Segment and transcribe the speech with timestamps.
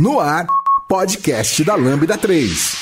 [0.00, 0.46] No ar,
[0.88, 2.74] podcast da Lambda 3.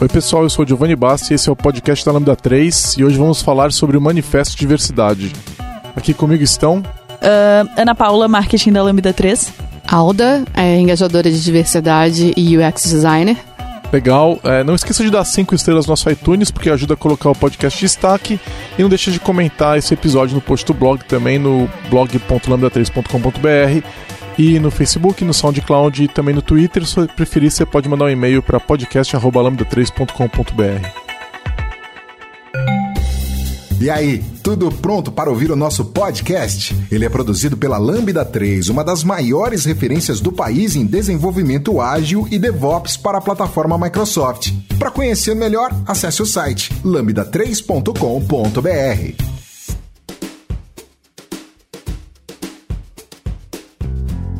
[0.00, 2.94] Oi pessoal, eu sou o Giovanni Bassi e esse é o podcast da Lambda 3
[2.96, 5.32] e hoje vamos falar sobre o Manifesto de Diversidade.
[5.96, 9.52] Aqui comigo estão Uh, Ana Paula, marketing da Lambda 3.
[9.90, 13.36] Alda, é engajadora de diversidade e UX designer.
[13.92, 14.40] Legal.
[14.42, 17.34] É, não esqueça de dar 5 estrelas no nosso iTunes, porque ajuda a colocar o
[17.34, 18.40] podcast em destaque.
[18.78, 23.86] E não deixe de comentar esse episódio no post do blog também, no blog.lambda3.com.br.
[24.38, 26.86] E no Facebook, no SoundCloud e também no Twitter.
[26.86, 31.01] Se preferir, você pode mandar um e-mail para podcast.lambda3.com.br.
[33.82, 36.72] E aí, tudo pronto para ouvir o nosso podcast?
[36.88, 42.28] Ele é produzido pela Lambda 3, uma das maiores referências do país em desenvolvimento ágil
[42.30, 44.52] e DevOps para a plataforma Microsoft.
[44.78, 49.24] Para conhecer melhor, acesse o site lambda3.com.br.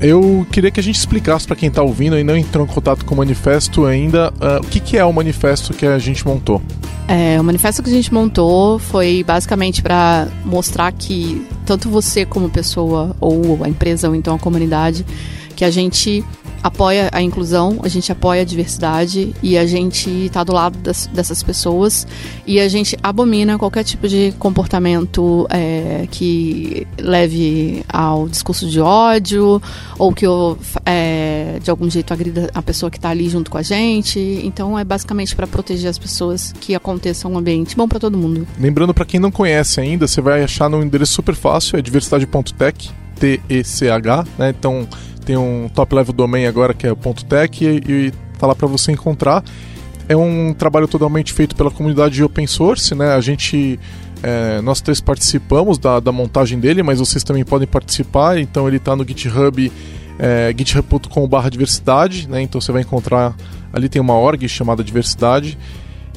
[0.01, 3.05] Eu queria que a gente explicasse para quem está ouvindo e não entrou em contato
[3.05, 6.63] com o manifesto ainda, uh, o que, que é o manifesto que a gente montou.
[7.15, 12.49] É, o manifesto que a gente montou foi basicamente para mostrar que tanto você como
[12.49, 15.05] pessoa, ou a empresa, ou então a comunidade,
[15.55, 16.25] que a gente
[16.63, 21.07] apoia a inclusão, a gente apoia a diversidade e a gente está do lado das,
[21.09, 22.07] dessas pessoas
[22.47, 29.61] e a gente abomina qualquer tipo de comportamento é, que leve ao discurso de ódio
[29.99, 30.25] ou que
[30.87, 34.21] é, de algum jeito agrida a pessoa que está ali junto com a gente.
[34.45, 38.47] Então é basicamente para proteger as pessoas que aconteça um ambiente bom para todo mundo.
[38.59, 42.91] Lembrando para quem não conhece ainda, você vai achar no endereço super fácil, é diversidade.tech,
[43.19, 44.51] T-E-C-H, né?
[44.51, 44.89] Então
[45.23, 48.67] tem um top level domain agora que é o .tech e, e tá lá para
[48.67, 49.43] você encontrar.
[50.09, 53.15] É um trabalho totalmente feito pela comunidade de open source, né?
[53.15, 53.79] A gente
[54.23, 58.39] é, nós três participamos da, da, montagem dele, mas vocês também podem participar.
[58.39, 59.73] Então ele está no GitHub,
[60.19, 62.43] é, github.com/barra diversidade, né?
[62.43, 63.35] Então você vai encontrar
[63.73, 65.59] ali tem uma org chamada diversidade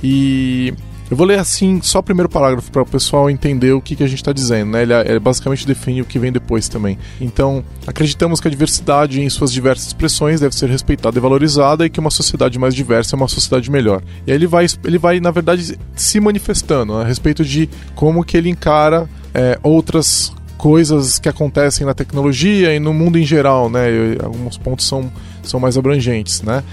[0.03, 0.73] e
[1.09, 4.03] eu vou ler assim só o primeiro parágrafo para o pessoal entender o que, que
[4.03, 4.71] a gente está dizendo.
[4.71, 4.81] Né?
[4.81, 6.97] Ele, ele, basicamente define o que vem depois também.
[7.21, 11.89] Então, acreditamos que a diversidade em suas diversas expressões deve ser respeitada e valorizada e
[11.89, 14.01] que uma sociedade mais diversa é uma sociedade melhor.
[14.25, 18.23] E aí ele vai, ele vai na verdade, se manifestando né, a respeito de como
[18.23, 23.69] que ele encara é, outras coisas que acontecem na tecnologia e no mundo em geral,
[23.69, 23.85] né?
[24.23, 25.11] Alguns pontos são,
[25.43, 26.63] são mais abrangentes, né?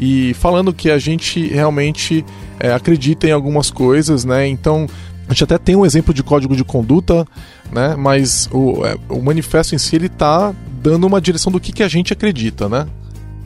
[0.00, 2.24] E falando que a gente realmente
[2.58, 4.48] é, acredita em algumas coisas, né?
[4.48, 4.86] Então
[5.28, 7.26] a gente até tem um exemplo de código de conduta,
[7.70, 7.94] né?
[7.96, 11.82] Mas o, é, o manifesto em si ele está dando uma direção do que, que
[11.82, 12.86] a gente acredita, né?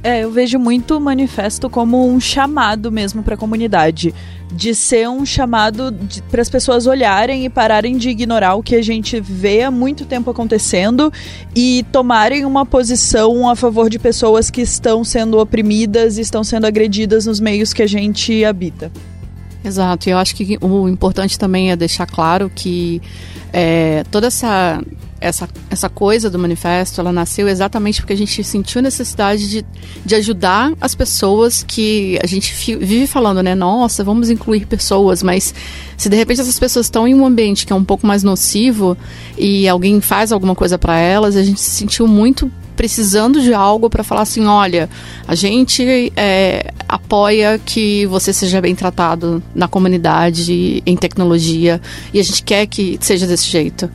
[0.04, 4.15] É, eu vejo muito o manifesto como um chamado mesmo para a comunidade,
[4.53, 5.97] de ser um chamado
[6.31, 10.04] para as pessoas olharem e pararem de ignorar o que a gente vê há muito
[10.04, 11.10] tempo acontecendo
[11.56, 17.25] e tomarem uma posição a favor de pessoas que estão sendo oprimidas estão sendo agredidas
[17.25, 18.93] nos meios que a gente habita.
[19.64, 23.00] Exato, e eu acho que o importante também é deixar claro que
[23.50, 24.78] é, toda essa
[25.25, 29.64] essa, essa coisa do manifesto, ela nasceu exatamente porque a gente sentiu necessidade de,
[30.04, 33.54] de ajudar as pessoas que a gente vive falando, né?
[33.54, 35.54] Nossa, vamos incluir pessoas, mas
[35.96, 38.98] se de repente essas pessoas estão em um ambiente que é um pouco mais nocivo
[39.38, 43.88] e alguém faz alguma coisa para elas, a gente se sentiu muito precisando de algo
[43.88, 44.88] para falar assim, olha,
[45.26, 51.80] a gente é, apoia que você seja bem tratado na comunidade, em tecnologia,
[52.12, 53.88] e a gente quer que seja desse jeito.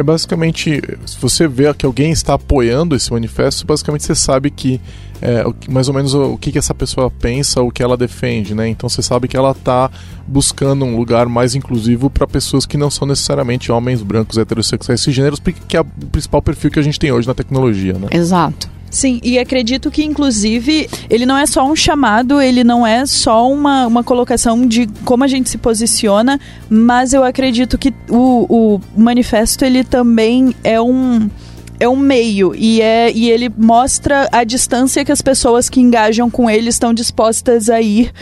[0.00, 4.80] É basicamente, se você vê que alguém está apoiando esse manifesto, basicamente você sabe que
[5.20, 8.54] é, mais ou menos o, o que, que essa pessoa pensa, o que ela defende,
[8.54, 8.66] né?
[8.66, 9.90] Então você sabe que ela está
[10.26, 15.38] buscando um lugar mais inclusivo para pessoas que não são necessariamente homens brancos, heterossexuais, cisgêneros,
[15.68, 18.08] que é o principal perfil que a gente tem hoje na tecnologia, né?
[18.10, 18.70] Exato.
[18.90, 23.50] Sim, e acredito que, inclusive, ele não é só um chamado, ele não é só
[23.50, 28.80] uma, uma colocação de como a gente se posiciona, mas eu acredito que o, o
[28.96, 31.30] manifesto, ele também é um
[31.78, 36.28] é um meio e, é, e ele mostra a distância que as pessoas que engajam
[36.28, 38.12] com ele estão dispostas a ir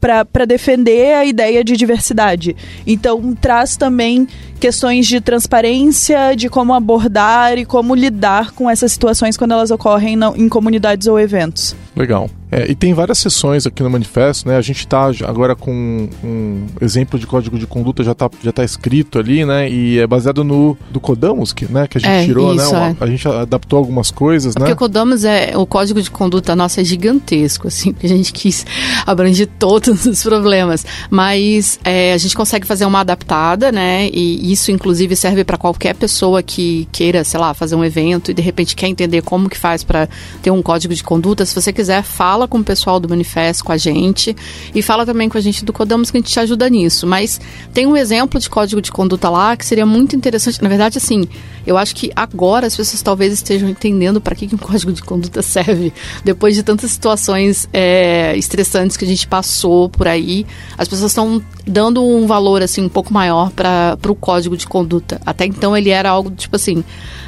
[0.00, 2.56] para defender a ideia de diversidade.
[2.86, 4.26] Então, traz também
[4.60, 10.16] questões de transparência, de como abordar e como lidar com essas situações quando elas ocorrem
[10.36, 11.74] em comunidades ou eventos.
[11.96, 12.30] Legal.
[12.54, 14.58] É, e tem várias sessões aqui no manifesto, né?
[14.58, 18.62] A gente está agora com um exemplo de código de conduta já está já tá
[18.62, 19.70] escrito ali, né?
[19.70, 21.86] E é baseado no do Codamos, que, né?
[21.86, 22.62] Que a gente é, tirou, né?
[22.62, 22.78] isso, né?
[22.78, 22.96] Uma, é.
[23.00, 24.66] A gente adaptou algumas coisas, é né?
[24.66, 28.34] Porque o Codamos é o código de conduta nossa é gigantesco, assim, que a gente
[28.34, 28.66] quis
[29.06, 30.84] abranger de todos os problemas.
[31.10, 34.08] Mas é, a gente consegue fazer uma adaptada, né?
[34.12, 38.34] E isso, inclusive, serve para qualquer pessoa que queira, sei lá, fazer um evento e
[38.34, 40.08] de repente quer entender como que faz para
[40.42, 41.44] ter um código de conduta.
[41.44, 44.36] Se você quiser, fala com o pessoal do Manifesto, com a gente.
[44.74, 47.06] E fala também com a gente do Codamos que a gente te ajuda nisso.
[47.06, 47.40] Mas
[47.72, 50.62] tem um exemplo de código de conduta lá que seria muito interessante.
[50.62, 51.26] Na verdade, assim,
[51.66, 55.02] eu acho que agora as pessoas talvez estejam entendendo para que, que um código de
[55.02, 55.92] conduta serve.
[56.24, 60.46] Depois de tantas situações é, estressantes que a gente passou por aí,
[60.76, 65.20] as pessoas estão dando um valor assim um pouco maior para o código de conduta.
[65.24, 66.82] Até então ele era algo tipo assim,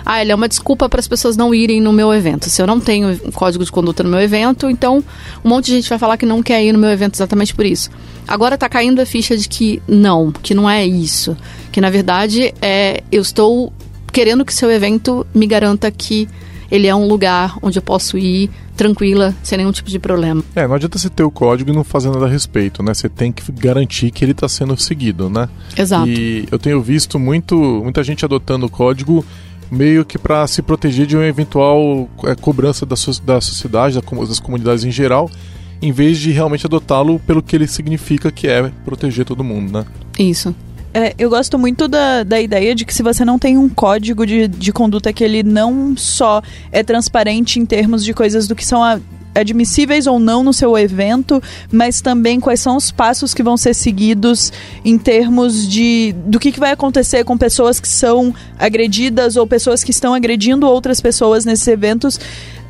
[0.05, 2.49] ah, ele é uma desculpa para as pessoas não irem no meu evento.
[2.51, 5.03] Se eu não tenho código de conduta no meu evento, então
[5.45, 7.65] um monte de gente vai falar que não quer ir no meu evento exatamente por
[7.65, 7.91] isso.
[8.27, 11.37] Agora está caindo a ficha de que não, que não é isso,
[11.71, 13.73] que na verdade é eu estou
[14.13, 16.29] querendo que seu evento me garanta que
[16.75, 20.43] ele é um lugar onde eu posso ir tranquila, sem nenhum tipo de problema.
[20.57, 22.93] É, não adianta você ter o código e não fazer nada a respeito, né?
[22.93, 25.49] Você tem que garantir que ele está sendo seguido, né?
[25.79, 26.09] Exato.
[26.09, 29.25] E eu tenho visto muito, muita gente adotando o código
[29.71, 33.95] meio que para se proteger de uma eventual é, cobrança da, so da sociedade,
[34.29, 35.31] das comunidades em geral,
[35.81, 39.87] em vez de realmente adotá-lo pelo que ele significa, que é proteger todo mundo, né?
[40.19, 40.53] Isso.
[40.97, 44.25] É, eu gosto muito da, da ideia de que se você não tem um código
[44.25, 48.65] de, de conduta que ele não só é transparente em termos de coisas do que
[48.65, 49.01] são a,
[49.35, 51.43] admissíveis ou não no seu evento,
[51.73, 54.53] mas também quais são os passos que vão ser seguidos
[54.85, 59.83] em termos de do que, que vai acontecer com pessoas que são agredidas ou pessoas
[59.83, 62.21] que estão agredindo outras pessoas nesses eventos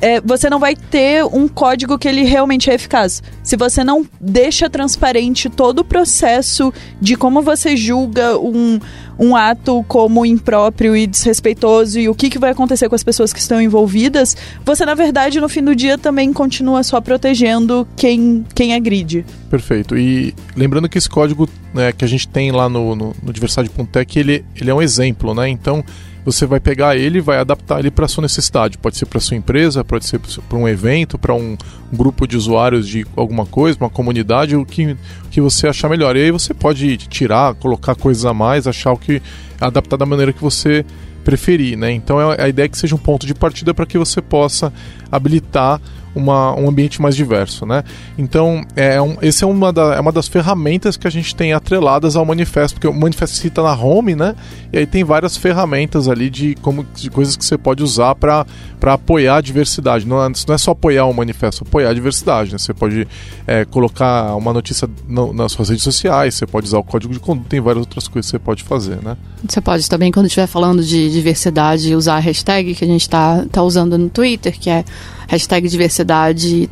[0.01, 3.23] é, você não vai ter um código que ele realmente é eficaz.
[3.43, 8.79] Se você não deixa transparente todo o processo de como você julga um,
[9.17, 13.31] um ato como impróprio e desrespeitoso e o que, que vai acontecer com as pessoas
[13.31, 18.45] que estão envolvidas, você, na verdade, no fim do dia também continua só protegendo quem,
[18.53, 19.25] quem agride.
[19.49, 19.97] Perfeito.
[19.97, 24.19] E lembrando que esse código né, que a gente tem lá no, no, no Diversidade.tech,
[24.19, 25.47] ele, ele é um exemplo, né?
[25.49, 25.83] Então
[26.25, 28.79] você vai pegar ele e vai adaptar ele para sua necessidade.
[28.79, 31.55] Pode ser para sua empresa, pode ser para um evento, para um,
[31.93, 34.97] grupo de usuários de alguma coisa, uma comunidade, o que,
[35.29, 36.15] que você achar melhor.
[36.15, 39.21] E aí você pode tirar, colocar coisas a mais, achar o que
[39.61, 40.83] adaptar da maneira que você
[41.23, 41.91] preferir, né?
[41.91, 44.73] Então é, a ideia é que seja um ponto de partida para que você possa
[45.11, 45.79] habilitar
[46.15, 47.83] uma, um ambiente mais diverso, né?
[48.17, 51.51] Então, é um, esse é uma, da, é uma das ferramentas que a gente tem
[51.51, 54.33] atreladas ao manifesto, porque o manifesto cita na home, né?
[54.71, 58.45] E aí tem várias ferramentas ali de, como, de coisas que você pode usar para
[58.81, 60.07] apoiar a diversidade.
[60.07, 62.57] Não é, não é só apoiar o manifesto, apoiar a diversidade, né?
[62.57, 63.05] Você pode
[63.45, 67.19] é, colocar uma notícia no, nas suas redes sociais, você pode usar o código de
[67.19, 69.17] conduta, tem várias outras coisas que você pode fazer, né?
[69.47, 73.45] Você pode também, quando estiver falando de diversidade, usar a hashtag que a gente está
[73.51, 74.85] tá usando no Twitter, que é
[75.27, 76.04] hashtag diversidade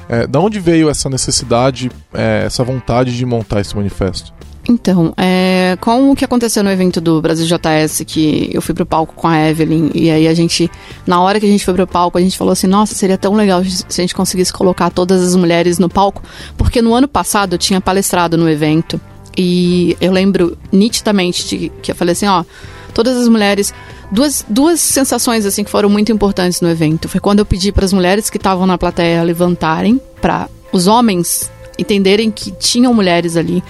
[0.08, 4.32] É, da onde veio essa necessidade, é, essa vontade de montar esse manifesto?
[4.68, 8.84] Então, é, com o que aconteceu no evento do Brasil JS, que eu fui pro
[8.84, 10.70] palco com a Evelyn, e aí a gente,
[11.06, 13.32] na hora que a gente foi pro palco, a gente falou assim: nossa, seria tão
[13.32, 16.22] legal se a gente conseguisse colocar todas as mulheres no palco,
[16.54, 19.00] porque no ano passado eu tinha palestrado no evento,
[19.38, 22.44] e eu lembro nitidamente de, que eu falei assim: ó,
[22.92, 23.72] todas as mulheres.
[24.10, 27.10] Duas, duas sensações assim que foram muito importantes no evento.
[27.10, 31.50] Foi quando eu pedi para as mulheres que estavam na plateia levantarem, para os homens
[31.78, 33.62] entenderem que tinham mulheres ali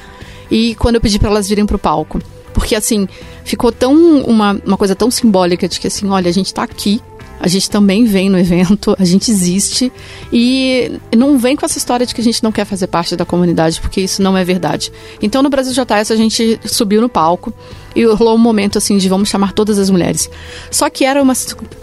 [0.51, 2.21] e quando eu pedi para elas virem pro palco.
[2.53, 3.09] Porque, assim,
[3.45, 7.01] ficou tão uma, uma coisa tão simbólica de que, assim, olha, a gente tá aqui,
[7.41, 9.93] a gente também vem no evento, a gente existe
[10.33, 13.25] e não vem com essa história de que a gente não quer fazer parte da
[13.25, 14.93] comunidade, porque isso não é verdade.
[15.23, 17.53] Então no Brasil JS a gente subiu no palco
[17.95, 20.29] e rolou um momento assim de vamos chamar todas as mulheres.
[20.71, 21.35] Só que era uma,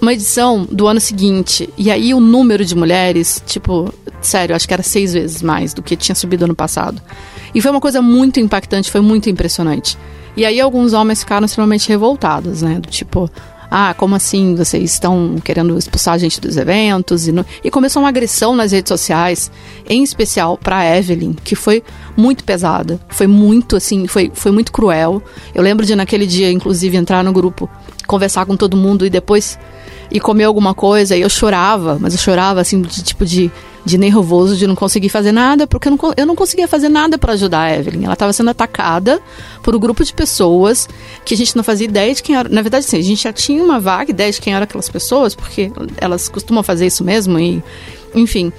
[0.01, 4.73] uma edição do ano seguinte e aí o número de mulheres, tipo, sério, acho que
[4.73, 7.01] era seis vezes mais do que tinha subido ano passado.
[7.53, 9.97] E foi uma coisa muito impactante, foi muito impressionante.
[10.35, 12.79] E aí alguns homens ficaram extremamente revoltados, né?
[12.79, 13.31] Do tipo,
[13.69, 17.27] ah, como assim vocês estão querendo expulsar a gente dos eventos?
[17.27, 17.45] E, no...
[17.63, 19.51] e começou uma agressão nas redes sociais,
[19.87, 21.83] em especial para Evelyn, que foi
[22.15, 25.21] muito pesada, foi muito assim, foi, foi muito cruel.
[25.53, 27.69] Eu lembro de naquele dia, inclusive, entrar no grupo,
[28.07, 29.57] conversar com todo mundo e depois
[30.11, 33.51] e comer alguma coisa e eu chorava, mas eu chorava assim de tipo de,
[33.83, 37.17] de nervoso de não conseguir fazer nada, porque eu não, eu não conseguia fazer nada
[37.17, 38.05] para ajudar a Evelyn.
[38.05, 39.21] Ela estava sendo atacada
[39.61, 40.87] por um grupo de pessoas
[41.23, 42.49] que a gente não fazia ideia de quem era.
[42.49, 45.35] Na verdade, sim, a gente já tinha uma vaga ideia de quem eram aquelas pessoas,
[45.35, 47.63] porque elas costumam fazer isso mesmo e
[48.13, 48.51] enfim.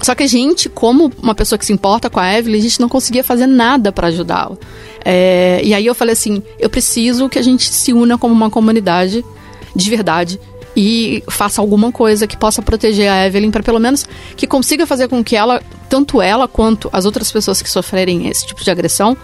[0.00, 2.80] Só que a gente, como uma pessoa que se importa com a Evelyn, a gente
[2.80, 4.56] não conseguia fazer nada para ajudá-la.
[5.04, 8.50] É, e aí eu falei assim: eu preciso que a gente se una como uma
[8.50, 9.24] comunidade
[9.74, 10.40] de verdade
[10.76, 14.06] e faça alguma coisa que possa proteger a Evelyn para pelo menos
[14.36, 18.46] que consiga fazer com que ela, tanto ela quanto as outras pessoas que sofrerem esse
[18.46, 19.16] tipo de agressão,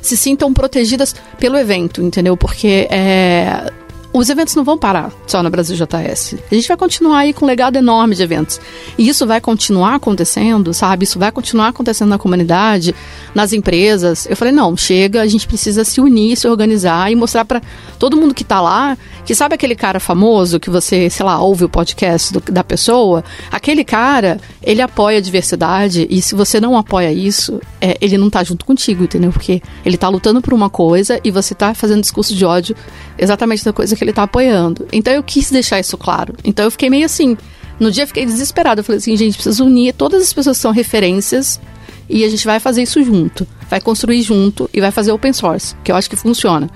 [0.00, 2.36] se sintam protegidas pelo evento, entendeu?
[2.36, 3.72] Porque é,
[4.18, 6.36] os eventos não vão parar só no Brasil JS.
[6.50, 8.60] A gente vai continuar aí com um legado enorme de eventos.
[8.96, 11.04] E isso vai continuar acontecendo, sabe?
[11.04, 12.94] Isso vai continuar acontecendo na comunidade,
[13.34, 14.26] nas empresas.
[14.28, 17.60] Eu falei, não, chega, a gente precisa se unir, se organizar e mostrar para
[17.98, 21.64] todo mundo que está lá, que sabe aquele cara famoso que você, sei lá, ouve
[21.64, 26.76] o podcast do, da pessoa, aquele cara, ele apoia a diversidade e se você não
[26.76, 29.30] apoia isso, é, ele não está junto contigo, entendeu?
[29.30, 32.76] Porque ele está lutando por uma coisa e você está fazendo discurso de ódio
[33.18, 34.86] exatamente da coisa que ele está apoiando.
[34.92, 36.34] Então eu quis deixar isso claro.
[36.44, 37.36] Então eu fiquei meio assim.
[37.78, 38.80] No dia eu fiquei desesperada.
[38.80, 41.60] Eu falei assim, gente, precisa unir todas as pessoas que são referências
[42.08, 43.46] e a gente vai fazer isso junto.
[43.68, 46.70] Vai construir junto e vai fazer open source, que eu acho que funciona.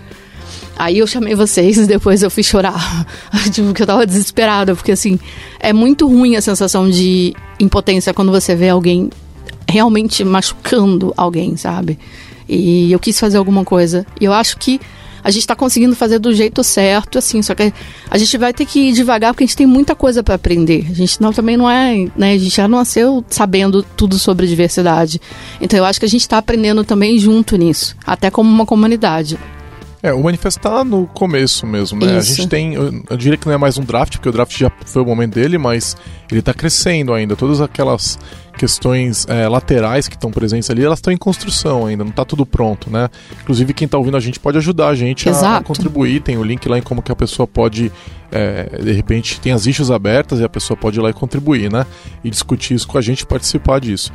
[0.77, 3.07] Aí eu chamei vocês e depois eu fui chorar.
[3.53, 5.19] tipo, que eu tava desesperada, porque assim,
[5.59, 9.11] é muito ruim a sensação de impotência quando você vê alguém
[9.69, 11.99] realmente machucando alguém, sabe?
[12.49, 14.05] E eu quis fazer alguma coisa.
[14.21, 14.81] E eu acho que
[15.23, 17.73] a gente está conseguindo fazer do jeito certo, assim, só que
[18.11, 20.87] a gente vai ter que ir devagar porque a gente tem muita coisa para aprender.
[20.91, 25.21] A gente não, também não é, né, a gente já nasceu sabendo tudo sobre diversidade.
[25.61, 29.39] Então eu acho que a gente está aprendendo também junto nisso, até como uma comunidade.
[30.03, 32.19] É, o manifesto está no começo mesmo, né?
[32.19, 32.33] Isso.
[32.33, 34.71] A gente tem, eu, diria que não é mais um draft, porque o draft já
[34.87, 35.97] foi o momento dele, mas
[36.31, 37.37] ele está crescendo ainda.
[37.37, 38.19] Todas aquelas
[38.57, 42.47] questões é, laterais que estão presentes ali, elas estão em construção ainda, não está tudo
[42.47, 43.11] pronto, né?
[43.43, 46.23] Inclusive, quem está ouvindo a gente pode ajudar a gente a, a, contribuir.
[46.23, 47.93] Tem o link lá em como que a pessoa pode,
[48.33, 51.71] é, de repente, tem as issues abertas e a pessoa pode ir lá e contribuir,
[51.71, 51.85] né?
[52.25, 54.11] E discutir isso com a gente participar disso.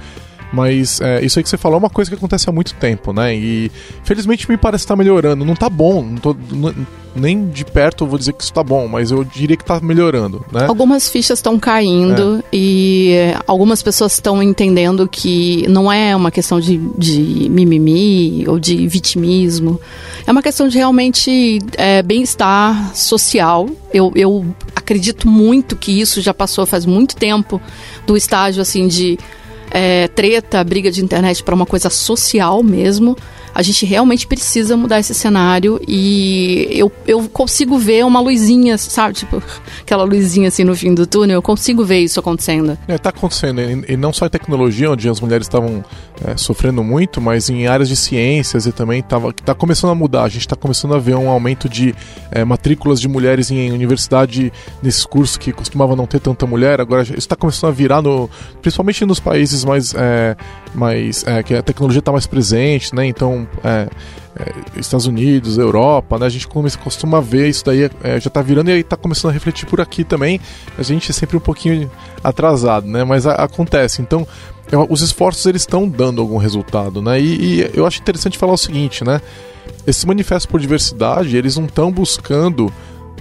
[0.51, 3.11] Mas é, isso aí que você falou é uma coisa que acontece há muito tempo,
[3.11, 3.35] né?
[3.35, 3.71] E
[4.03, 5.43] felizmente me parece estar tá melhorando.
[5.43, 6.73] Não tá bom, não tô, não,
[7.15, 9.79] nem de perto eu vou dizer que isso tá bom, mas eu diria que tá
[9.79, 10.65] melhorando, né?
[10.67, 12.43] Algumas fichas estão caindo é.
[12.51, 13.13] e
[13.47, 19.79] algumas pessoas estão entendendo que não é uma questão de, de mimimi ou de vitimismo.
[20.27, 23.69] É uma questão de realmente é, bem-estar social.
[23.93, 27.61] Eu, eu acredito muito que isso já passou faz muito tempo
[28.05, 29.17] do estágio assim de
[29.75, 33.17] é, treta, briga de internet para uma coisa social mesmo
[33.55, 39.13] a gente realmente precisa mudar esse cenário e eu, eu consigo ver uma luzinha, sabe?
[39.13, 39.41] Tipo,
[39.79, 42.77] aquela luzinha assim no fim do túnel, eu consigo ver isso acontecendo.
[42.85, 45.85] É, tá acontecendo, e, e não só em tecnologia, onde as mulheres estavam
[46.23, 50.23] é, sofrendo muito, mas em áreas de ciências e também tava, tá começando a mudar.
[50.23, 51.93] A gente está começando a ver um aumento de
[52.31, 57.03] é, matrículas de mulheres em universidade nesses cursos que costumava não ter tanta mulher, agora
[57.03, 58.29] isso está começando a virar no,
[58.61, 60.35] principalmente nos países mais, é,
[60.73, 63.05] mais é, que a tecnologia está mais presente, né?
[63.05, 63.87] Então é,
[64.37, 66.25] é, Estados Unidos, Europa, né?
[66.25, 69.33] A gente costuma ver isso daí, é, já está virando e aí está começando a
[69.33, 70.41] refletir por aqui também.
[70.77, 71.89] A gente é sempre um pouquinho
[72.23, 73.03] atrasado, né?
[73.05, 74.01] Mas a, acontece.
[74.01, 74.27] Então,
[74.89, 77.19] os esforços eles estão dando algum resultado, né?
[77.19, 79.21] E, e eu acho interessante falar o seguinte, né?
[79.85, 82.71] Esse manifesto por diversidade, eles não estão buscando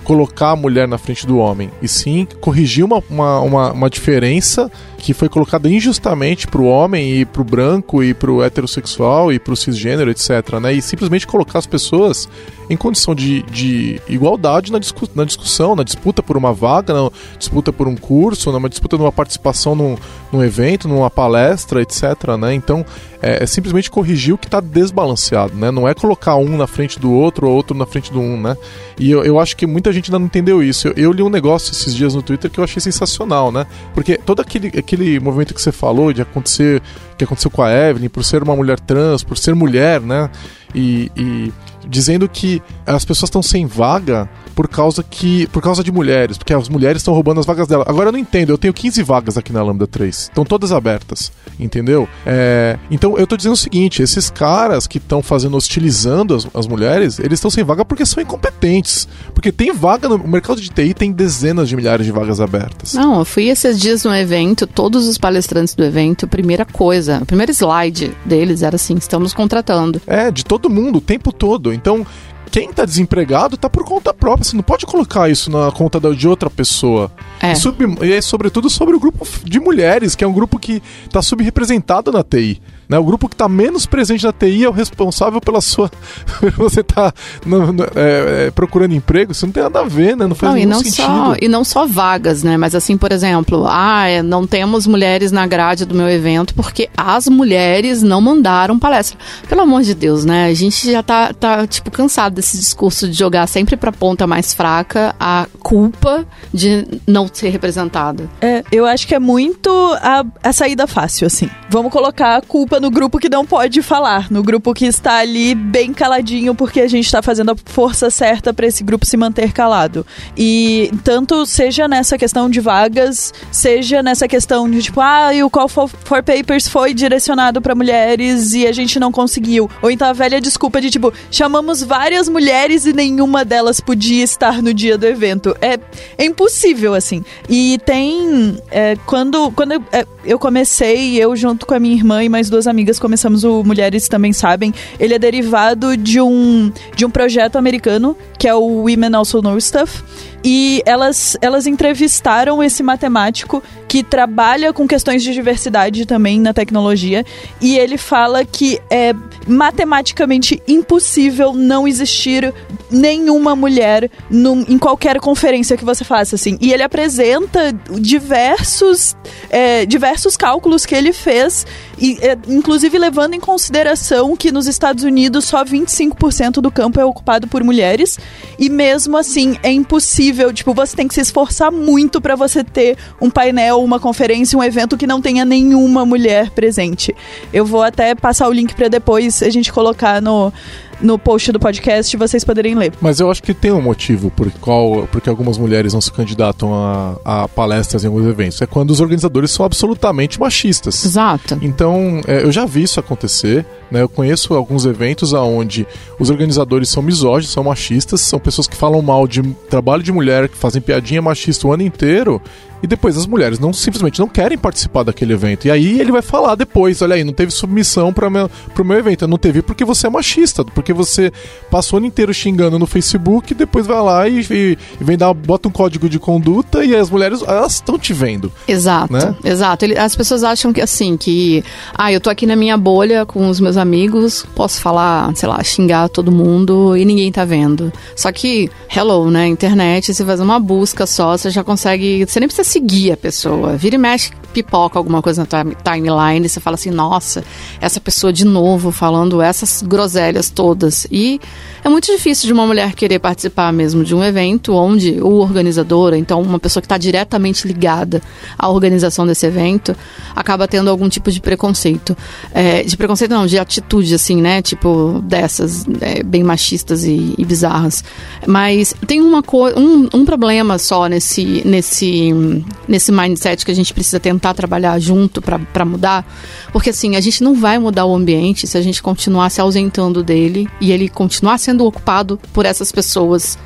[0.04, 4.70] colocar a mulher na frente do homem, e sim corrigir uma, uma, uma, uma diferença
[4.98, 9.32] que foi colocada injustamente para o homem e para o branco e para o heterossexual
[9.32, 10.60] e para o cisgênero, etc.
[10.60, 10.74] Né?
[10.74, 12.28] E simplesmente colocar as pessoas
[12.68, 17.10] em condição de, de igualdade na, discu na discussão, na disputa por uma vaga, na
[17.38, 19.96] disputa por um curso, numa disputa numa participação num,
[20.32, 22.02] num evento, numa palestra, etc.
[22.38, 22.54] Né?
[22.54, 22.84] Então
[23.24, 25.70] é, é simplesmente corrigir o que está desbalanceado, né?
[25.70, 28.54] Não é colocar um na frente do outro ou outro na frente do um, né?
[28.98, 30.88] E eu, eu acho que muita gente ainda não entendeu isso.
[30.88, 33.66] Eu, eu li um negócio esses dias no Twitter que eu achei sensacional, né?
[33.94, 36.82] Porque todo aquele, aquele movimento que você falou de acontecer,
[37.16, 40.30] que aconteceu com a Evelyn, por ser uma mulher trans, por ser mulher, né?
[40.74, 41.52] e, e
[41.86, 46.54] dizendo que as pessoas estão sem vaga por causa que por causa de mulheres, porque
[46.54, 47.84] as mulheres estão roubando as vagas dela.
[47.86, 51.32] Agora eu não entendo, eu tenho 15 vagas aqui na Lambda 3, estão todas abertas,
[51.58, 52.08] entendeu?
[52.26, 56.66] É, então eu tô dizendo o seguinte, esses caras que estão fazendo hostilizando as, as
[56.66, 60.94] mulheres, eles estão sem vaga porque são incompetentes, porque tem vaga no mercado de TI
[60.94, 62.94] tem dezenas de milhares de vagas abertas.
[62.94, 67.26] Não, eu fui esses dias no evento, todos os palestrantes do evento, primeira coisa, o
[67.26, 70.00] primeiro slide deles era assim, estamos contratando.
[70.06, 71.72] É, de todo mundo, o tempo todo.
[71.72, 72.06] Então,
[72.50, 74.44] quem tá desempregado tá por conta própria.
[74.44, 77.10] Você não pode colocar isso na conta de outra pessoa.
[77.40, 77.50] É.
[77.50, 80.80] E, sub, e é sobretudo sobre o grupo de mulheres, que é um grupo que
[81.10, 82.62] tá subrepresentado na TI.
[82.88, 82.98] Né?
[82.98, 85.90] O grupo que está menos presente na TI é o responsável pela sua.
[86.56, 87.12] você tá
[87.44, 90.26] no, é, é, procurando emprego, isso não tem nada a ver, né?
[90.26, 91.06] Não faz não, nenhum e não sentido.
[91.06, 92.56] Só, e não só vagas, né?
[92.56, 96.88] Mas assim, por exemplo, ah, é, não temos mulheres na grade do meu evento porque
[96.96, 99.18] as mulheres não mandaram palestra.
[99.48, 100.46] Pelo amor de Deus, né?
[100.46, 104.52] A gente já tá, tá tipo, cansado desse discurso de jogar sempre pra ponta mais
[104.52, 108.28] fraca a culpa de não ser representada.
[108.40, 111.48] É, eu acho que é muito a, a saída fácil, assim.
[111.68, 115.54] Vamos colocar a culpa no grupo que não pode falar, no grupo que está ali
[115.54, 119.52] bem caladinho, porque a gente está fazendo a força certa para esse grupo se manter
[119.52, 120.06] calado.
[120.36, 125.50] E tanto seja nessa questão de vagas, seja nessa questão de tipo, ah, e o
[125.50, 129.70] Call for, for Papers foi direcionado para mulheres e a gente não conseguiu.
[129.82, 134.62] Ou então a velha desculpa de tipo, chamamos várias mulheres e nenhuma delas podia estar
[134.62, 135.56] no dia do evento.
[135.60, 135.78] É,
[136.18, 137.24] é impossível, assim.
[137.48, 138.58] E tem.
[138.70, 142.48] É, quando quando eu, é, eu comecei, eu junto com a minha irmã e mais
[142.50, 144.72] duas amigas começamos o Mulheres Também Sabem.
[144.98, 149.60] Ele é derivado de um, de um projeto americano, que é o Women Also Know
[149.60, 150.02] Stuff.
[150.44, 157.24] E elas, elas entrevistaram esse matemático que trabalha com questões de diversidade também na tecnologia.
[157.62, 159.14] E ele fala que é
[159.46, 162.52] matematicamente impossível não existir
[162.90, 166.58] nenhuma mulher num, em qualquer conferência que você faça, assim.
[166.60, 169.16] E ele apresenta diversos,
[169.48, 171.66] é, diversos cálculos que ele fez,
[171.98, 177.04] e, é, inclusive levando em consideração que nos Estados Unidos só 25% do campo é
[177.04, 178.18] ocupado por mulheres.
[178.58, 180.33] E mesmo assim, é impossível.
[180.52, 184.62] Tipo, você tem que se esforçar muito para você ter um painel, uma conferência, um
[184.62, 187.14] evento que não tenha nenhuma mulher presente.
[187.52, 190.52] Eu vou até passar o link para depois a gente colocar no,
[191.00, 192.92] no post do podcast vocês poderem ler.
[193.00, 196.74] Mas eu acho que tem um motivo por qual porque algumas mulheres não se candidatam
[196.74, 198.60] a, a palestras em alguns eventos.
[198.60, 201.04] É quando os organizadores são absolutamente machistas.
[201.04, 201.58] Exato.
[201.62, 203.66] Então, é, eu já vi isso acontecer.
[203.90, 204.02] Né?
[204.02, 205.86] Eu conheço alguns eventos onde
[206.18, 210.48] os organizadores são misóginos, são machistas, são pessoas que falam mal de trabalho de mulher,
[210.48, 212.40] que fazem piadinha machista o ano inteiro
[212.84, 215.66] e depois as mulheres não simplesmente não querem participar daquele evento.
[215.66, 218.98] E aí ele vai falar depois, olha aí, não teve submissão para meu pro meu
[218.98, 221.32] evento, não teve porque você é machista, porque você
[221.70, 225.32] passou o ano inteiro xingando no Facebook, e depois vai lá e, e, vem dar
[225.32, 228.52] bota um código de conduta e as mulheres elas estão te vendo.
[228.68, 229.12] Exato.
[229.12, 229.34] Né?
[229.42, 229.86] Exato.
[229.86, 233.48] Ele, as pessoas acham que assim, que ah, eu tô aqui na minha bolha com
[233.48, 237.90] os meus amigos, posso falar, sei lá, xingar todo mundo e ninguém tá vendo.
[238.14, 242.48] Só que, hello, né, internet, você faz uma busca só, você já consegue, você nem
[242.48, 243.76] precisa seguir a pessoa.
[243.76, 247.44] Vira e mexe, pipoca alguma coisa na tua timeline, e você fala assim, nossa,
[247.80, 251.06] essa pessoa de novo falando essas groselhas todas.
[251.10, 251.40] E
[251.84, 256.14] é muito difícil de uma mulher querer participar mesmo de um evento onde o organizador,
[256.14, 258.20] então uma pessoa que está diretamente ligada
[258.58, 259.94] à organização desse evento,
[260.34, 262.16] acaba tendo algum tipo de preconceito.
[262.52, 264.62] É, de preconceito não, de atitude, assim, né?
[264.62, 268.02] Tipo, dessas, é, bem machistas e, e, bizarras.
[268.46, 269.42] Mas tem uma
[269.76, 275.40] um, um problema só nesse, nesse nesse mindset que a gente precisa tentar trabalhar junto
[275.40, 276.26] para mudar.
[276.72, 280.22] Porque assim, a gente não vai mudar o ambiente se a gente continuar se ausentando
[280.22, 283.58] dele e ele continuar sendo ocupado por essas pessoas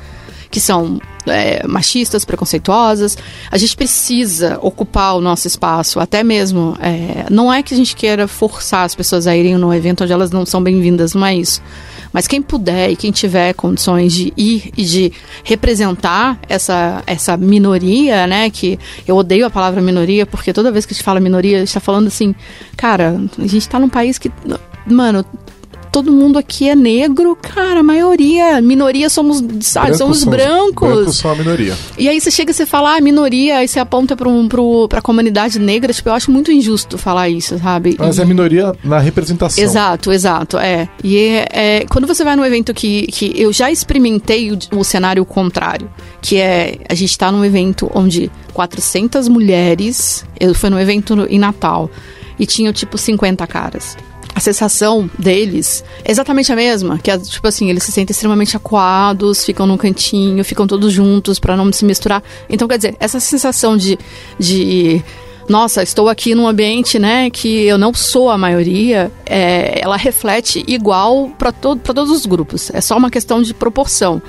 [0.51, 3.17] que são é, machistas, preconceituosas.
[3.51, 6.75] A gente precisa ocupar o nosso espaço, até mesmo.
[6.81, 10.13] É, não é que a gente queira forçar as pessoas a irem num evento onde
[10.13, 11.61] elas não são bem-vindas, não é isso.
[12.11, 15.11] Mas quem puder e quem tiver condições de ir e de
[15.43, 18.49] representar essa, essa minoria, né?
[18.49, 21.59] Que eu odeio a palavra minoria, porque toda vez que a gente fala minoria, a
[21.59, 22.33] gente tá falando assim,
[22.75, 24.31] cara, a gente tá num país que.
[24.85, 25.23] Mano,
[25.91, 30.89] todo mundo aqui é negro, cara, a maioria, minoria somos, sabe, somos são, brancos.
[30.89, 31.75] Brancos são a minoria.
[31.97, 34.87] E aí você chega e você fala, ah, minoria, aí você aponta para um, pro,
[34.87, 37.95] pra comunidade negra, tipo, eu acho muito injusto falar isso, sabe?
[37.97, 38.21] Mas e...
[38.21, 39.63] é minoria na representação.
[39.63, 40.87] Exato, exato, é.
[41.03, 44.83] E é, é, quando você vai num evento que, que eu já experimentei o, o
[44.83, 45.89] cenário contrário,
[46.21, 51.39] que é, a gente tá num evento onde 400 mulheres, eu fui num evento em
[51.39, 51.89] Natal,
[52.39, 53.97] e tinham tipo 50 caras.
[54.33, 58.55] A sensação deles é exatamente a mesma, que é tipo assim, eles se sentem extremamente
[58.55, 62.23] acuados, ficam num cantinho, ficam todos juntos para não se misturar.
[62.49, 63.97] Então, quer dizer, essa sensação de,
[64.37, 65.03] de
[65.49, 70.63] nossa, estou aqui num ambiente, né, que eu não sou a maioria, é, ela reflete
[70.67, 72.69] igual para todo, todos os grupos.
[72.71, 74.21] É só uma questão de proporção.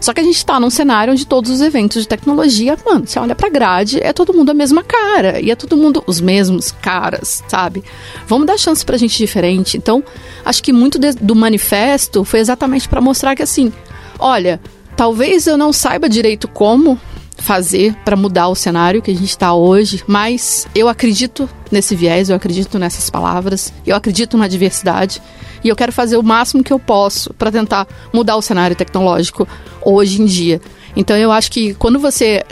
[0.00, 3.18] Só que a gente está num cenário onde todos os eventos de tecnologia, mano, você
[3.18, 5.40] olha pra grade, é todo mundo a mesma cara.
[5.40, 7.82] E é todo mundo os mesmos caras, sabe?
[8.26, 9.76] Vamos dar chance pra gente diferente.
[9.76, 10.02] Então,
[10.44, 13.72] acho que muito de, do manifesto foi exatamente para mostrar que, assim,
[14.18, 14.60] olha,
[14.96, 16.98] talvez eu não saiba direito como,
[17.36, 22.30] fazer para mudar o cenário que a gente está hoje, mas eu acredito nesse viés,
[22.30, 25.20] eu acredito nessas palavras, eu acredito na diversidade
[25.62, 29.46] e eu quero fazer o máximo que eu posso para tentar mudar o cenário tecnológico
[29.82, 30.60] hoje em dia.
[30.96, 32.42] Então eu acho que quando você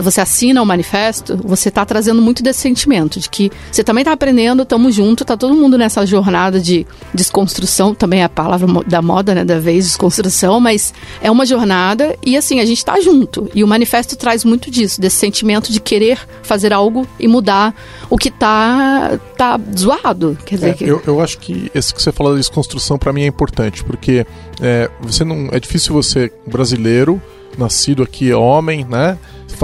[0.00, 4.12] você assina o manifesto, você está trazendo muito desse sentimento de que você também está
[4.12, 9.02] aprendendo, estamos juntos, está todo mundo nessa jornada de desconstrução, também é a palavra da
[9.02, 13.50] moda, né, da vez, desconstrução, mas é uma jornada e assim, a gente está junto.
[13.54, 17.74] E o manifesto traz muito disso, desse sentimento de querer fazer algo e mudar
[18.08, 20.38] o que está tá zoado.
[20.46, 20.84] Quer dizer, é, que...
[20.84, 24.24] eu, eu acho que esse que você falou da desconstrução para mim é importante, porque
[24.60, 27.20] é, você não é difícil você brasileiro
[27.58, 29.18] nascido aqui homem, né?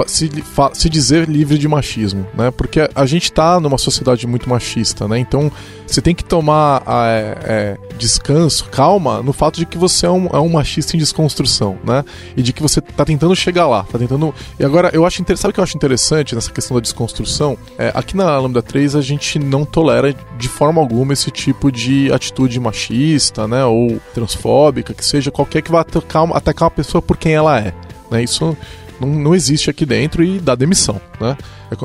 [0.07, 0.29] Se,
[0.73, 2.51] se dizer livre de machismo, né?
[2.51, 5.19] Porque a gente está numa sociedade muito machista, né?
[5.19, 5.51] Então
[5.85, 10.27] você tem que tomar é, é, descanso, calma, no fato de que você é um,
[10.27, 12.03] é um, machista em desconstrução, né?
[12.37, 14.33] E de que você está tentando chegar lá, tá tentando.
[14.59, 17.57] E agora eu acho interessante, sabe o que eu acho interessante nessa questão da desconstrução?
[17.77, 22.11] É, aqui na Lambda 3 a gente não tolera de forma alguma esse tipo de
[22.11, 23.65] atitude machista, né?
[23.65, 27.73] Ou transfóbica, que seja qualquer que vá atacar, atacar uma pessoa por quem ela é.
[28.09, 28.23] Né?
[28.23, 28.57] Isso
[28.99, 31.37] não, não existe aqui dentro e dá demissão, né?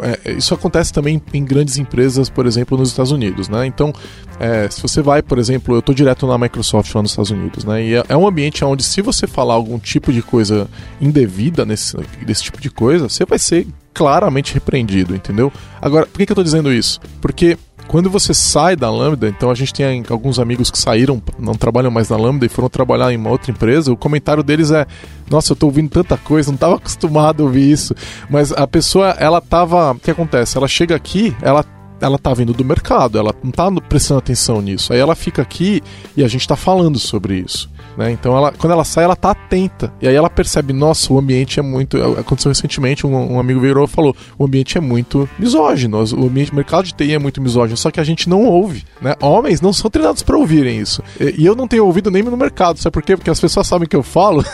[0.03, 3.67] É, é, isso acontece também em grandes empresas, por exemplo, nos Estados Unidos, né?
[3.67, 3.93] Então,
[4.41, 7.65] é, se você vai, por exemplo, eu estou direto na Microsoft lá nos Estados Unidos,
[7.65, 7.85] né?
[7.85, 10.69] E é, é, um ambiente onde se você falar algum tipo de coisa
[11.01, 15.53] indevida nesse, desse tipo de coisa, você vai ser claramente repreendido, entendeu?
[15.81, 17.01] Agora, por que, que eu estou dizendo isso?
[17.21, 17.57] Porque
[17.89, 21.91] quando você sai da Lambda, então a gente tem alguns amigos que saíram, não trabalham
[21.91, 24.87] mais na Lambda e foram trabalhar em uma outra empresa, o comentário deles é:
[25.31, 27.95] Nossa, eu tô ouvindo tanta coisa, não estava acostumado a ouvir isso.
[28.29, 29.93] Mas a pessoa, ela tava.
[29.93, 30.57] O que acontece?
[30.57, 31.65] Ela chega aqui, ela
[32.01, 34.93] ela tá vindo do mercado, ela não tá prestando atenção nisso.
[34.93, 35.83] Aí ela fica aqui
[36.17, 37.71] e a gente tá falando sobre isso.
[37.97, 38.13] Né?
[38.13, 39.93] Então, ela, quando ela sai, ela tá atenta.
[40.01, 41.97] E aí ela percebe, nossa, o ambiente é muito.
[42.19, 46.53] Aconteceu recentemente, um, um amigo virou e falou: o ambiente é muito misógino, o, ambiente,
[46.53, 48.85] o mercado de TI é muito misógino, só que a gente não ouve.
[49.01, 49.15] Né?
[49.21, 51.03] Homens não são treinados para ouvirem isso.
[51.21, 53.17] E, e, eu não tenho ouvido nem no mercado, sabe por quê?
[53.17, 54.45] Porque as pessoas sabem que eu falo.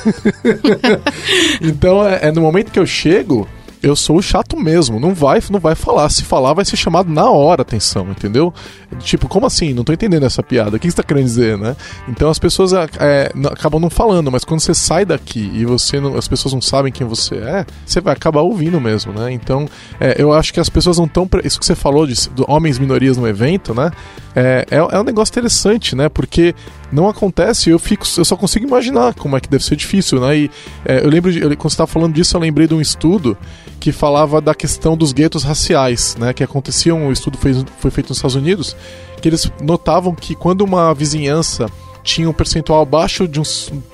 [1.61, 3.49] então, é, é no momento que eu chego
[3.83, 5.01] eu sou o chato mesmo.
[5.01, 6.09] Não vai, não vai falar.
[6.11, 8.53] Se falar, vai ser chamado na hora atenção, entendeu?
[9.01, 9.73] Tipo, como assim?
[9.73, 10.77] Não tô entendendo essa piada.
[10.77, 11.77] O que você tá querendo dizer, né?
[12.09, 16.01] Então as pessoas é, é acabam não falando, mas quando você sai daqui e você
[16.01, 19.33] não, as pessoas não sabem quem você é, você vai acabar ouvindo mesmo, né?
[19.33, 21.29] Então, é, eu acho que as pessoas não estão.
[21.45, 23.91] Isso que você falou de, de homens minorias no evento, né?
[24.35, 26.09] É, é, é um negócio interessante, né?
[26.09, 26.55] Porque
[26.93, 30.37] não acontece, eu fico, eu só consigo imaginar como é que deve ser difícil, né?
[30.37, 30.51] E
[30.85, 33.37] é, eu lembro, de, quando você estava falando disso, eu lembrei de um estudo
[33.79, 36.33] que falava da questão dos guetos raciais, né?
[36.33, 38.77] Que acontecia, um estudo foi, foi feito nos Estados Unidos,
[39.21, 41.67] que eles notavam que quando uma vizinhança
[42.03, 43.45] tinha um percentual abaixo de um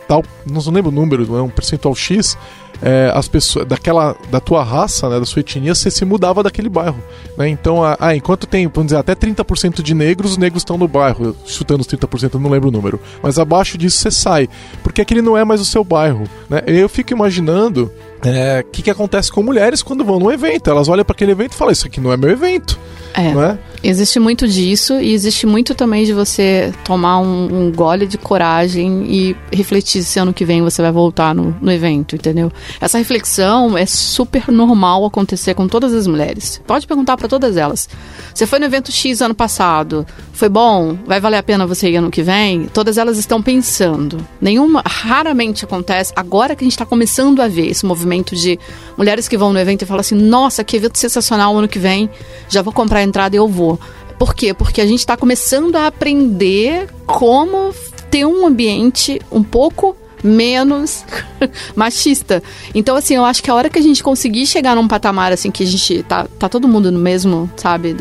[0.06, 2.38] tal, não lembro o número, um percentual X,
[2.82, 6.68] é, as pessoas daquela da tua raça, né, da sua etnia, você se mudava daquele
[6.68, 7.02] bairro,
[7.36, 7.48] né?
[7.48, 11.36] Então, ah, enquanto tem, vamos dizer, até 30% de negros, os negros estão no bairro,
[11.46, 14.48] chutando os 30%, eu não lembro o número, mas abaixo disso você sai,
[14.82, 16.62] porque aquele não é mais o seu bairro, né?
[16.66, 17.90] Eu fico imaginando
[18.26, 20.70] o é, que, que acontece com mulheres quando vão num evento.
[20.70, 22.78] Elas olham para aquele evento e falam: Isso aqui não é meu evento.
[23.16, 23.28] É.
[23.28, 23.58] É?
[23.82, 29.04] Existe muito disso e existe muito também de você tomar um, um, gole de coragem
[29.08, 32.50] e refletir se ano que vem você vai voltar no, no evento, entendeu?
[32.80, 36.60] Essa reflexão é super normal acontecer com todas as mulheres.
[36.66, 37.88] Pode perguntar para todas elas.
[38.34, 40.98] Você foi no evento X ano passado, foi bom?
[41.06, 42.66] Vai valer a pena você ir ano que vem?
[42.66, 44.18] Todas elas estão pensando.
[44.40, 46.12] Nenhuma, raramente acontece.
[46.16, 48.58] Agora que a gente está começando a ver esse movimento de
[48.96, 52.08] mulheres que vão no evento e falam assim: nossa, que evento sensacional ano que vem,
[52.48, 53.78] já vou comprar a entrada e eu vou.
[54.18, 54.54] Por quê?
[54.54, 57.74] Porque a gente está começando a aprender como
[58.10, 61.04] ter um ambiente um pouco menos
[61.74, 62.42] machista.
[62.74, 65.50] Então, assim, eu acho que a hora que a gente conseguir chegar num patamar, assim,
[65.50, 67.96] que a gente tá, tá todo mundo no mesmo, sabe?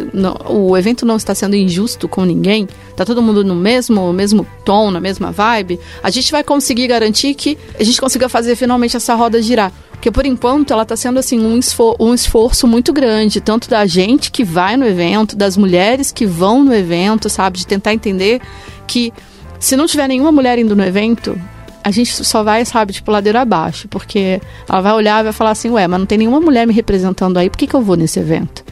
[0.47, 4.91] O evento não está sendo injusto com ninguém, tá todo mundo no mesmo, mesmo tom,
[4.91, 9.15] na mesma vibe, a gente vai conseguir garantir que a gente consiga fazer finalmente essa
[9.15, 9.71] roda girar.
[9.91, 13.85] Porque por enquanto ela está sendo assim um, esfor um esforço muito grande, tanto da
[13.85, 17.57] gente que vai no evento, das mulheres que vão no evento, sabe?
[17.57, 18.41] De tentar entender
[18.85, 19.11] que
[19.59, 21.39] se não tiver nenhuma mulher indo no evento,
[21.85, 23.87] a gente só vai, sabe, tipo, ladeira abaixo.
[23.87, 26.73] Porque ela vai olhar e vai falar assim, ué, mas não tem nenhuma mulher me
[26.73, 28.65] representando aí, por que, que eu vou nesse evento?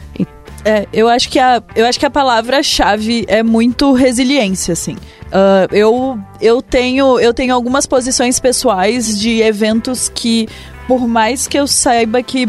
[0.64, 4.94] É, eu acho que a, eu acho que a palavra-chave é muito resiliência, assim.
[5.26, 10.48] Uh, eu, eu, tenho, eu tenho algumas posições pessoais de eventos que,
[10.88, 12.48] por mais que eu saiba que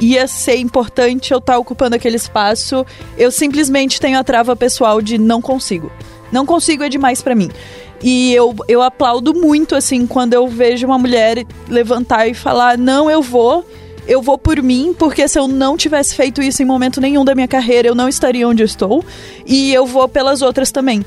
[0.00, 2.86] ia ser importante eu estar tá ocupando aquele espaço,
[3.18, 5.90] eu simplesmente tenho a trava pessoal de não consigo.
[6.30, 7.50] Não consigo é demais para mim.
[8.02, 13.10] E eu, eu aplaudo muito, assim, quando eu vejo uma mulher levantar e falar: não,
[13.10, 13.64] eu vou
[14.06, 17.34] eu vou por mim, porque se eu não tivesse feito isso em momento nenhum da
[17.34, 19.04] minha carreira, eu não estaria onde estou.
[19.44, 21.04] E eu vou pelas outras também.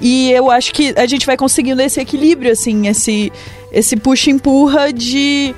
[0.00, 3.32] E eu acho que a gente vai conseguindo esse equilíbrio, assim, esse,
[3.70, 5.54] esse puxa-empurra de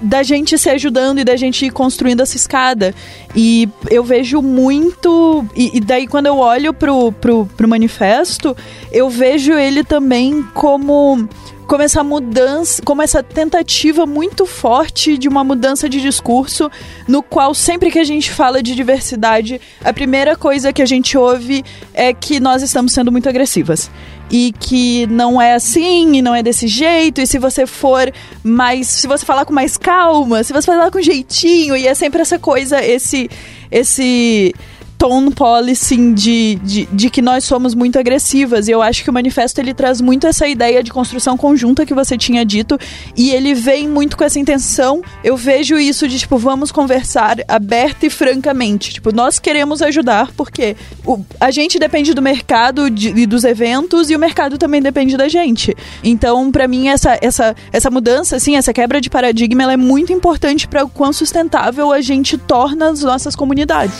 [0.00, 2.94] da gente se ajudando e da gente ir construindo essa escada.
[3.34, 5.44] E eu vejo muito.
[5.54, 8.56] E, e, daí, quando eu olho pro, pro, pro manifesto,
[8.92, 11.28] eu vejo ele também como
[11.68, 16.70] como essa mudança, como essa tentativa muito forte de uma mudança de discurso,
[17.06, 21.18] no qual sempre que a gente fala de diversidade, a primeira coisa que a gente
[21.18, 23.90] ouve é que nós estamos sendo muito agressivas.
[24.30, 28.12] E que não é assim, e não é desse jeito, e se você for
[28.42, 28.86] mais.
[28.86, 32.38] Se você falar com mais calma, se você falar com jeitinho, e é sempre essa
[32.38, 33.30] coisa, esse.
[33.70, 34.54] esse
[34.98, 38.66] tone policy de, de, de, que nós somos muito agressivas.
[38.66, 41.94] E eu acho que o manifesto ele traz muito essa ideia de construção conjunta que
[41.94, 42.76] você tinha dito.
[43.16, 45.00] E ele vem muito com essa intenção.
[45.22, 48.94] Eu vejo isso de, tipo, vamos conversar aberta e francamente.
[48.94, 54.16] Tipo, nós queremos ajudar porque o, a gente depende do mercado e dos eventos e
[54.16, 55.76] o mercado também depende da gente.
[56.02, 60.12] Então, para mim, essa, essa, essa mudança, assim, essa quebra de paradigma, ela é muito
[60.12, 63.94] importante para o quão sustentável a gente torna as nossas comunidades.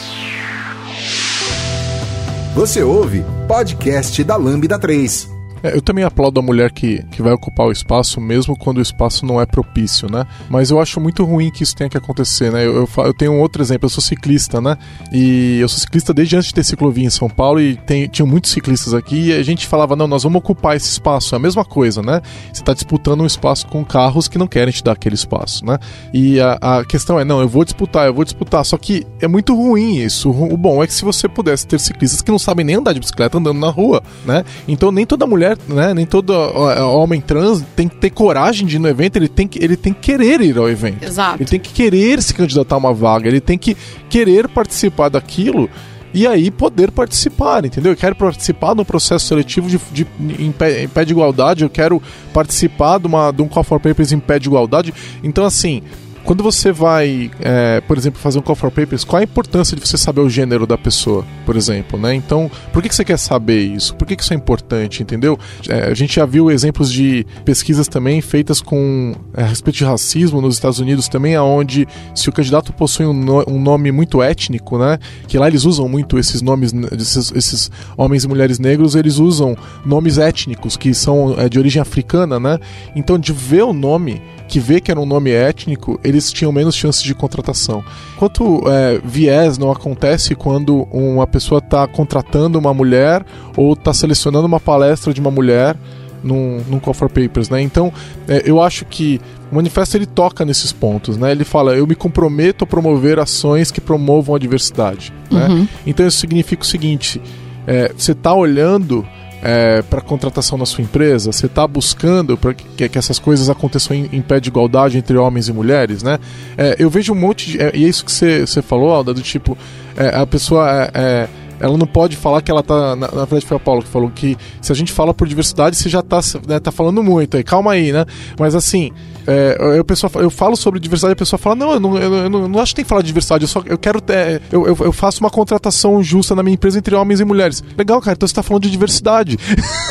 [2.59, 5.38] Você ouve podcast da Lambda 3.
[5.63, 8.83] É, eu também aplaudo a mulher que, que vai ocupar o espaço, mesmo quando o
[8.83, 10.27] espaço não é propício, né?
[10.49, 12.67] Mas eu acho muito ruim que isso tenha que acontecer, né?
[12.67, 14.77] Eu, eu, eu tenho um outro exemplo, eu sou ciclista, né?
[15.13, 18.27] E eu sou ciclista desde antes de ter ciclovia em São Paulo e tem, tinha
[18.27, 21.35] muitos ciclistas aqui e a gente falava, não, nós vamos ocupar esse espaço.
[21.35, 22.21] É a mesma coisa, né?
[22.53, 25.79] Você está disputando um espaço com carros que não querem te dar aquele espaço, né?
[26.13, 28.65] E a, a questão é, não, eu vou disputar, eu vou disputar.
[28.65, 30.31] Só que é muito ruim isso.
[30.31, 33.01] O bom é que se você pudesse ter ciclistas que não sabem nem andar de
[33.01, 34.45] bicicleta andando na rua, né?
[34.67, 35.95] Então nem toda mulher mulher, né?
[35.95, 39.63] Nem todo homem trans tem que ter coragem de ir no evento, ele tem que,
[39.63, 41.05] ele tem que querer ir ao evento.
[41.05, 41.41] Exato.
[41.41, 43.77] Ele tem que querer se candidatar a uma vaga, ele tem que
[44.09, 45.69] querer participar daquilo
[46.13, 47.93] e aí poder participar, entendeu?
[47.93, 50.07] Eu quero participar de um processo seletivo de, de,
[50.39, 53.79] em, pé, em pé de igualdade, eu quero participar de, uma, de um Call for
[53.79, 54.93] Papers em pé de igualdade.
[55.23, 55.83] Então, assim,
[56.25, 59.87] quando você vai, é, por exemplo, fazer um call for papers, qual a importância de
[59.87, 62.15] você saber o gênero da pessoa, por exemplo, né?
[62.15, 63.95] Então, por que, que você quer saber isso?
[63.97, 65.39] Por que, que isso é importante, entendeu?
[65.69, 69.85] É, a gente já viu exemplos de pesquisas também feitas com é, a respeito de
[69.85, 74.23] racismo nos Estados Unidos também, aonde se o candidato possui um, no, um, nome muito
[74.23, 74.99] étnico, né?
[75.27, 79.57] Que lá eles usam muito esses nomes, esses, esses homens e mulheres negros, eles usam
[79.85, 82.59] nomes étnicos que são é, de origem africana, né?
[82.95, 86.75] Então, de ver o nome que vê que era um nome étnico, eles tinham menos
[86.75, 87.85] chances de contratação.
[88.17, 93.25] Quanto é, viés não acontece quando uma pessoa está contratando uma mulher
[93.57, 95.77] ou está selecionando uma palestra de uma mulher
[96.23, 97.61] num, num Call for Papers, né?
[97.61, 97.93] Então,
[98.27, 99.21] é, eu acho que
[99.53, 101.31] o manifesto ele toca nesses pontos, né?
[101.31, 105.47] Ele fala, eu me comprometo a promover ações que promovam a diversidade, né?
[105.47, 105.59] uhum.
[105.61, 105.69] né?
[105.87, 107.21] Então isso significa o seguinte,
[107.67, 109.07] é, você está olhando
[109.43, 111.33] é, para contratação na sua empresa?
[111.33, 115.17] Você está buscando para que, que, essas coisas aconteçam em, em, pé de igualdade entre
[115.17, 116.19] homens e mulheres, né?
[116.57, 117.61] É, eu vejo um monte de.
[117.61, 119.57] É, e é isso que você falou, Alda, do tipo,
[119.97, 121.29] é, a pessoa é, é,
[121.61, 122.95] ela não pode falar que ela tá.
[122.97, 125.77] Na, na verdade, foi a Paula que falou que se a gente fala por diversidade,
[125.77, 127.45] você já tá, né, tá falando muito aí.
[127.45, 128.05] Calma aí, né?
[128.39, 128.93] Mas assim,
[129.31, 132.15] é, eu, pessoa, eu falo sobre diversidade e a pessoa fala: Não, eu não, eu,
[132.15, 134.41] eu não, acho que tem que falar de diversidade, eu só eu quero ter.
[134.51, 137.63] Eu, eu, eu, faço uma contratação justa na minha empresa entre homens e mulheres.
[137.77, 139.37] Legal, cara, então você tá falando de diversidade.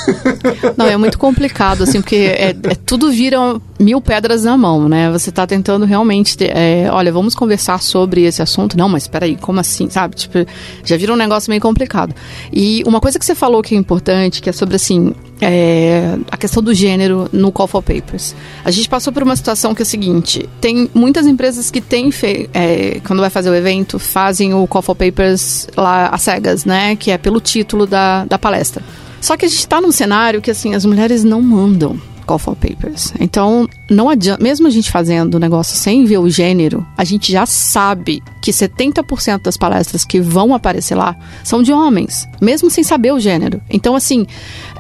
[0.76, 3.38] Não, é muito complicado, assim, porque é, é tudo vira
[3.80, 5.12] mil pedras na mão, né?
[5.12, 8.76] Você tá tentando realmente ter, é, olha, vamos conversar sobre esse assunto.
[8.76, 10.16] Não, mas peraí, como assim, sabe?
[10.16, 10.40] Tipo,
[10.84, 12.16] já vira um negócio meio complicado.
[12.52, 16.38] E uma coisa que você falou que é importante, que é sobre assim, é, a
[16.38, 18.36] questão do gênero no Call for Papers.
[18.64, 22.10] A gente passou por uma situação que é a seguinte: tem muitas empresas que têm,
[22.54, 26.96] é, quando vai fazer o evento, fazem o Call for Papers lá às cegas, né?
[26.96, 28.84] Que é pelo título da, da palestra.
[29.22, 32.56] Só que a gente está num cenário que, assim, as mulheres não mandam call for
[32.56, 33.14] papers.
[33.20, 37.32] Então, não adianta, mesmo a gente fazendo o negócio sem ver o gênero, a gente
[37.32, 42.84] já sabe que 70% das palestras que vão aparecer lá são de homens, mesmo sem
[42.84, 43.62] saber o gênero.
[43.70, 44.28] Então, assim,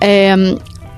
[0.01, 0.35] é,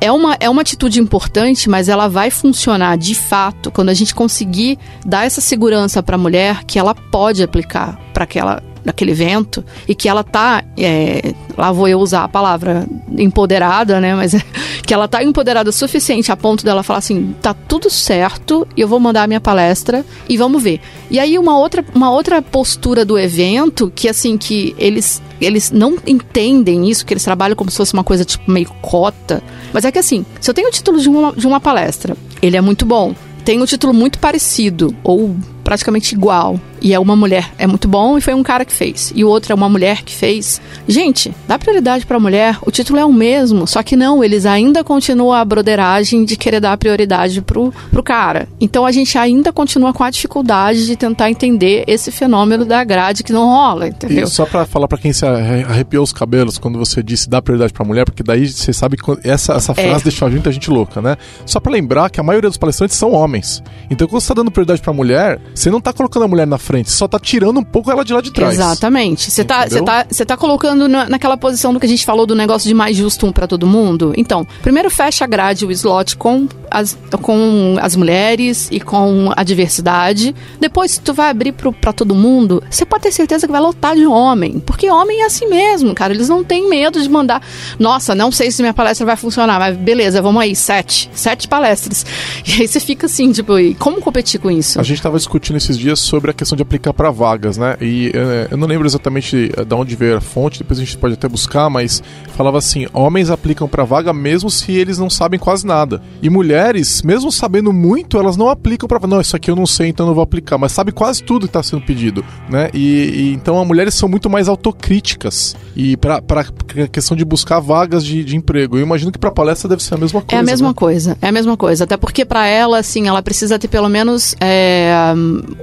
[0.01, 4.15] é uma, é uma atitude importante, mas ela vai funcionar de fato quando a gente
[4.15, 9.63] conseguir dar essa segurança para a mulher que ela pode aplicar para aquela naquele evento
[9.87, 14.41] e que ela tá, é, lá vou eu usar a palavra empoderada, né, mas é,
[14.85, 18.87] que ela tá empoderada o suficiente a ponto dela falar assim, tá tudo certo eu
[18.87, 20.81] vou mandar a minha palestra e vamos ver.
[21.09, 25.97] E aí uma outra, uma outra postura do evento que assim que eles eles não
[26.05, 29.41] entendem isso, que eles trabalham como se fosse uma coisa tipo meio cota.
[29.71, 32.57] Mas é que assim, se eu tenho o título de uma, de uma palestra, ele
[32.57, 37.51] é muito bom, tem um título muito parecido ou praticamente igual e é uma mulher,
[37.57, 39.11] é muito bom e foi um cara que fez.
[39.15, 40.61] E o outro é uma mulher que fez.
[40.87, 44.45] Gente, dá prioridade para a mulher, o título é o mesmo, só que não, eles
[44.45, 48.47] ainda continuam a broderagem de querer dar prioridade pro, pro cara.
[48.59, 53.23] Então a gente ainda continua com a dificuldade de tentar entender esse fenômeno da grade
[53.23, 54.25] que não rola, entendeu?
[54.25, 57.73] E só para falar para quem se arrepiou os cabelos quando você disse dar prioridade
[57.73, 59.75] para a mulher, porque daí você sabe que essa, essa é.
[59.75, 60.03] frase é.
[60.03, 61.17] deixou muita gente louca, né?
[61.45, 63.63] Só para lembrar que a maioria dos palestrantes são homens.
[63.89, 66.47] Então quando você tá dando prioridade para a mulher, você não tá colocando a mulher
[66.47, 68.53] na frente, só tá tirando um pouco ela de lá de trás.
[68.53, 69.31] Exatamente.
[69.31, 72.67] Você tá, tá, tá colocando na, naquela posição do que a gente falou do negócio
[72.67, 74.13] de mais justo um para todo mundo.
[74.15, 79.43] Então, primeiro fecha a grade, o slot com as, com as mulheres e com a
[79.43, 80.35] diversidade.
[80.59, 83.95] Depois, se tu vai abrir para todo mundo, você pode ter certeza que vai lotar
[83.95, 84.59] de homem.
[84.59, 86.13] Porque homem é assim mesmo, cara.
[86.13, 87.41] Eles não têm medo de mandar.
[87.79, 91.09] Nossa, não sei se minha palestra vai funcionar, mas beleza, vamos aí, sete.
[91.13, 92.05] Sete palestras.
[92.49, 94.79] E aí você fica assim, tipo, como competir com isso?
[94.79, 97.77] A gente tava discutindo esses dias sobre a questão de aplicar para vagas, né?
[97.79, 100.97] E é, eu não lembro exatamente eh, de onde veio a fonte, depois a gente
[100.97, 102.03] pode até buscar, mas
[102.35, 106.01] falava assim: homens aplicam para vaga mesmo se eles não sabem quase nada.
[106.21, 109.87] E mulheres, mesmo sabendo muito, elas não aplicam para Não, isso aqui eu não sei,
[109.87, 112.69] então não vou aplicar, mas sabe quase tudo que está sendo pedido, né?
[112.73, 117.59] E, e, então as mulheres são muito mais autocríticas e para a questão de buscar
[117.59, 118.77] vagas de, de emprego.
[118.77, 120.35] Eu imagino que para palestra deve ser a mesma coisa.
[120.35, 120.73] É a mesma né?
[120.73, 121.85] coisa, é a mesma coisa.
[121.85, 124.91] Até porque para ela, assim, ela precisa ter pelo menos é,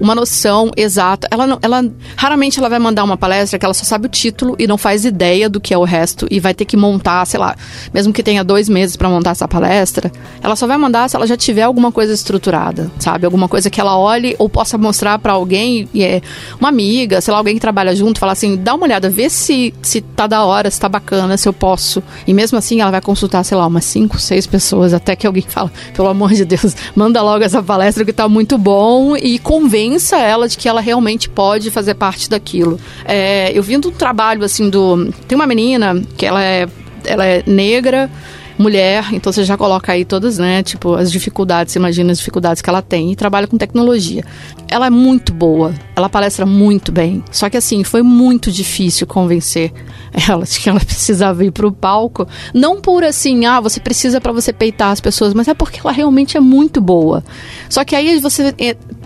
[0.00, 1.28] uma noção exata.
[1.30, 1.84] Ela, não, ela
[2.16, 5.04] raramente ela vai mandar uma palestra que ela só sabe o título e não faz
[5.04, 7.54] ideia do que é o resto e vai ter que montar, sei lá,
[7.92, 10.10] mesmo que tenha dois meses para montar essa palestra,
[10.42, 13.26] ela só vai mandar se ela já tiver alguma coisa estruturada, sabe?
[13.26, 16.22] Alguma coisa que ela olhe ou possa mostrar para alguém, e é
[16.58, 19.74] uma amiga, sei lá, alguém que trabalha junto, falar assim, dá uma olhada, vê se,
[19.82, 22.02] se tá da hora, se tá bacana, se eu posso.
[22.26, 25.44] E mesmo assim ela vai consultar, sei lá, umas cinco, seis pessoas, até que alguém
[25.48, 30.16] fala, pelo amor de Deus, manda logo essa palestra que tá muito bom e convença
[30.16, 32.78] ela de que ela realmente pode fazer parte daquilo.
[33.04, 35.12] É, eu vim do trabalho, assim, do...
[35.26, 36.68] Tem uma menina que ela é,
[37.04, 38.10] ela é negra,
[38.58, 42.62] mulher, então você já coloca aí todas, né, tipo, as dificuldades, você imagina as dificuldades
[42.62, 44.24] que ela tem e trabalha com tecnologia.
[44.68, 49.72] Ela é muito boa, ela palestra muito bem, só que assim, foi muito difícil convencer
[50.28, 54.32] ela de que ela precisava ir pro palco, não por assim, ah, você precisa para
[54.32, 57.22] você peitar as pessoas, mas é porque ela realmente é muito boa.
[57.68, 58.54] Só que aí você,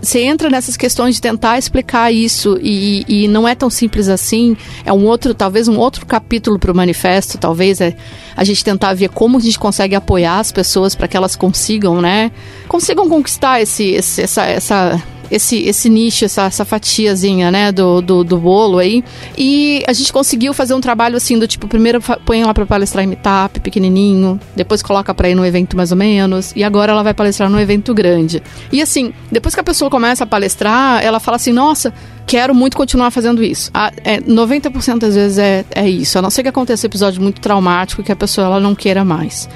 [0.01, 4.57] você entra nessas questões de tentar explicar isso e, e não é tão simples assim,
[4.85, 7.95] é um outro, talvez um outro capítulo para o manifesto, talvez é
[8.37, 12.01] a gente tentar ver como a gente consegue apoiar as pessoas para que elas consigam,
[12.01, 12.33] né?
[12.67, 18.25] Consigam conquistar esse, esse essa, essa esse, esse nicho, essa, essa fatiazinha, né, do, do,
[18.25, 19.05] do, bolo aí.
[19.37, 23.05] E a gente conseguiu fazer um trabalho assim, do tipo, primeiro põe ela para palestrar
[23.05, 27.03] em meetup, pequenininho, depois coloca para ir no evento mais ou menos, e agora ela
[27.03, 28.43] vai palestrar no evento grande.
[28.73, 31.93] E assim, depois que a pessoa começa a palestrar, ela fala assim, nossa,
[32.27, 33.71] quero muito continuar fazendo isso.
[33.73, 37.41] A, é, 90% das vezes é, é isso, a não ser que aconteça episódio muito
[37.41, 39.49] traumático que a pessoa ela não queira mais.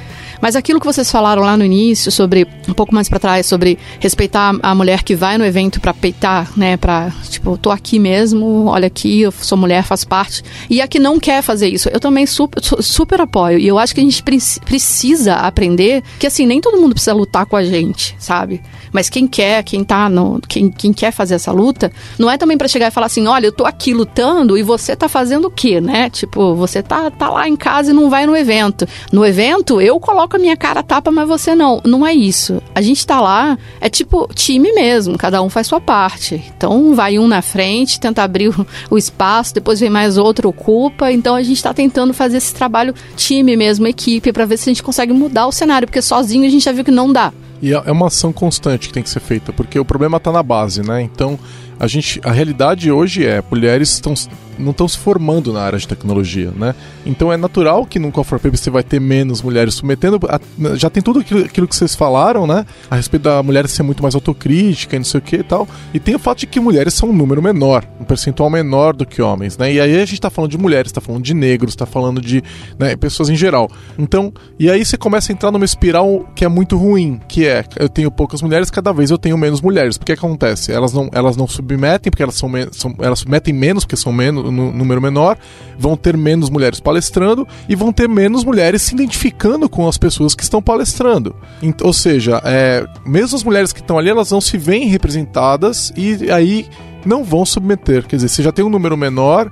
[0.44, 3.78] Mas aquilo que vocês falaram lá no início, sobre um pouco mais para trás, sobre
[3.98, 8.66] respeitar a mulher que vai no evento para peitar, né, para tipo, tô aqui mesmo,
[8.66, 10.42] olha aqui, eu sou mulher, faço parte.
[10.68, 13.58] E a que não quer fazer isso, eu também super, super apoio.
[13.58, 17.46] E eu acho que a gente precisa aprender que assim, nem todo mundo precisa lutar
[17.46, 18.60] com a gente, sabe?
[18.92, 22.58] Mas quem quer, quem tá no, quem, quem quer fazer essa luta, não é também
[22.58, 25.50] para chegar e falar assim, olha, eu tô aqui lutando e você tá fazendo o
[25.50, 26.10] quê, né?
[26.10, 28.86] Tipo, você tá, tá lá em casa e não vai no evento.
[29.10, 31.80] No evento, eu coloco com a minha cara tapa, mas você não.
[31.84, 32.60] Não é isso.
[32.74, 36.42] A gente tá lá, é tipo time mesmo, cada um faz sua parte.
[36.56, 38.52] Então vai um na frente, tenta abrir
[38.90, 41.12] o, espaço, depois vem mais outro, ocupa.
[41.12, 44.72] Então a gente tá tentando fazer esse trabalho time mesmo, equipe, para ver se a
[44.72, 47.32] gente consegue mudar o cenário, porque sozinho a gente já viu que não dá.
[47.62, 50.32] E é, é uma ação constante que tem que ser feita, porque o problema está
[50.32, 51.00] na base, né?
[51.00, 51.38] Então,
[51.78, 54.14] a gente, a realidade hoje é mulheres estão
[54.58, 56.74] não estão se formando na área de tecnologia, né?
[57.04, 60.18] Então é natural que no Call Paper você vai ter menos mulheres submetendo.
[60.28, 62.64] A, já tem tudo aquilo, aquilo, que vocês falaram, né?
[62.90, 65.68] A respeito da mulher ser muito mais autocrítica e não sei o que e tal.
[65.92, 69.04] E tem o fato de que mulheres são um número menor, um percentual menor do
[69.04, 69.72] que homens, né?
[69.72, 72.42] E aí a gente está falando de mulheres, está falando de negros, está falando de
[72.78, 73.70] né, pessoas em geral.
[73.98, 77.64] Então, e aí você começa a entrar numa espiral que é muito ruim, que é
[77.76, 79.98] eu tenho poucas mulheres, cada vez eu tenho menos mulheres.
[79.98, 80.72] Porque que acontece?
[80.72, 81.63] Elas não, elas não submetem,
[82.10, 85.38] porque elas são, são elas submetem menos, porque são menos no número menor,
[85.78, 90.34] vão ter menos mulheres palestrando e vão ter menos mulheres se identificando com as pessoas
[90.34, 91.34] que estão palestrando.
[91.82, 96.30] Ou seja, é, mesmo as mulheres que estão ali, elas não se veem representadas e
[96.30, 96.66] aí
[97.04, 98.06] não vão submeter.
[98.06, 99.50] Quer dizer, você já tem um número menor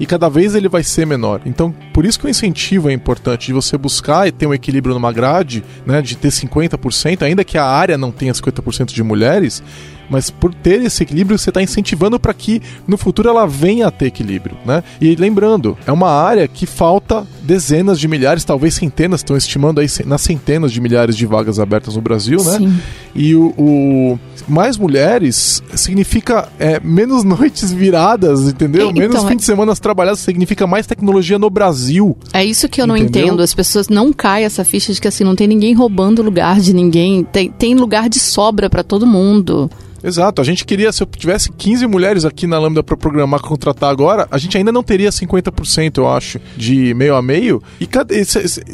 [0.00, 1.42] e cada vez ele vai ser menor.
[1.44, 4.94] Então, por isso que o incentivo é importante de você buscar e ter um equilíbrio
[4.94, 9.62] numa grade, né, de ter 50%, ainda que a área não tenha 50% de mulheres,
[10.10, 13.90] mas por ter esse equilíbrio, você está incentivando para que no futuro ela venha a
[13.90, 14.82] ter equilíbrio, né?
[15.00, 19.86] E lembrando, é uma área que falta dezenas de milhares, talvez centenas, estão estimando aí
[20.04, 22.58] nas centenas de milhares de vagas abertas no Brasil, né?
[22.58, 22.78] Sim.
[23.14, 28.90] E o, o mais mulheres significa é, menos noites viradas, entendeu?
[28.90, 32.16] Então, menos fim de semana trabalhadas significa mais tecnologia no Brasil.
[32.32, 33.42] É isso que eu não entendo.
[33.42, 36.72] As pessoas não caem essa ficha de que assim não tem ninguém roubando lugar de
[36.72, 39.70] ninguém, tem, tem lugar de sobra para todo mundo.
[40.02, 43.90] Exato, a gente queria, se eu tivesse 15 mulheres aqui na Lambda para programar, contratar
[43.90, 47.62] agora, a gente ainda não teria 50%, eu acho, de meio a meio.
[47.80, 47.88] E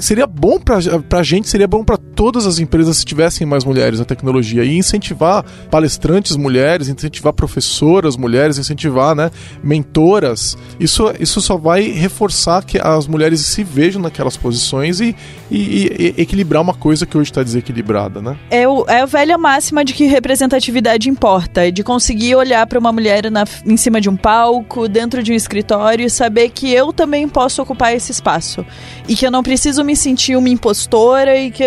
[0.01, 3.99] seria bom pra, pra gente, seria bom para todas as empresas se tivessem mais mulheres
[3.99, 9.31] na tecnologia e incentivar palestrantes mulheres, incentivar professoras mulheres, incentivar, né,
[9.63, 10.57] mentoras.
[10.79, 15.15] Isso, isso só vai reforçar que as mulheres se vejam naquelas posições e,
[15.51, 18.37] e, e equilibrar uma coisa que hoje está desequilibrada, né?
[18.51, 22.93] É, o, é a velha máxima de que representatividade importa, de conseguir olhar para uma
[22.93, 26.93] mulher na, em cima de um palco, dentro de um escritório e saber que eu
[26.93, 28.65] também posso ocupar esse espaço.
[29.09, 31.65] E que eu não preciso me sentir uma impostora e que,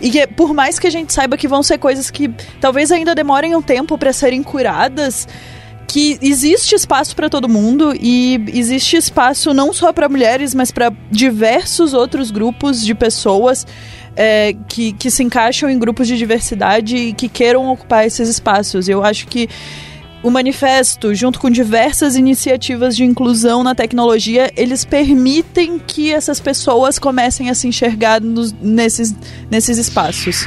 [0.00, 2.28] e que por mais que a gente saiba que vão ser coisas que
[2.60, 5.26] talvez ainda demorem um tempo para serem curadas,
[5.88, 10.92] que existe espaço para todo mundo e existe espaço não só para mulheres, mas para
[11.10, 13.66] diversos outros grupos de pessoas
[14.16, 18.88] é, que, que se encaixam em grupos de diversidade e que queiram ocupar esses espaços.
[18.88, 19.48] Eu acho que
[20.22, 26.98] o manifesto, junto com diversas iniciativas de inclusão na tecnologia, eles permitem que essas pessoas
[26.98, 29.14] comecem a se enxergar nos, nesses,
[29.50, 30.46] nesses espaços.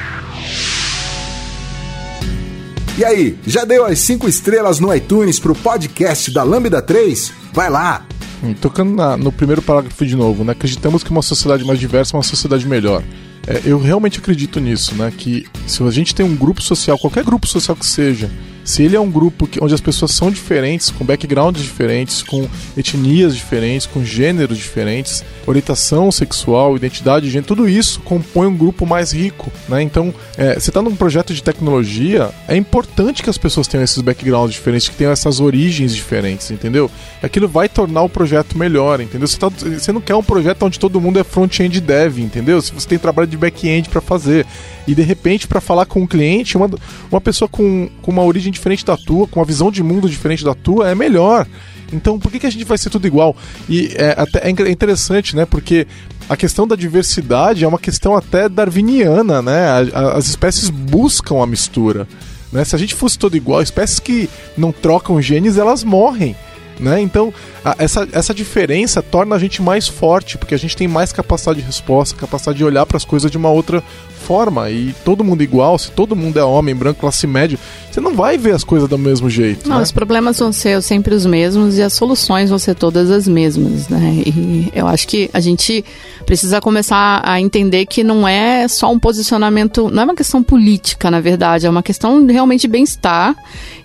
[2.97, 7.33] E aí, já deu as 5 estrelas no iTunes pro podcast da Lambda 3?
[7.51, 8.05] Vai lá!
[8.41, 10.53] Hum, tocando na, no primeiro parágrafo de novo, né?
[10.53, 13.03] acreditamos que uma sociedade mais diversa é uma sociedade melhor.
[13.47, 15.11] É, eu realmente acredito nisso, né?
[15.15, 18.29] Que se a gente tem um grupo social, qualquer grupo social que seja,
[18.65, 22.49] se ele é um grupo que, onde as pessoas são diferentes, com backgrounds diferentes, com
[22.75, 28.85] etnias diferentes, com gêneros diferentes, orientação sexual, identidade de gênero, tudo isso compõe um grupo
[28.85, 29.83] mais rico, né?
[29.83, 34.01] Então, é, você está num projeto de tecnologia, é importante que as pessoas tenham esses
[34.01, 36.89] backgrounds diferentes, que tenham essas origens diferentes, entendeu?
[37.21, 39.27] Aquilo vai tornar o projeto melhor, entendeu?
[39.27, 42.59] Você, tá, você não quer um projeto onde todo mundo é front-end dev, entendeu?
[42.61, 44.43] Se você tem trabalho de back-end para fazer
[44.87, 46.69] e de repente para falar com um cliente, uma,
[47.11, 50.43] uma pessoa com, com uma origem diferente da tua, com uma visão de mundo diferente
[50.43, 51.47] da tua, é melhor.
[51.93, 53.35] Então, por que, que a gente vai ser tudo igual?
[53.69, 55.45] E é, até, é interessante, né?
[55.45, 55.87] Porque
[56.27, 59.67] a questão da diversidade é uma questão até darwiniana, né?
[59.93, 62.07] as espécies buscam a mistura.
[62.51, 62.63] Né?
[62.65, 66.35] Se a gente fosse todo igual, espécies que não trocam genes, elas morrem.
[66.79, 66.99] Né?
[66.99, 67.33] Então,
[67.63, 71.59] a, essa, essa diferença torna a gente mais forte, porque a gente tem mais capacidade
[71.59, 73.83] de resposta, capacidade de olhar para as coisas de uma outra
[74.25, 74.69] forma.
[74.71, 77.57] E todo mundo igual, se todo mundo é homem, branco, classe média,
[77.91, 79.69] você não vai ver as coisas do mesmo jeito.
[79.69, 79.83] Não, né?
[79.83, 83.87] os problemas vão ser sempre os mesmos e as soluções vão ser todas as mesmas,
[83.87, 84.23] né?
[84.25, 85.85] E eu acho que a gente
[86.25, 91.09] precisa começar a entender que não é só um posicionamento, não é uma questão política,
[91.09, 93.35] na verdade, é uma questão realmente de bem-estar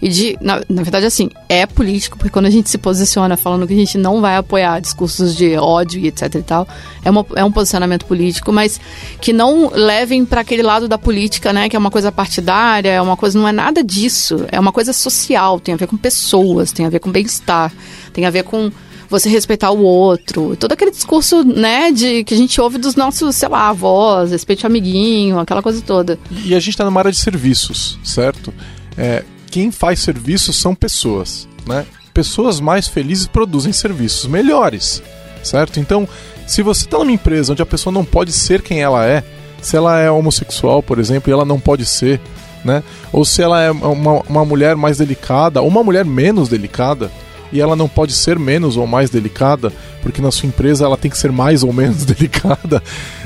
[0.01, 3.67] e de, na, na verdade, assim, é político, porque quando a gente se posiciona falando
[3.67, 6.67] que a gente não vai apoiar discursos de ódio e etc e tal,
[7.05, 8.81] é, uma, é um posicionamento político, mas
[9.21, 13.03] que não levem para aquele lado da política, né, que é uma coisa partidária, é
[13.03, 16.71] uma coisa, não é nada disso, é uma coisa social, tem a ver com pessoas,
[16.71, 17.73] tem a ver com bem-estar,
[18.13, 18.71] tem a ver com
[19.09, 20.57] você respeitar o outro.
[20.57, 24.65] Todo aquele discurso, né, de que a gente ouve dos nossos, sei lá, avós, respeite
[24.65, 26.17] o amiguinho, aquela coisa toda.
[26.45, 28.55] E a gente está numa área de serviços, certo?
[28.97, 31.85] É, quem faz serviços são pessoas, né?
[32.15, 35.03] Pessoas mais felizes produzem serviços melhores,
[35.43, 35.81] certo?
[35.81, 36.09] Então,
[36.47, 39.25] se você está numa empresa onde a pessoa não pode ser quem ela é,
[39.61, 42.21] se ela é homossexual, por exemplo, e ela não pode ser,
[42.65, 42.83] né?
[43.13, 47.11] Ou se ela é uma, uma mulher mais delicada, ou uma mulher menos delicada,
[47.53, 51.11] e ela não pode ser menos ou mais delicada, porque na sua empresa ela tem
[51.11, 52.83] que ser mais ou menos delicada,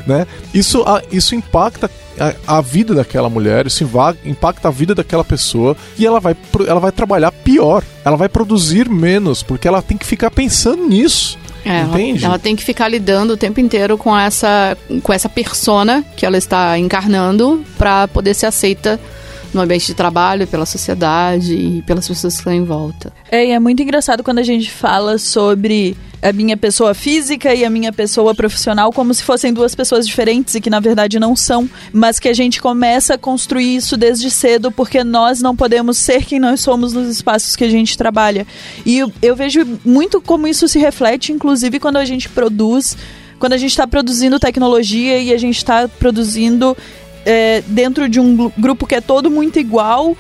[0.07, 0.27] né?
[0.53, 3.89] Isso, isso impacta a, a vida daquela mulher, isso
[4.25, 8.89] impacta a vida daquela pessoa e ela vai, ela vai trabalhar pior, ela vai produzir
[8.89, 11.39] menos, porque ela tem que ficar pensando nisso.
[11.65, 12.25] É, Entende?
[12.25, 16.27] Ela, ela, tem que ficar lidando o tempo inteiro com essa, com essa persona que
[16.27, 19.01] ela está encarnando para poder ser aceita
[19.55, 23.13] no ambiente de trabalho, pela sociedade e pelas pessoas que estão em volta.
[23.31, 27.67] É, e é muito engraçado quando a gente fala sobre a minha pessoa física e
[27.67, 31.37] a minha pessoa profissional como se fossem duas pessoas diferentes e que na verdade não
[31.37, 35.99] são, mas que a gente começa a construir isso desde cedo porque nós não podemos
[35.99, 38.47] ser quem nós somos nos espaços que a gente trabalha.
[38.87, 42.97] E eu, eu vejo muito como isso se reflete, inclusive, quando a gente produz
[43.39, 46.75] quando a gente está produzindo tecnologia e a gente está produzindo
[47.25, 50.17] é, dentro de um grupo que é todo muito igual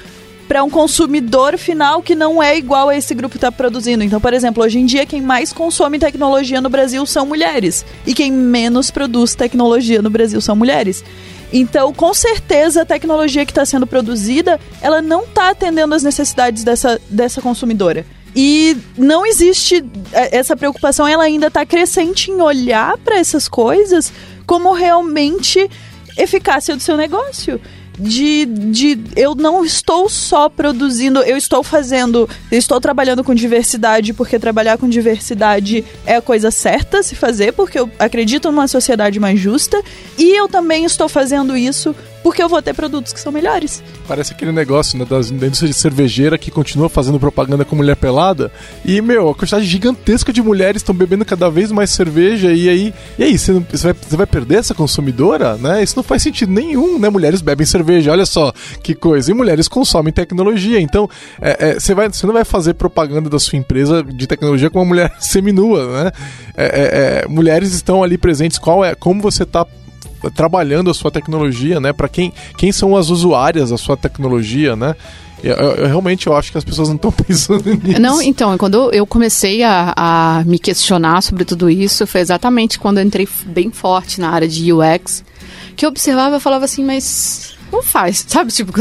[0.49, 4.05] para um consumidor final que não é igual a esse grupo está produzindo.
[4.05, 8.15] Então, por exemplo, hoje em dia quem mais consome tecnologia no Brasil são mulheres e
[8.15, 11.03] quem menos produz tecnologia no Brasil são mulheres.
[11.53, 16.65] Então, com certeza, a tecnologia que está sendo produzida, ela não está atendendo às necessidades
[16.65, 18.05] dessa, dessa consumidora.
[18.35, 24.13] E não existe é, essa preocupação, ela ainda está crescente em olhar para essas coisas
[24.45, 25.71] como realmente
[26.17, 27.61] eficácia do seu negócio.
[27.97, 34.13] De, de eu não estou só produzindo, eu estou fazendo, eu estou trabalhando com diversidade
[34.13, 39.21] porque trabalhar com diversidade é a coisa certa se fazer, porque eu acredito numa sociedade
[39.21, 39.81] mais justa,
[40.19, 41.95] e eu também estou fazendo isso
[42.25, 43.83] porque eu vou ter produtos que são melhores.
[44.09, 47.97] Parece aquele negócio né, das, da indústria de cervejeira que continua fazendo propaganda com mulher
[47.97, 48.51] pelada.
[48.83, 52.51] E, meu, a quantidade gigantesca de mulheres estão bebendo cada vez mais cerveja.
[52.51, 55.59] E aí, e aí você, não, você, vai, você vai perder essa consumidora?
[55.59, 55.83] Né?
[55.83, 57.11] Isso não faz sentido nenhum, né?
[57.11, 59.31] Mulheres bebem cerveja, olha só que coisa.
[59.31, 60.81] E mulheres consomem tecnologia.
[60.81, 61.07] Então,
[61.43, 64.79] é, é, você, vai, você não vai fazer propaganda da sua empresa de tecnologia com
[64.79, 66.13] uma mulher seminua, né?
[66.57, 68.57] É, é, é, mulheres estão ali presentes.
[68.57, 69.67] Qual é, como você está
[70.31, 71.93] trabalhando a sua tecnologia, né?
[71.93, 74.95] Para quem, quem são as usuárias da sua tecnologia, né?
[75.43, 78.01] Eu, eu, realmente eu acho que as pessoas não estão pensando nisso.
[78.01, 82.99] Não, então, quando eu comecei a, a, me questionar sobre tudo isso, foi exatamente quando
[82.99, 85.23] eu entrei bem forte na área de UX,
[85.77, 88.53] que eu observava e falava assim, mas não faz, sabe?
[88.53, 88.73] Tipo,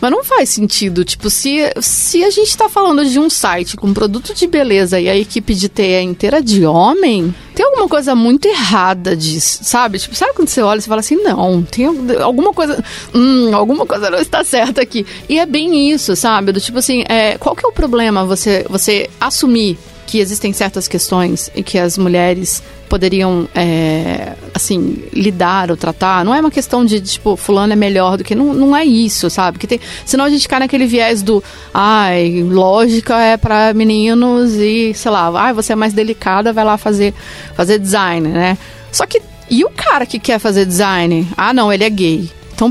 [0.00, 1.04] mas não faz sentido.
[1.04, 5.08] Tipo, se, se a gente tá falando de um site com produto de beleza e
[5.08, 9.98] a equipe de TE é inteira de homem, tem alguma coisa muito errada disso, sabe?
[9.98, 11.86] Tipo, sabe quando você olha e fala assim, não, tem
[12.20, 12.82] alguma coisa,
[13.14, 15.04] hum, alguma coisa não está certa aqui.
[15.28, 16.52] E é bem isso, sabe?
[16.52, 19.78] Do tipo assim, é, qual que é o problema você, você assumir
[20.12, 26.22] que existem certas questões e que as mulheres poderiam, é, assim, lidar ou tratar.
[26.22, 28.34] Não é uma questão de, tipo, fulano é melhor do que...
[28.34, 29.58] Não, não é isso, sabe?
[29.58, 31.42] Que tem, senão a gente cai naquele viés do...
[31.72, 36.76] Ai, lógica é para meninos e, sei lá, ai, você é mais delicada, vai lá
[36.76, 37.14] fazer,
[37.54, 38.58] fazer design, né?
[38.92, 39.22] Só que...
[39.48, 41.26] E o cara que quer fazer design?
[41.38, 42.30] Ah, não, ele é gay.
[42.52, 42.70] Então,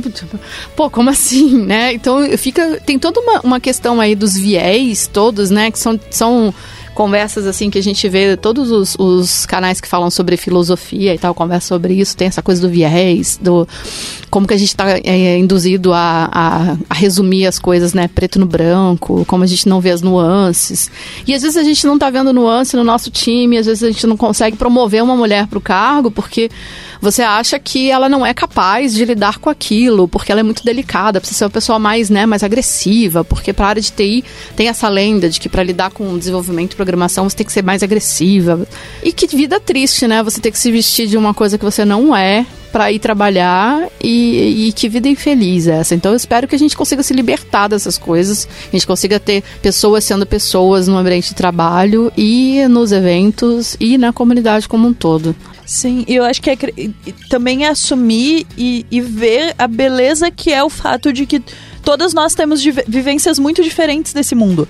[0.75, 1.91] pô, como assim, né?
[1.91, 2.79] Então fica.
[2.85, 5.69] Tem toda uma, uma questão aí dos viés todos, né?
[5.69, 6.53] Que são, são
[7.01, 11.17] conversas assim que a gente vê, todos os, os canais que falam sobre filosofia e
[11.17, 13.67] tal, conversa sobre isso, tem essa coisa do viés, do
[14.29, 18.39] como que a gente está é, induzido a, a, a, resumir as coisas, né, preto
[18.39, 20.91] no branco, como a gente não vê as nuances.
[21.25, 23.89] E às vezes a gente não está vendo nuance no nosso time, às vezes a
[23.89, 26.51] gente não consegue promover uma mulher para o cargo porque
[27.01, 30.63] você acha que ela não é capaz de lidar com aquilo, porque ela é muito
[30.63, 34.23] delicada, precisa ser uma pessoa mais, né, mais agressiva, porque para a área de TI
[34.55, 37.63] tem essa lenda de que para lidar com desenvolvimento e programação você tem que ser
[37.63, 38.67] mais agressiva.
[39.03, 40.21] E que vida triste, né?
[40.21, 43.89] Você ter que se vestir de uma coisa que você não é para ir trabalhar
[44.01, 45.93] e, e, que vida infeliz é essa.
[45.93, 49.43] Então eu espero que a gente consiga se libertar dessas coisas, a gente consiga ter
[49.61, 54.93] pessoas sendo pessoas no ambiente de trabalho e nos eventos e na comunidade como um
[54.93, 55.35] todo.
[55.72, 56.57] Sim, e eu acho que é,
[57.30, 61.41] também é assumir e, e ver a beleza que é o fato de que
[61.82, 64.67] todas nós temos vivências muito diferentes desse mundo.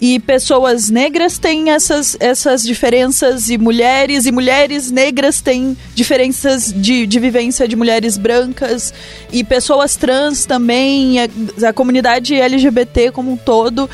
[0.00, 7.06] E pessoas negras têm essas, essas diferenças, e mulheres, e mulheres negras têm diferenças de,
[7.06, 8.92] de vivência de mulheres brancas,
[9.32, 13.88] e pessoas trans também, a, a comunidade LGBT como um todo.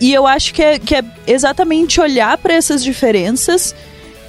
[0.00, 3.72] E eu acho que é, que é exatamente olhar para essas diferenças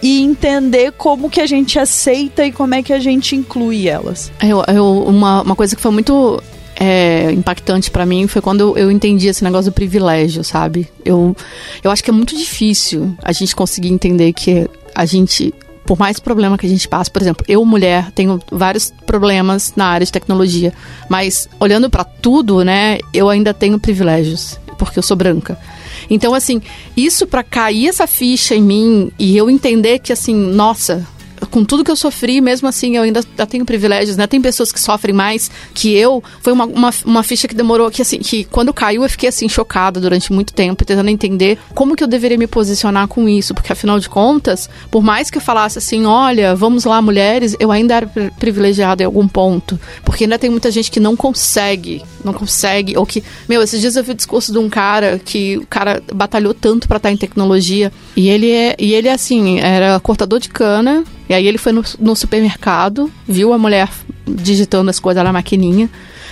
[0.03, 4.29] e entender como que a gente aceita e como é que a gente inclui elas.
[4.43, 6.43] Eu, eu, uma, uma coisa que foi muito
[6.75, 10.89] é, impactante para mim foi quando eu entendi esse negócio do privilégio, sabe?
[11.05, 11.33] Eu,
[11.81, 15.53] eu acho que é muito difícil a gente conseguir entender que a gente
[15.85, 19.87] por mais problema que a gente passa, por exemplo, eu mulher tenho vários problemas na
[19.87, 20.71] área de tecnologia,
[21.09, 25.57] mas olhando para tudo, né, eu ainda tenho privilégios porque eu sou branca.
[26.09, 26.61] Então assim,
[26.95, 31.07] isso para cair essa ficha em mim e eu entender que assim, nossa,
[31.49, 34.27] com tudo que eu sofri, mesmo assim, eu ainda tenho privilégios, né?
[34.27, 36.23] Tem pessoas que sofrem mais que eu.
[36.41, 39.47] Foi uma, uma, uma ficha que demorou, que assim, que quando caiu eu fiquei assim,
[39.49, 43.71] chocada durante muito tempo, tentando entender como que eu deveria me posicionar com isso, porque
[43.71, 47.95] afinal de contas, por mais que eu falasse assim, olha, vamos lá, mulheres, eu ainda
[47.95, 52.97] era privilegiada em algum ponto, porque ainda tem muita gente que não consegue, não consegue,
[52.97, 56.01] ou que, meu, esses dias eu vi o discurso de um cara que o cara
[56.13, 60.49] batalhou tanto para estar em tecnologia, e ele é, e ele assim, era cortador de
[60.49, 63.89] cana, e aí ele foi no, no supermercado, viu a mulher
[64.27, 65.89] digitando as coisas na maquininha.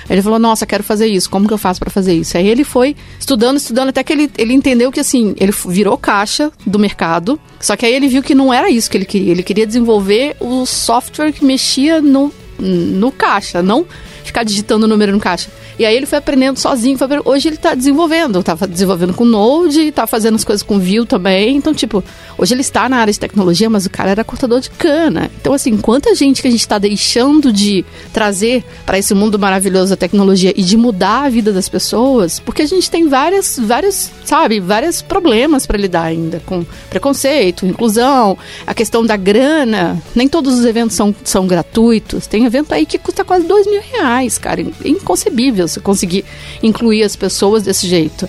[0.09, 1.29] Ele falou: Nossa, quero fazer isso.
[1.29, 2.37] Como que eu faço para fazer isso?
[2.37, 6.51] Aí ele foi estudando, estudando, até que ele, ele entendeu que assim, ele virou caixa
[6.65, 7.39] do mercado.
[7.59, 9.31] Só que aí ele viu que não era isso que ele queria.
[9.31, 13.85] Ele queria desenvolver o software que mexia no, no caixa, não
[14.31, 15.49] ficar digitando o número no caixa.
[15.77, 16.97] E aí ele foi aprendendo sozinho.
[16.97, 17.29] Foi aprendendo.
[17.29, 18.39] Hoje ele está desenvolvendo.
[18.39, 21.57] Estava desenvolvendo com Node, está fazendo as coisas com Vue também.
[21.57, 22.03] Então, tipo,
[22.37, 25.29] hoje ele está na área de tecnologia, mas o cara era cortador de cana.
[25.39, 29.91] Então, assim, quanta gente que a gente está deixando de trazer para esse mundo maravilhoso
[29.91, 34.09] da tecnologia e de mudar a vida das pessoas, porque a gente tem várias, vários,
[34.23, 40.01] sabe, vários problemas para lidar ainda com preconceito, inclusão, a questão da grana.
[40.15, 42.27] Nem todos os eventos são, são gratuitos.
[42.27, 44.61] Tem evento aí que custa quase dois mil reais, cara.
[44.61, 46.25] É inconcebível você conseguir
[46.61, 48.27] incluir as pessoas desse jeito.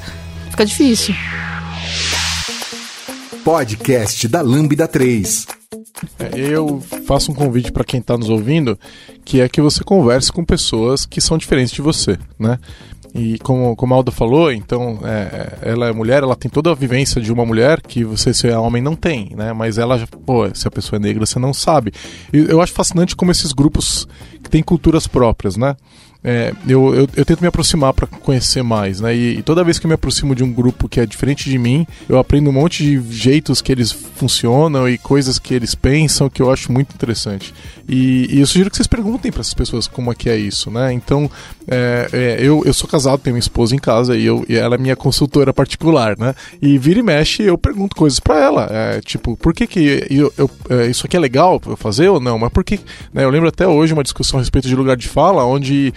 [0.50, 1.14] Fica difícil.
[3.44, 5.46] Podcast da Lambda 3.
[6.18, 8.78] É, eu faço um convite para quem está nos ouvindo,
[9.24, 12.58] que é que você converse com pessoas que são diferentes de você, né?
[13.14, 16.74] E como, como a Alda falou, então é, ela é mulher, ela tem toda a
[16.74, 19.52] vivência de uma mulher que você, se é homem, não tem, né?
[19.52, 21.92] Mas ela, pô, se a pessoa é negra, você não sabe.
[22.32, 24.08] E eu acho fascinante como esses grupos
[24.42, 25.76] que têm culturas próprias, né?
[26.24, 29.14] é, eu, eu, eu, tento me aproximar para conhecer mais, né?
[29.14, 31.58] E, e, toda vez que eu me aproximo de um grupo que é diferente de
[31.58, 36.30] mim, eu aprendo um monte de jeitos que eles funcionam e coisas que eles pensam
[36.30, 37.52] que eu acho muito interessante.
[37.92, 40.70] E, e eu sugiro que vocês perguntem para essas pessoas como é que é isso,
[40.70, 40.94] né?
[40.94, 41.30] Então,
[41.68, 44.76] é, é, eu, eu sou casado, tenho minha esposa em casa e, eu, e ela
[44.76, 46.34] é minha consultora particular, né?
[46.62, 50.32] E vira e mexe, eu pergunto coisas para ela, é, tipo, por que que eu,
[50.38, 52.38] eu, é, isso aqui é legal eu fazer ou não?
[52.38, 52.80] Mas por que?
[53.12, 53.24] Né?
[53.24, 55.92] Eu lembro até hoje uma discussão a respeito de lugar de fala, onde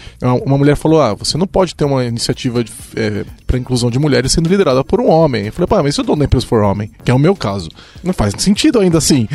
[0.45, 2.61] uma mulher falou: ah, você não pode ter uma iniciativa
[2.97, 3.23] é,
[3.55, 5.45] para inclusão de mulheres sendo liderada por um homem.
[5.45, 7.35] Eu falei, pá, mas se o dono da empresa for homem, que é o meu
[7.35, 7.69] caso,
[8.03, 9.27] não faz sentido ainda assim.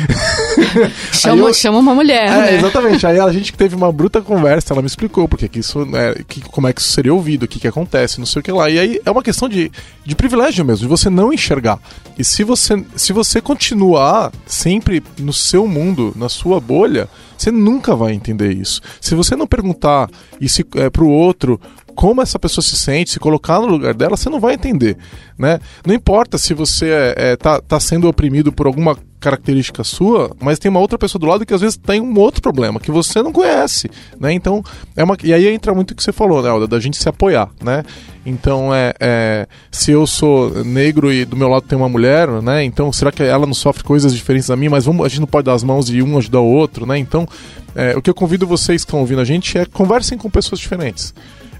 [1.11, 2.27] chama, eu, chama uma mulher.
[2.27, 2.55] É, né?
[2.55, 3.05] exatamente.
[3.05, 6.41] Aí a gente teve uma bruta conversa, ela me explicou porque que isso é, que,
[6.41, 8.69] como é que isso seria ouvido, o que, que acontece, não sei o que lá.
[8.69, 9.71] E aí é uma questão de,
[10.05, 11.79] de privilégio mesmo, de você não enxergar.
[12.17, 17.95] E se você, se você continuar sempre no seu mundo, na sua bolha, você nunca
[17.95, 18.81] vai entender isso.
[18.99, 20.09] Se você não perguntar
[20.47, 21.59] se é, pro outro
[22.01, 24.97] como essa pessoa se sente, se colocar no lugar dela, você não vai entender,
[25.37, 25.59] né?
[25.85, 30.57] Não importa se você é, é, tá, tá sendo oprimido por alguma característica sua, mas
[30.57, 33.21] tem uma outra pessoa do lado que às vezes tem um outro problema que você
[33.21, 33.87] não conhece,
[34.19, 34.33] né?
[34.33, 34.63] Então,
[34.95, 37.07] é uma e aí entra muito o que você falou, né, Alda, da gente se
[37.07, 37.83] apoiar, né?
[38.25, 42.63] Então, é, é, se eu sou negro e do meu lado tem uma mulher, né?
[42.63, 44.69] Então, será que ela não sofre coisas diferentes da mim?
[44.69, 46.97] Mas vamos, a gente não pode dar as mãos e um ajudar o outro, né?
[46.97, 47.27] Então,
[47.75, 50.59] é, o que eu convido vocês que estão ouvindo a gente é conversem com pessoas
[50.59, 51.13] diferentes.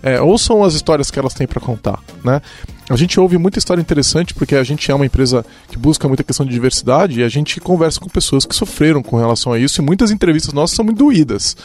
[0.04, 2.42] É, ouçam as histórias que elas têm para contar, né?
[2.90, 6.24] A gente ouve muita história interessante porque a gente é uma empresa que busca muita
[6.24, 9.82] questão de diversidade e a gente conversa com pessoas que sofreram com relação a isso
[9.82, 11.56] e muitas entrevistas nossas são muito doídas,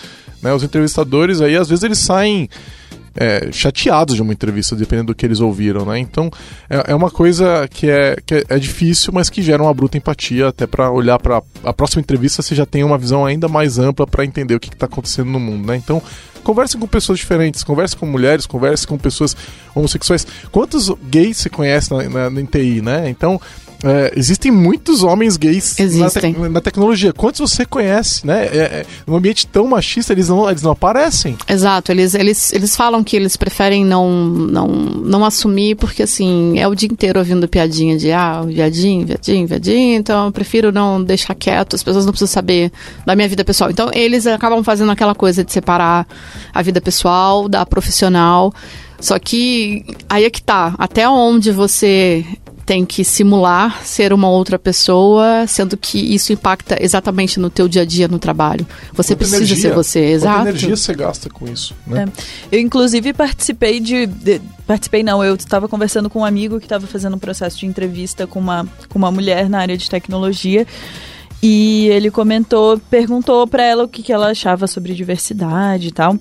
[0.43, 0.53] né?
[0.53, 2.49] Os entrevistadores aí às vezes eles saem
[3.17, 5.99] é, chateados de uma entrevista, dependendo do que eles ouviram, né?
[5.99, 6.31] Então
[6.69, 9.97] é, é uma coisa que, é, que é, é difícil, mas que gera uma bruta
[9.97, 13.79] empatia, até para olhar para a próxima entrevista você já tem uma visão ainda mais
[13.79, 15.77] ampla para entender o que está acontecendo no mundo, né?
[15.77, 16.03] Então
[16.47, 19.37] converse com pessoas diferentes, converse com mulheres, converse com pessoas
[19.75, 20.25] homossexuais.
[20.53, 23.09] Quantos gays você conhece na, na, na TI, né?
[23.09, 23.41] Então,
[23.87, 27.13] é, existem muitos homens gays na, te na, tecnologia.
[27.13, 28.47] Quantos você conhece, né?
[28.47, 31.37] É, é, num ambiente tão machista, eles não, eles não aparecem.
[31.49, 36.67] Exato, eles, eles, eles falam que eles preferem não, não, não assumir, porque assim, é
[36.67, 41.37] o dia inteiro ouvindo piadinha de ah, viadinho, viadinho, viadinho, então eu prefiro não deixar
[41.37, 42.73] quieto, as pessoas não precisam saber
[43.07, 43.71] da minha vida pessoal.
[43.71, 46.09] Então eles acabam fazendo aquela coisa de separar
[46.53, 48.53] a vida pessoal da profissional.
[48.99, 52.25] Só que aí é que tá, até onde você
[52.67, 57.83] tem que simular ser uma outra pessoa, sendo que isso impacta exatamente no teu dia
[57.83, 58.67] a dia no trabalho.
[58.93, 60.49] Você Quanta precisa energia, ser você, quanta exato.
[60.49, 62.07] energia você gasta com isso, né?
[62.51, 65.23] Eu, inclusive, participei de, de- Participei, não.
[65.23, 68.67] Eu estava conversando com um amigo que estava fazendo um processo de entrevista com uma,
[68.89, 70.67] com uma mulher na área de tecnologia.
[71.43, 76.19] E ele comentou, perguntou pra ela o que, que ela achava sobre diversidade e tal.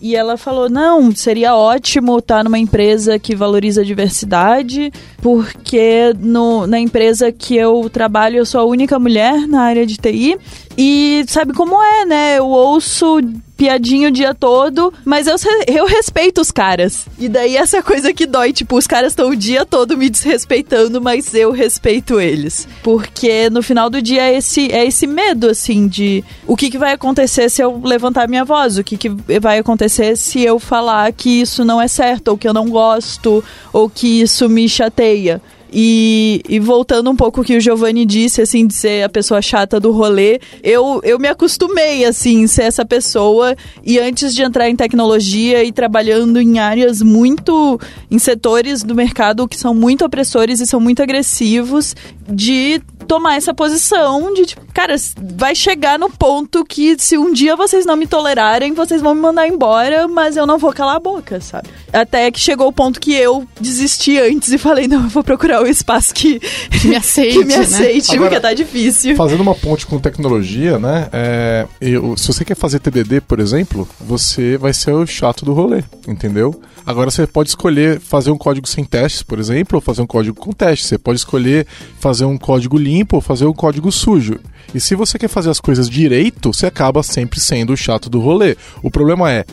[0.00, 6.66] E ela falou: não, seria ótimo estar numa empresa que valoriza a diversidade, porque no,
[6.66, 10.38] na empresa que eu trabalho eu sou a única mulher na área de TI.
[10.80, 12.38] E sabe como é, né?
[12.38, 13.20] Eu ouço
[13.56, 15.34] piadinha o dia todo, mas eu,
[15.66, 17.04] eu respeito os caras.
[17.18, 21.02] E daí essa coisa que dói, tipo, os caras estão o dia todo me desrespeitando,
[21.02, 22.68] mas eu respeito eles.
[22.84, 26.78] Porque no final do dia é esse, é esse medo, assim, de o que, que
[26.78, 29.08] vai acontecer se eu levantar minha voz, o que, que
[29.40, 33.42] vai acontecer se eu falar que isso não é certo, ou que eu não gosto,
[33.72, 35.42] ou que isso me chateia.
[35.72, 39.42] E, e voltando um pouco o que o Giovanni disse, assim, de ser a pessoa
[39.42, 43.54] chata do rolê, eu, eu me acostumei, assim, ser essa pessoa.
[43.84, 47.80] E antes de entrar em tecnologia e trabalhando em áreas muito.
[48.10, 51.94] em setores do mercado que são muito opressores e são muito agressivos,
[52.28, 54.94] de tomar essa posição de, tipo, cara,
[55.34, 59.20] vai chegar no ponto que se um dia vocês não me tolerarem, vocês vão me
[59.20, 61.68] mandar embora, mas eu não vou calar a boca, sabe?
[61.92, 65.62] Até que chegou o ponto que eu desisti antes e falei, não, eu vou procurar
[65.62, 67.60] um espaço que, Que me aceite, que me né?
[67.60, 69.16] aceite, Agora- porque tá difícil.
[69.16, 71.08] Fazendo uma ponte com tecnologia, né?
[71.12, 75.52] é, eu- se você quer fazer TDD, por exemplo, você vai ser o chato do
[75.54, 76.60] rolê, entendeu?
[76.84, 80.38] Agora você pode escolher fazer um código sem testes, por exemplo, ou fazer um código
[80.40, 80.88] com testes.
[80.88, 81.66] Você pode escolher
[82.00, 84.38] fazer um código limpo ou fazer um código sujo.
[84.74, 88.20] E se você quer fazer as coisas direito, você acaba sempre sendo o chato do
[88.20, 88.56] rolê.
[88.82, 89.44] O problema é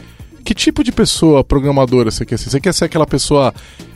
[0.45, 2.51] que tipo de pessoa programadora você quer ser?
[2.51, 3.53] Você quer ser aquela pessoa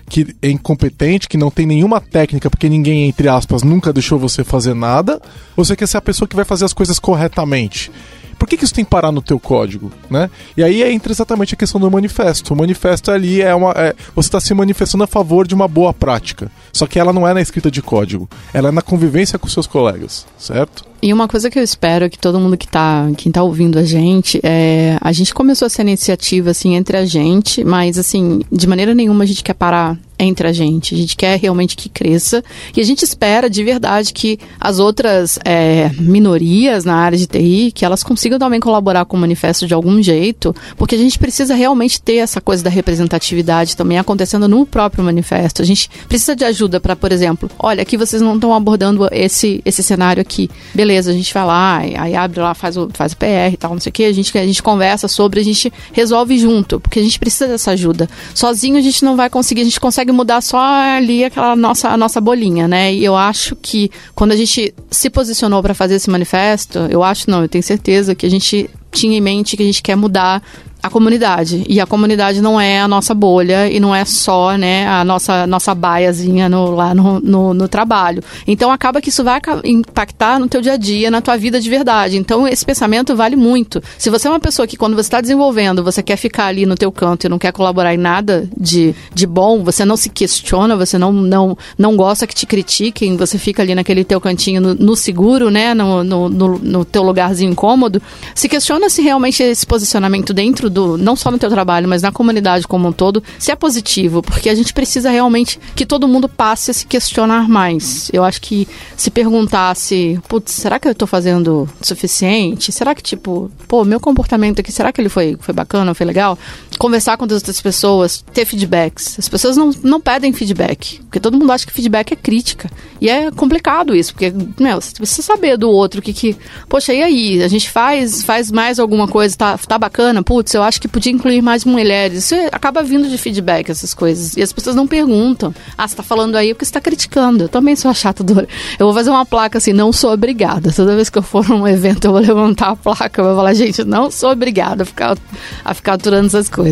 [0.10, 4.43] que é incompetente, que não tem nenhuma técnica, porque ninguém, entre aspas, nunca deixou você
[4.43, 5.22] fazer nada?
[5.56, 7.91] Ou você quer ser a pessoa que vai fazer as coisas corretamente?
[8.39, 10.30] Por que, que isso tem que parar no teu código, né?
[10.56, 12.54] E aí entra exatamente a questão do manifesto.
[12.54, 13.72] O manifesto ali é uma.
[13.76, 16.50] é- você está se manifestando a favor de uma boa prática.
[16.72, 18.30] Só que ela não é na escrita de código.
[18.54, 20.89] Ela é na convivência com seus colegas, certo?
[21.02, 23.84] E uma coisa que eu espero que todo mundo que tá, quem tá ouvindo a
[23.84, 28.93] gente, é, a gente começou essa iniciativa assim entre a gente, mas assim, de maneira
[28.93, 30.93] nenhuma a gente quer parar entre a gente.
[30.93, 32.43] A gente quer realmente que cresça
[32.76, 37.72] e a gente espera de verdade que as outras é, minorias na área de TI,
[37.74, 41.56] que elas consigam também colaborar com o manifesto de algum jeito, porque a gente precisa
[41.56, 45.62] realmente ter essa coisa da representatividade também acontecendo no próprio manifesto.
[45.62, 49.62] A gente precisa de ajuda para, por exemplo, olha, aqui vocês não estão abordando esse,
[49.64, 50.50] esse cenário aqui.
[50.74, 53.72] Beleza, a gente vai lá, aí abre lá, faz o, faz o PR e tal,
[53.72, 57.00] não sei o que, a gente, a gente conversa sobre, a gente resolve junto, porque
[57.00, 58.10] a gente precisa dessa ajuda.
[58.34, 61.98] Sozinho a gente não vai conseguir, a gente consegue mudar só ali aquela nossa, a
[61.98, 62.94] nossa bolinha, né?
[62.94, 67.30] E eu acho que quando a gente se posicionou para fazer esse manifesto, eu acho
[67.30, 70.42] não, eu tenho certeza que a gente tinha em mente que a gente quer mudar
[70.82, 71.64] a comunidade.
[71.68, 75.46] E a comunidade não é a nossa bolha e não é só né, a nossa,
[75.46, 78.24] nossa baiazinha no, lá no, no, no trabalho.
[78.48, 81.70] Então acaba que isso vai impactar no teu dia a dia, na tua vida de
[81.70, 82.18] verdade.
[82.18, 83.82] Então esse pensamento vale muito.
[83.98, 86.76] Se você é uma pessoa que quando você está desenvolvendo, você quer ficar ali no
[86.76, 90.78] teu canto e não quer colaborar em nada de, de bom, você não se questiona,
[90.78, 94.74] você não, não, não gosta que te critiquem, você fica ali naquele teu cantinho no,
[94.74, 98.02] no seguro, né, no, no, no, no teu lugarzinho incômodo,
[98.34, 102.11] se questiona se realmente esse posicionamento dentro do, não só no teu trabalho, mas na
[102.11, 106.28] comunidade como um todo, se é positivo, porque a gente precisa realmente que todo mundo
[106.28, 108.09] passe a se questionar mais.
[108.13, 112.72] Eu acho que se perguntasse, putz, será que eu tô fazendo o suficiente?
[112.72, 116.38] Será que, tipo, pô, meu comportamento aqui, será que ele foi, foi bacana, foi legal?
[116.80, 119.20] Conversar com as outras pessoas, ter feedbacks.
[119.20, 122.72] As pessoas não, não pedem feedback, porque todo mundo acha que feedback é crítica.
[123.02, 126.38] E é complicado isso, porque, meu, você precisa saber do outro que que.
[126.70, 127.44] Poxa, e aí?
[127.44, 130.24] A gente faz, faz mais alguma coisa, tá, tá bacana?
[130.24, 132.26] Putz, eu acho que podia incluir mais mulheres.
[132.26, 134.38] Isso acaba vindo de feedback, essas coisas.
[134.38, 135.54] E as pessoas não perguntam.
[135.78, 137.44] Ah, você tá falando aí porque você tá criticando.
[137.44, 138.40] Eu também sou a chata do.
[138.40, 140.72] Eu vou fazer uma placa assim, não sou obrigada.
[140.72, 143.54] Toda vez que eu for num evento, eu vou levantar a placa, eu vou falar,
[143.54, 145.18] gente, não sou obrigada a ficar,
[145.66, 146.68] a ficar aturando essas coisas.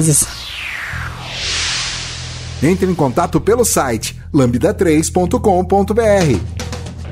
[2.61, 6.57] Entre em contato pelo site lambda3.com.br.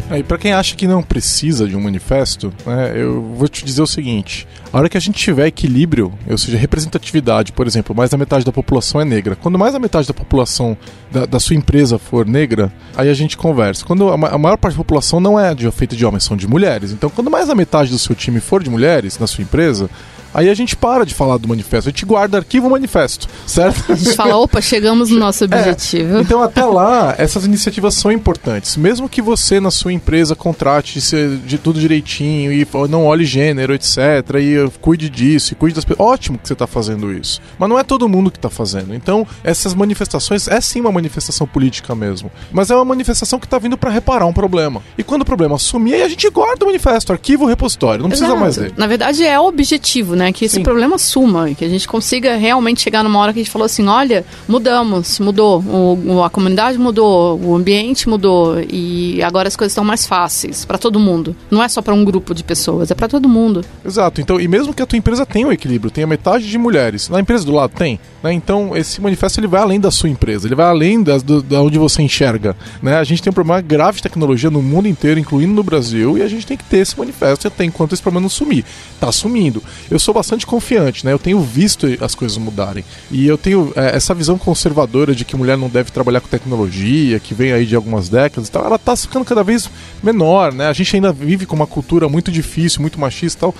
[0.07, 3.81] Aí, para quem acha que não precisa de um manifesto, né, eu vou te dizer
[3.81, 8.11] o seguinte: a hora que a gente tiver equilíbrio, ou seja, representatividade, por exemplo, mais
[8.11, 9.35] da metade da população é negra.
[9.35, 10.77] Quando mais da metade da população
[11.11, 13.83] da, da sua empresa for negra, aí a gente conversa.
[13.83, 16.47] Quando a, a maior parte da população não é de, feita de homens, são de
[16.47, 16.91] mulheres.
[16.91, 19.89] Então, quando mais da metade do seu time for de mulheres na sua empresa,
[20.35, 23.93] Aí a gente para de falar do manifesto, a gente guarda arquivo manifesto, certo?
[23.93, 26.17] A gente fala, opa, chegamos no nosso objetivo.
[26.17, 28.75] É, então até lá, essas iniciativas são importantes.
[28.75, 30.99] Mesmo que você na sua empresa contrate
[31.45, 33.97] de tudo direitinho e não olhe gênero, etc.
[34.41, 36.09] E cuide disso, e cuide das pessoas.
[36.09, 37.41] Ótimo que você está fazendo isso.
[37.57, 38.93] Mas não é todo mundo que está fazendo.
[38.93, 42.29] Então, essas manifestações é sim uma manifestação política mesmo.
[42.51, 44.81] Mas é uma manifestação que está vindo para reparar um problema.
[44.97, 48.01] E quando o problema sumir, a gente guarda o manifesto, arquiva o repositório.
[48.01, 48.41] Não precisa Exato.
[48.41, 48.73] mais dele.
[48.75, 50.24] Na verdade, é o objetivo, né?
[50.31, 50.63] Que esse sim.
[50.63, 51.53] problema suma.
[51.53, 55.19] Que a gente consiga realmente chegar numa hora que a gente falou assim: olha, mudamos,
[55.19, 55.59] mudou.
[55.61, 58.59] O, a comunidade mudou, o ambiente mudou.
[58.69, 61.35] E agora as coisas estão mais fáceis para todo mundo.
[61.49, 63.63] Não é só para um grupo de pessoas, é para todo mundo.
[63.83, 64.21] Exato.
[64.21, 67.19] Então, e mesmo que a tua empresa tenha um equilíbrio, tenha metade de mulheres, na
[67.19, 68.33] empresa do lado tem, né?
[68.33, 71.61] Então, esse manifesto ele vai além da sua empresa, ele vai além das, do, da
[71.61, 72.97] onde você enxerga, né?
[72.97, 76.21] A gente tem um problema grave de tecnologia no mundo inteiro, incluindo no Brasil, e
[76.21, 78.65] a gente tem que ter esse manifesto até enquanto esse problema não sumir.
[78.99, 79.61] Tá sumindo.
[79.89, 81.11] Eu sou bastante confiante, né?
[81.11, 82.83] Eu tenho visto as coisas mudarem.
[83.11, 87.19] E eu tenho é, essa visão conservadora de que mulher não deve trabalhar com tecnologia,
[87.19, 89.69] que vem aí de algumas décadas e tal, ela tá ficando cada vez
[90.01, 90.67] menor, né?
[90.67, 93.55] A gente ainda vive com uma cultura muito difícil, muito machista e tal.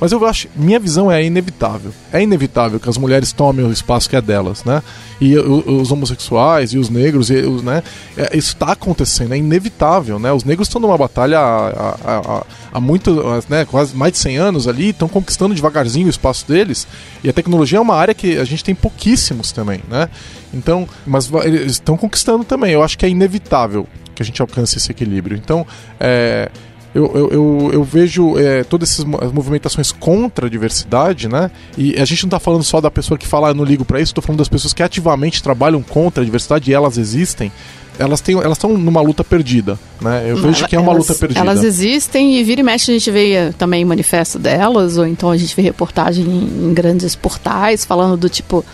[0.00, 1.92] Mas eu acho, minha visão é inevitável.
[2.10, 4.82] É inevitável que as mulheres tomem o espaço que é delas, né?
[5.20, 7.82] E os homossexuais e os negros, e os, né?
[8.16, 10.32] É, isso está acontecendo, é inevitável, né?
[10.32, 13.66] Os negros estão numa batalha há, há, há muito, né?
[13.66, 16.86] Quase mais de 100 anos ali, estão conquistando devagarzinho o espaço deles.
[17.22, 20.08] E a tecnologia é uma área que a gente tem pouquíssimos também, né?
[20.54, 22.72] Então, mas eles estão conquistando também.
[22.72, 25.36] Eu acho que é inevitável que a gente alcance esse equilíbrio.
[25.36, 25.66] Então,
[25.98, 26.50] é
[26.94, 31.50] eu, eu, eu, eu vejo é, todas essas movimentações contra a diversidade, né?
[31.78, 34.00] E a gente não está falando só da pessoa que fala, ah, não ligo para
[34.00, 37.52] isso, estou falando das pessoas que ativamente trabalham contra a diversidade e elas existem.
[37.98, 40.24] Elas têm, elas estão numa luta perdida, né?
[40.26, 41.40] Eu vejo que é uma elas, luta perdida.
[41.40, 45.30] Elas existem e vira e mexe a gente vê eh, também manifesto delas, ou então
[45.30, 48.64] a gente vê reportagem em, em grandes portais falando do tipo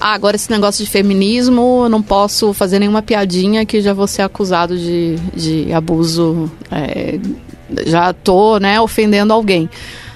[0.00, 4.06] ah, agora esse negócio de feminismo, eu não posso fazer nenhuma piadinha que já vou
[4.06, 7.18] ser acusado de, de abuso, é,
[7.86, 9.68] já tô, né, ofendendo alguém.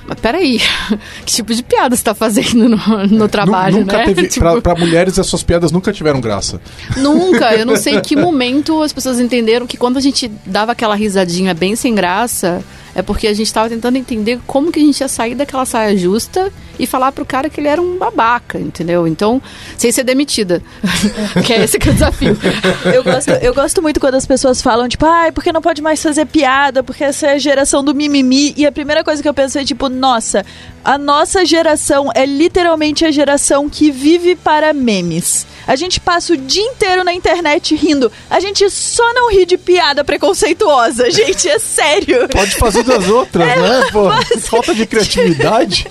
[0.07, 0.61] Mas peraí,
[1.25, 4.05] que tipo de piada você tá fazendo no, no trabalho, nunca né?
[4.07, 4.41] Teve, tipo...
[4.41, 6.61] pra, pra, mulheres, as suas piadas nunca tiveram graça.
[6.97, 10.73] Nunca, eu não sei em que momento as pessoas entenderam que quando a gente dava
[10.73, 12.63] aquela risadinha bem sem graça,
[12.95, 15.97] é porque a gente estava tentando entender como que a gente ia sair daquela saia
[15.97, 19.07] justa e falar pro cara que ele era um babaca, entendeu?
[19.07, 19.41] Então,
[19.77, 20.63] sem ser demitida.
[21.45, 22.37] que é esse que é o desafio.
[22.95, 26.03] eu, gosto, eu gosto muito quando as pessoas falam, tipo, ai, porque não pode mais
[26.03, 28.55] fazer piada, porque essa é a geração do mimimi.
[28.57, 30.45] E a primeira coisa que eu penso é, tipo, nossa,
[30.85, 35.47] a nossa geração é literalmente a geração que vive para memes.
[35.67, 38.11] A gente passa o dia inteiro na internet rindo.
[38.29, 42.29] A gente só não ri de piada preconceituosa, gente, é sério.
[42.29, 43.87] Pode fazer das outras, é, né?
[43.93, 44.49] Pô, mas...
[44.49, 45.87] Falta de criatividade.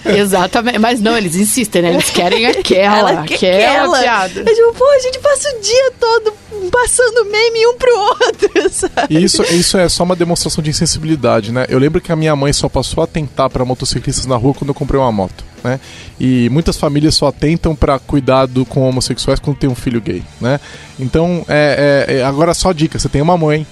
[0.04, 1.94] Exatamente, mas não, eles insistem, né?
[1.94, 4.40] Eles querem aquela, Ela aquela, aquela piada.
[4.40, 6.32] É tipo, pô, a gente passa o dia todo
[6.70, 9.06] passando meme um pro outro, sabe?
[9.10, 11.66] E isso, isso é só uma demonstração de insensibilidade, né?
[11.68, 14.70] Eu lembro que a minha mãe só passou a atentar para motociclistas na rua quando
[14.70, 15.80] eu comprei uma moto né?
[16.20, 20.60] E muitas famílias só atentam para cuidado com homossexuais quando tem um filho gay, né?
[21.00, 23.66] Então, é, é, é agora só dica: você tem uma mãe,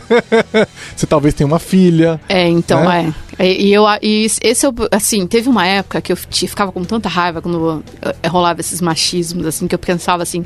[0.96, 2.20] você talvez tenha uma filha.
[2.28, 3.12] É, então né?
[3.24, 3.28] é.
[3.40, 7.84] E, eu, e esse, assim, teve uma época que eu ficava com tanta raiva quando
[8.26, 10.44] rolava esses machismos, assim, que eu pensava assim,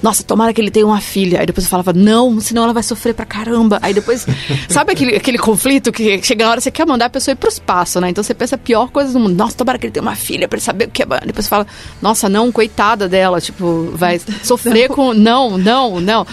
[0.00, 1.40] nossa, tomara que ele tenha uma filha.
[1.40, 3.80] Aí depois eu falava, não, senão ela vai sofrer pra caramba.
[3.82, 4.24] Aí depois,
[4.68, 7.48] sabe aquele, aquele conflito que chega na hora você quer mandar a pessoa ir pro
[7.48, 8.10] espaço, né?
[8.10, 10.48] Então você pensa a pior coisa do mundo, nossa, tomara que ele tenha uma filha
[10.48, 11.06] pra ele saber o que é.
[11.24, 11.66] Depois você fala,
[12.00, 15.12] nossa, não, coitada dela, tipo, vai sofrer com.
[15.12, 16.26] Não, não, não.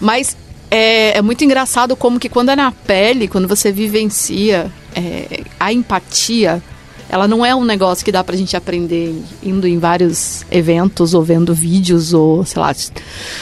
[0.00, 0.36] Mas
[0.70, 5.72] é, é, muito engraçado como que quando é na pele, quando você vivencia é, a
[5.72, 6.62] empatia,
[7.08, 11.24] ela não é um negócio que dá pra gente aprender indo em vários eventos ou
[11.24, 12.72] vendo vídeos ou, sei lá,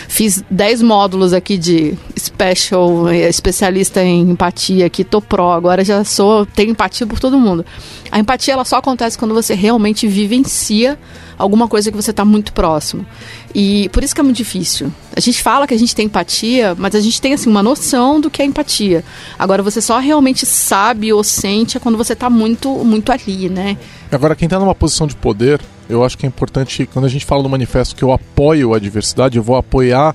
[0.09, 6.03] fiz 10 módulos aqui de special, é, especialista em empatia aqui, tô pro, agora já
[6.03, 7.65] sou, tenho empatia por todo mundo.
[8.11, 10.99] A empatia ela só acontece quando você realmente vivencia
[11.39, 13.07] alguma coisa que você está muito próximo.
[13.55, 14.93] E por isso que é muito difícil.
[15.17, 18.21] A gente fala que a gente tem empatia, mas a gente tem assim uma noção
[18.21, 19.05] do que é empatia.
[19.39, 23.79] Agora você só realmente sabe ou sente é quando você está muito muito ali, né?
[24.11, 27.25] Agora quem está numa posição de poder, eu acho que é importante quando a gente
[27.25, 30.15] fala no manifesto que eu apoio a diversidade, eu vou apoiar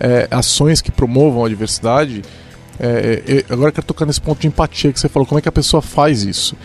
[0.00, 2.22] é, ações que promovam a diversidade.
[2.78, 5.42] É, é, agora eu quero tocar nesse ponto de empatia que você falou, como é
[5.42, 6.56] que a pessoa faz isso?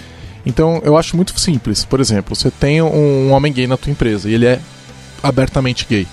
[0.49, 1.85] Então eu acho muito simples.
[1.85, 4.59] Por exemplo, você tem um homem gay na tua empresa e ele é
[5.21, 6.07] abertamente gay.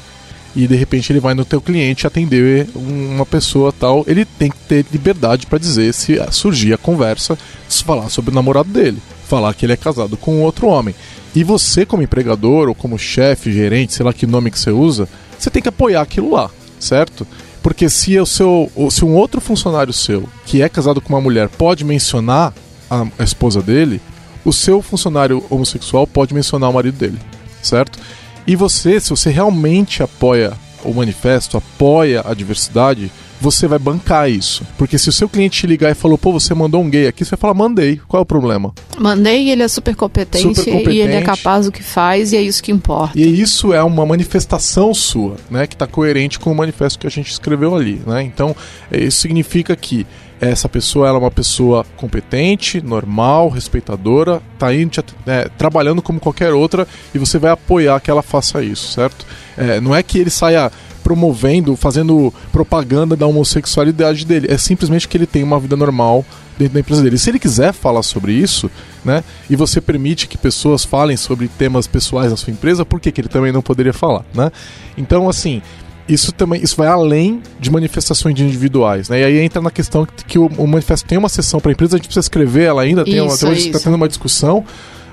[0.55, 4.57] E de repente ele vai no teu cliente atender uma pessoa tal, ele tem que
[4.69, 7.37] ter liberdade para dizer se surgir a conversa,
[7.69, 10.95] se falar sobre o namorado dele falar que ele é casado com outro homem.
[11.35, 15.09] E você, como empregador ou como chefe, gerente, sei lá que nome que você usa,
[15.39, 17.27] você tem que apoiar aquilo lá, certo?
[17.63, 21.49] Porque se o seu, se um outro funcionário seu que é casado com uma mulher
[21.49, 22.55] pode mencionar
[22.89, 24.01] a esposa dele,
[24.47, 27.19] o seu funcionário homossexual pode mencionar o marido dele,
[27.61, 27.99] certo?
[28.47, 30.53] E você, se você realmente apoia
[30.85, 34.65] o manifesto, apoia a diversidade, você vai bancar isso.
[34.79, 37.25] Porque se o seu cliente te ligar e falou, pô, você mandou um gay aqui,
[37.25, 38.01] você vai falar, mandei.
[38.07, 38.73] Qual é o problema?
[38.97, 42.37] Mandei, ele é super competente, super competente, e ele é capaz do que faz e
[42.37, 43.19] é isso que importa.
[43.19, 45.67] E isso é uma manifestação sua, né?
[45.67, 48.23] Que está coerente com o manifesto que a gente escreveu ali, né?
[48.23, 48.55] Então,
[48.93, 50.07] isso significa que
[50.41, 54.89] essa pessoa ela é uma pessoa competente, normal, respeitadora, está aí
[55.27, 59.27] é, trabalhando como qualquer outra e você vai apoiar que ela faça isso, certo?
[59.57, 60.71] É, não é que ele saia
[61.03, 64.49] promovendo, fazendo propaganda da homossexualidade dele.
[64.51, 66.25] É simplesmente que ele tem uma vida normal
[66.59, 67.17] dentro da empresa dele.
[67.17, 68.69] Se ele quiser falar sobre isso,
[69.05, 73.13] né, e você permite que pessoas falem sobre temas pessoais na sua empresa, por que,
[73.13, 74.51] que ele também não poderia falar, né?
[74.99, 75.63] Então, assim,
[76.09, 79.21] isso também isso vai além de manifestações individuais, né?
[79.21, 81.75] E aí entra na questão que, que o, o, manifesto tem uma sessão para a
[81.75, 84.65] empresa, a gente precisa escrever ela ainda, tem uma, está tendo uma discussão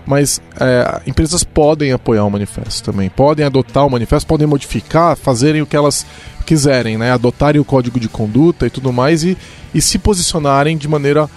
[0.06, 5.62] mas é, empresas podem apoiar o manifesto também, podem adotar o manifesto, podem modificar, fazerem
[5.62, 6.06] o que elas
[6.46, 7.12] quiserem, né?
[7.12, 9.38] adotarem o código de conduta e tudo mais e,
[9.74, 11.30] e se posicionarem de maneira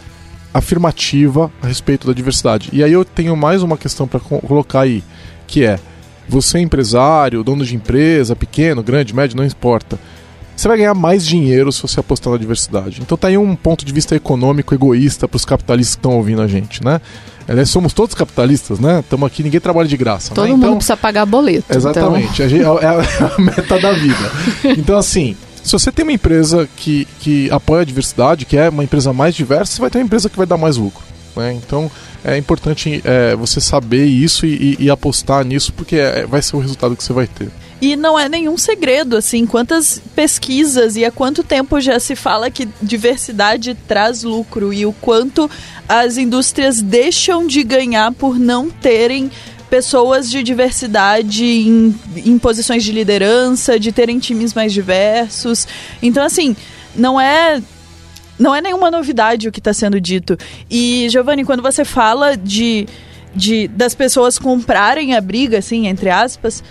[0.52, 2.70] afirmativa a respeito da diversidade.
[2.72, 5.02] E aí eu tenho mais uma questão para colocar aí,
[5.46, 5.78] que é
[6.28, 9.98] você é empresário, dono de empresa, pequeno, grande, médio, não importa.
[10.56, 13.00] Você vai ganhar mais dinheiro se você apostar na diversidade.
[13.02, 16.40] Então tá aí um ponto de vista econômico egoísta para os capitalistas que estão ouvindo
[16.40, 17.00] a gente, né?
[17.46, 19.00] Aliás, somos todos capitalistas, né?
[19.00, 20.34] Estamos aqui, ninguém trabalha de graça.
[20.34, 20.50] Todo né?
[20.50, 21.66] mundo então, precisa pagar boleto.
[21.68, 21.76] Então.
[21.76, 22.78] Exatamente, então...
[22.78, 24.32] é, a, é a meta da vida.
[24.76, 28.82] Então, assim, se você tem uma empresa que, que apoia a diversidade, que é uma
[28.82, 31.04] empresa mais diversa, você vai ter uma empresa que vai dar mais lucro.
[31.36, 31.52] Né?
[31.52, 31.90] Então,
[32.24, 36.56] é importante é, você saber isso e, e, e apostar nisso, porque é, vai ser
[36.56, 37.48] o resultado que você vai ter.
[37.80, 42.50] E não é nenhum segredo, assim, quantas pesquisas e há quanto tempo já se fala
[42.50, 45.50] que diversidade traz lucro e o quanto
[45.86, 49.30] as indústrias deixam de ganhar por não terem
[49.68, 55.68] pessoas de diversidade em, em posições de liderança, de terem times mais diversos.
[56.00, 56.56] Então, assim,
[56.94, 57.60] não é
[58.38, 60.36] não é nenhuma novidade o que está sendo dito.
[60.70, 62.86] E, Giovanni, quando você fala de
[63.36, 66.64] de das pessoas comprarem a briga, assim, entre aspas,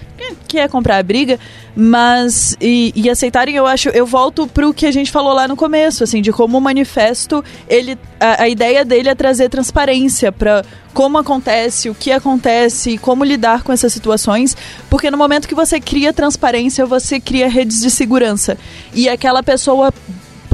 [0.48, 1.40] que é comprar a briga,
[1.76, 5.56] mas e, e, aceitarem, eu acho, eu volto pro que a gente falou lá no
[5.56, 10.66] começo, assim, de como o manifesto, ele a, a ideia dele é trazer transparência para
[10.94, 14.58] como acontece, o que acontece, como lidar com essas situações,
[14.90, 18.58] porque no momento que você cria transparência, você cria redes de segurança.
[18.94, 19.94] E aquela pessoa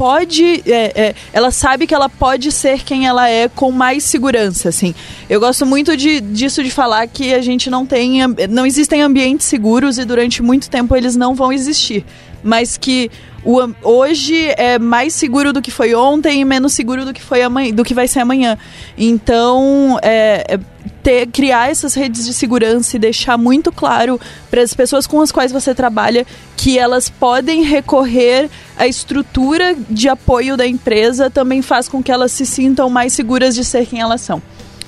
[0.02, 0.64] pode.
[0.66, 4.92] É, é, ela sabe que ela pode ser quem ela é com mais segurança, assim.
[5.30, 8.18] Eu gosto muito de, disso de falar que a gente não tem.
[8.50, 12.04] Não existem ambientes seguros e durante muito tempo eles não vão existir.
[12.42, 13.12] Mas que
[13.44, 17.40] o, hoje é mais seguro do que foi ontem e menos seguro do que foi
[17.40, 18.58] amanhã, do que vai ser amanhã.
[18.98, 20.58] Então, é, é
[21.02, 25.32] ter, criar essas redes de segurança e deixar muito claro para as pessoas com as
[25.32, 26.26] quais você trabalha
[26.56, 32.32] que elas podem recorrer à estrutura de apoio da empresa também faz com que elas
[32.32, 34.40] se sintam mais seguras de ser quem elas são.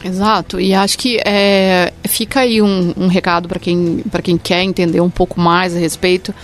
[0.05, 5.01] Exato, e acho que é, fica aí um, um recado para quem, quem quer entender
[5.01, 6.35] um pouco mais a respeito.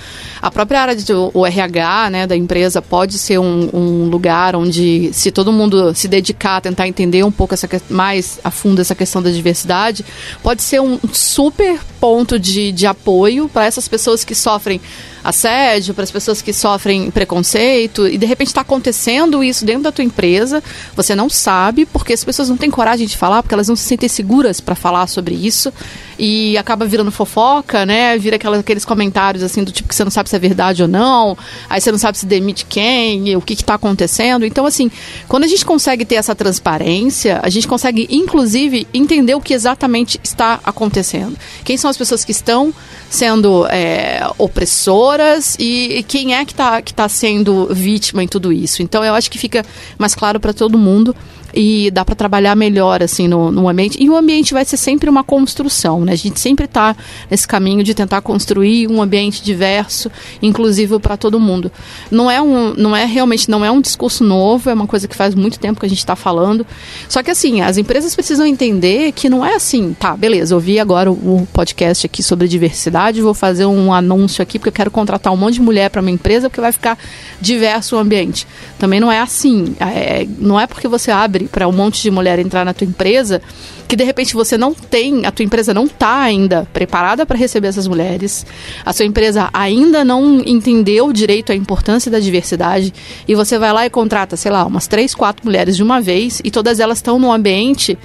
[0.41, 5.31] A própria área do RH né, da empresa pode ser um, um, lugar onde, se
[5.31, 9.23] todo mundo se dedicar a tentar entender um pouco essa, mais a fundo essa questão
[9.23, 10.07] da diversidade,
[10.43, 14.81] pode ser um super ponto de, de apoio para essas pessoas que sofrem
[15.23, 19.93] assédio, para as pessoas que sofrem preconceito, e de repente está acontecendo isso dentro da
[19.93, 20.63] tua empresa,
[20.95, 23.85] você não sabe, porque as pessoas não têm coragem de falar, porque elas não se
[23.85, 25.73] sentem seguras para falar sobre isso,
[26.21, 28.19] e acaba virando fofoca, né?
[28.19, 30.89] Vira aquelas, aqueles comentários assim do tipo que você não sabe se é verdade ou
[30.89, 31.37] não,
[31.69, 34.45] aí você não sabe se demite quem, o que está acontecendo.
[34.45, 34.91] Então, assim,
[35.27, 40.21] quando a gente consegue ter essa transparência, a gente consegue, inclusive, entender o que exatamente
[40.23, 41.39] está acontecendo.
[41.65, 42.75] Quem são as pessoas que estão
[43.09, 48.53] sendo é, opressoras e, e, quem é que está que tá sendo vítima em tudo
[48.53, 48.83] isso.
[48.83, 49.65] Então, eu acho que fica
[49.99, 51.17] mais claro para todo mundo
[51.55, 54.03] e dá para trabalhar melhor assim no, no, ambiente.
[54.03, 56.13] E o ambiente vai ser sempre uma construção, né?
[56.13, 56.97] A gente sempre está
[57.31, 60.11] nesse caminho de tentar construir um ambiente diverso,
[60.43, 61.71] inclusive para todo mundo.
[62.11, 65.17] Não é um, não é realmente não é um discurso novo, é uma coisa que
[65.17, 66.67] faz muito tempo que a gente está falando.
[67.09, 71.11] Só que assim, as empresas precisam entender que não é assim, tá, beleza, ouvi agora
[71.11, 75.37] o podcast aqui sobre diversidade, vou fazer um anúncio aqui porque eu quero contratar um
[75.37, 76.99] monte de mulher para minha empresa porque vai ficar
[77.41, 78.47] diverso o ambiente.
[78.79, 79.75] Também não é assim.
[79.81, 83.41] É, não é porque você abre para um monte de mulher entrar na tua empresa,
[83.89, 87.69] que de repente você não tem, a tua empresa não está ainda preparada para receber
[87.69, 88.47] essas mulheres,
[88.85, 92.93] a sua empresa ainda não entendeu direito a importância da diversidade
[93.27, 96.41] e você vai lá e contrata, sei lá, umas três, quatro mulheres de uma vez
[96.45, 97.99] e todas elas estão num ambiente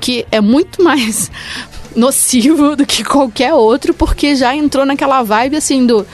[0.00, 1.30] que é muito mais
[1.94, 6.06] nocivo do que qualquer outro, porque já entrou naquela vibe assim do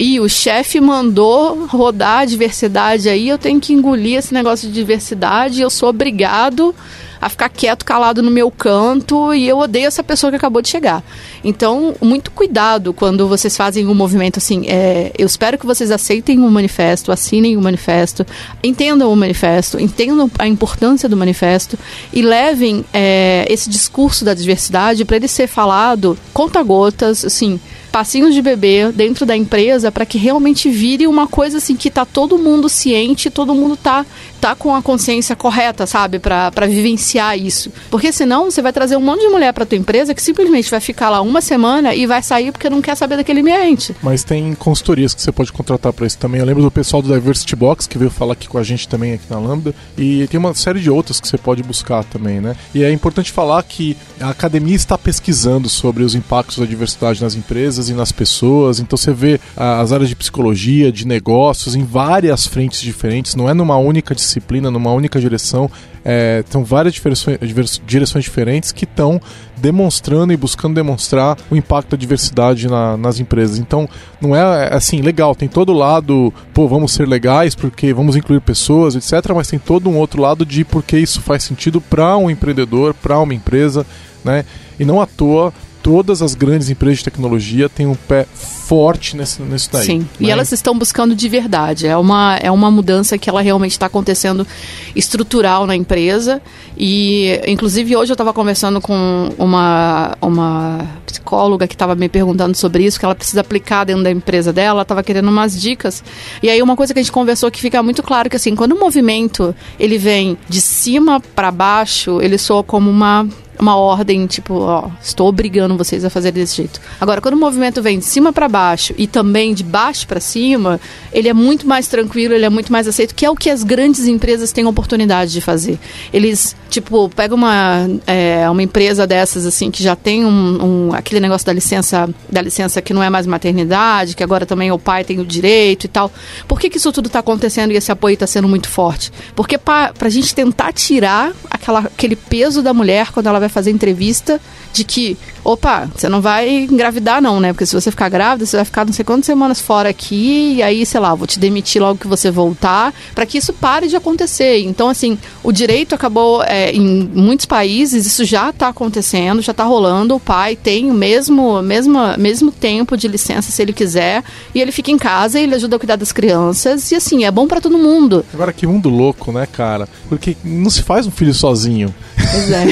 [0.00, 4.72] e o chefe mandou rodar a diversidade aí, eu tenho que engolir esse negócio de
[4.72, 6.74] diversidade, eu sou obrigado
[7.20, 10.70] a ficar quieto, calado no meu canto e eu odeio essa pessoa que acabou de
[10.70, 11.04] chegar.
[11.44, 14.64] Então, muito cuidado quando vocês fazem um movimento assim.
[14.68, 18.24] É, eu espero que vocês aceitem o manifesto, assinem o manifesto,
[18.64, 21.78] entendam o manifesto, entendam a importância do manifesto
[22.10, 27.60] e levem é, esse discurso da diversidade para ele ser falado conta-gotas, assim
[27.90, 32.04] passinhos de bebê dentro da empresa para que realmente vire uma coisa assim que tá
[32.04, 34.06] todo mundo ciente, todo mundo tá,
[34.40, 37.70] tá com a consciência correta, sabe, para vivenciar isso.
[37.90, 40.80] Porque senão você vai trazer um monte de mulher para tua empresa que simplesmente vai
[40.80, 43.94] ficar lá uma semana e vai sair porque não quer saber daquele ambiente.
[44.02, 46.40] Mas tem consultorias que você pode contratar para isso também.
[46.40, 49.14] Eu lembro do pessoal do Diversity Box que veio falar aqui com a gente também
[49.14, 52.56] aqui na Lambda e tem uma série de outras que você pode buscar também, né?
[52.74, 57.34] E é importante falar que a academia está pesquisando sobre os impactos da diversidade nas
[57.34, 58.78] empresas empresas e nas pessoas.
[58.78, 63.54] Então você vê as áreas de psicologia, de negócios, em várias frentes diferentes, não é
[63.54, 65.70] numa única disciplina, numa única direção.
[66.04, 69.20] É, são várias direções, diferentes que estão
[69.58, 73.58] demonstrando e buscando demonstrar o impacto da diversidade na, nas empresas.
[73.58, 73.86] Então,
[74.18, 78.16] não é, é assim, legal, tem todo o lado, pô, vamos ser legais porque vamos
[78.16, 82.16] incluir pessoas, etc., mas tem todo um outro lado de porque isso faz sentido para
[82.16, 83.84] um empreendedor, para uma empresa,
[84.24, 84.46] né?
[84.78, 85.52] E não à toa
[85.82, 88.26] todas as grandes empresas de tecnologia têm um pé
[88.70, 89.84] forte nesse, nisso daí.
[89.84, 90.06] Sim, né?
[90.20, 91.86] e elas estão buscando de verdade.
[91.86, 94.46] É uma, é uma mudança que ela realmente está acontecendo
[94.94, 96.40] estrutural na empresa.
[96.78, 102.84] E, inclusive, hoje eu estava conversando com uma, uma psicóloga que estava me perguntando sobre
[102.84, 106.04] isso, que ela precisa aplicar dentro da empresa dela, ela estava querendo umas dicas.
[106.42, 108.72] E aí, uma coisa que a gente conversou que fica muito claro que, assim, quando
[108.72, 113.26] o movimento ele vem de cima para baixo, ele soa como uma
[113.60, 116.80] uma ordem, tipo, ó, estou obrigando vocês a fazer desse jeito.
[117.00, 120.80] Agora, quando o movimento vem de cima para baixo e também de baixo para cima,
[121.12, 123.62] ele é muito mais tranquilo, ele é muito mais aceito, que é o que as
[123.62, 125.78] grandes empresas têm oportunidade de fazer.
[126.12, 131.20] Eles, tipo, pega uma, é, uma empresa dessas, assim, que já tem um, um, aquele
[131.20, 135.04] negócio da licença, da licença que não é mais maternidade, que agora também o pai
[135.04, 136.10] tem o direito e tal.
[136.48, 139.12] Por que, que isso tudo está acontecendo e esse apoio está sendo muito forte?
[139.36, 143.70] Porque para a gente tentar tirar aquela, aquele peso da mulher quando ela vai fazer
[143.70, 144.40] entrevista
[144.72, 147.52] de que, opa, você não vai engravidar não, né?
[147.52, 150.62] Porque se você ficar grávida, você vai ficar não sei quantas semanas fora aqui e
[150.62, 153.96] aí, sei lá, vou te demitir logo que você voltar, para que isso pare de
[153.96, 154.58] acontecer.
[154.60, 159.64] Então, assim, o direito acabou é, em muitos países, isso já está acontecendo, já está
[159.64, 160.14] rolando.
[160.14, 164.24] O pai tem o mesmo, mesmo, mesmo tempo de licença se ele quiser
[164.54, 167.30] e ele fica em casa e ele ajuda a cuidar das crianças e assim, é
[167.30, 168.24] bom para todo mundo.
[168.32, 169.88] Agora que mundo louco, né, cara?
[170.08, 171.94] Porque não se faz um filho sozinho.
[172.16, 172.66] Pois é.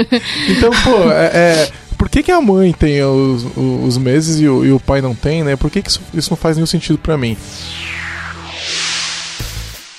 [0.50, 1.70] então, pô, é, é,
[2.04, 5.14] por que, que a mãe tem os, os meses e o, e o, pai não
[5.14, 5.56] tem, né?
[5.56, 7.34] Por que, que isso, isso não faz nenhum sentido para mim?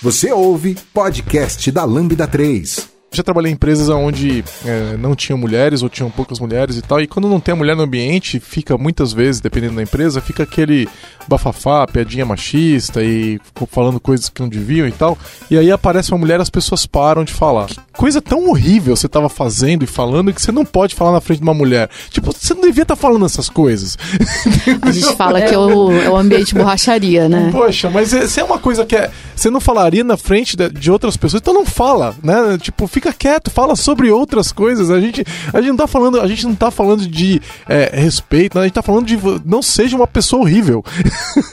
[0.03, 5.81] Você ouve podcast da Lambda 3 já trabalhei em empresas onde é, não tinham mulheres
[5.81, 7.01] ou tinham poucas mulheres e tal.
[7.01, 10.43] E quando não tem a mulher no ambiente, fica muitas vezes, dependendo da empresa, fica
[10.43, 10.87] aquele
[11.27, 13.39] bafafá, piadinha machista e
[13.69, 15.17] falando coisas que não deviam e tal.
[15.49, 17.67] E aí aparece uma mulher as pessoas param de falar.
[17.67, 21.21] Que coisa tão horrível você estava fazendo e falando que você não pode falar na
[21.21, 21.89] frente de uma mulher.
[22.09, 23.97] Tipo, você não devia estar tá falando essas coisas.
[24.81, 27.49] A gente fala que é o, é o ambiente borracharia, né?
[27.51, 30.91] Poxa, mas se é uma coisa que é, você não falaria na frente de, de
[30.91, 32.57] outras pessoas, então não fala, né?
[32.59, 34.89] Tipo, fica fica quieto, fala sobre outras coisas.
[34.89, 38.57] A gente, a gente não tá falando, a gente não tá falando de é, respeito,
[38.57, 40.83] a gente tá falando de não seja uma pessoa horrível.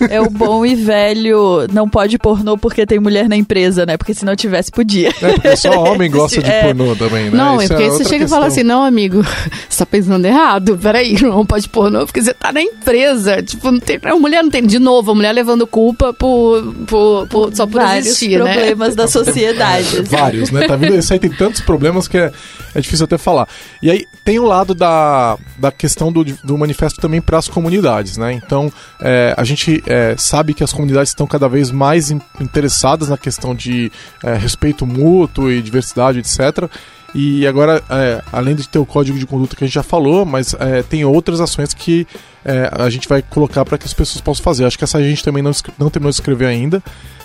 [0.09, 3.96] É o bom e velho, não pode pornô porque tem mulher na empresa, né?
[3.96, 5.11] Porque se não tivesse, podia.
[5.20, 6.64] É, porque só homem gosta de é...
[6.64, 7.36] pornô também, né?
[7.36, 8.26] Não, Isso é porque é você chega questão.
[8.26, 9.22] e fala assim, não, amigo,
[9.68, 13.42] você tá pensando errado, peraí, não pode pornô porque você tá na empresa.
[13.42, 17.26] Tipo, não tem, a mulher não tem, de novo, a mulher levando culpa por, por,
[17.28, 18.55] por só por Vários existir, né?
[18.55, 20.03] problemas da sociedade.
[20.03, 20.66] Vários, né?
[20.66, 20.96] Tá vendo?
[20.96, 22.30] Isso aí tem tantos problemas que é,
[22.72, 23.49] é difícil até falar.
[23.82, 28.16] E aí tem o lado da, da questão do, do manifesto também para as comunidades,
[28.16, 28.32] né?
[28.32, 33.09] Então é, a gente é, sabe que as comunidades estão cada vez mais in, interessadas
[33.09, 33.90] na questão de
[34.22, 36.70] é, respeito mútuo e diversidade, etc.
[37.14, 40.24] E agora, é, além de ter o código de conduta que a gente já falou,
[40.24, 42.06] mas é, tem outras ações que
[42.44, 44.64] é, a gente vai colocar para que as pessoas possam fazer.
[44.64, 46.82] Acho que essa a gente também não, não terminou de escrever ainda,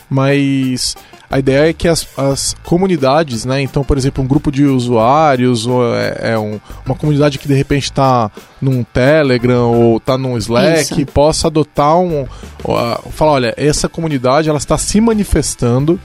[0.09, 0.95] mas
[1.29, 3.61] a ideia é que as, as comunidades, né?
[3.61, 7.53] Então, por exemplo, um grupo de usuários, ou é, é um, uma comunidade que de
[7.53, 8.31] repente está
[8.61, 11.05] num Telegram ou está num Slack, Isso.
[11.07, 12.23] possa adotar um.
[12.23, 15.99] Uh, falar, olha, essa comunidade ela está se manifestando,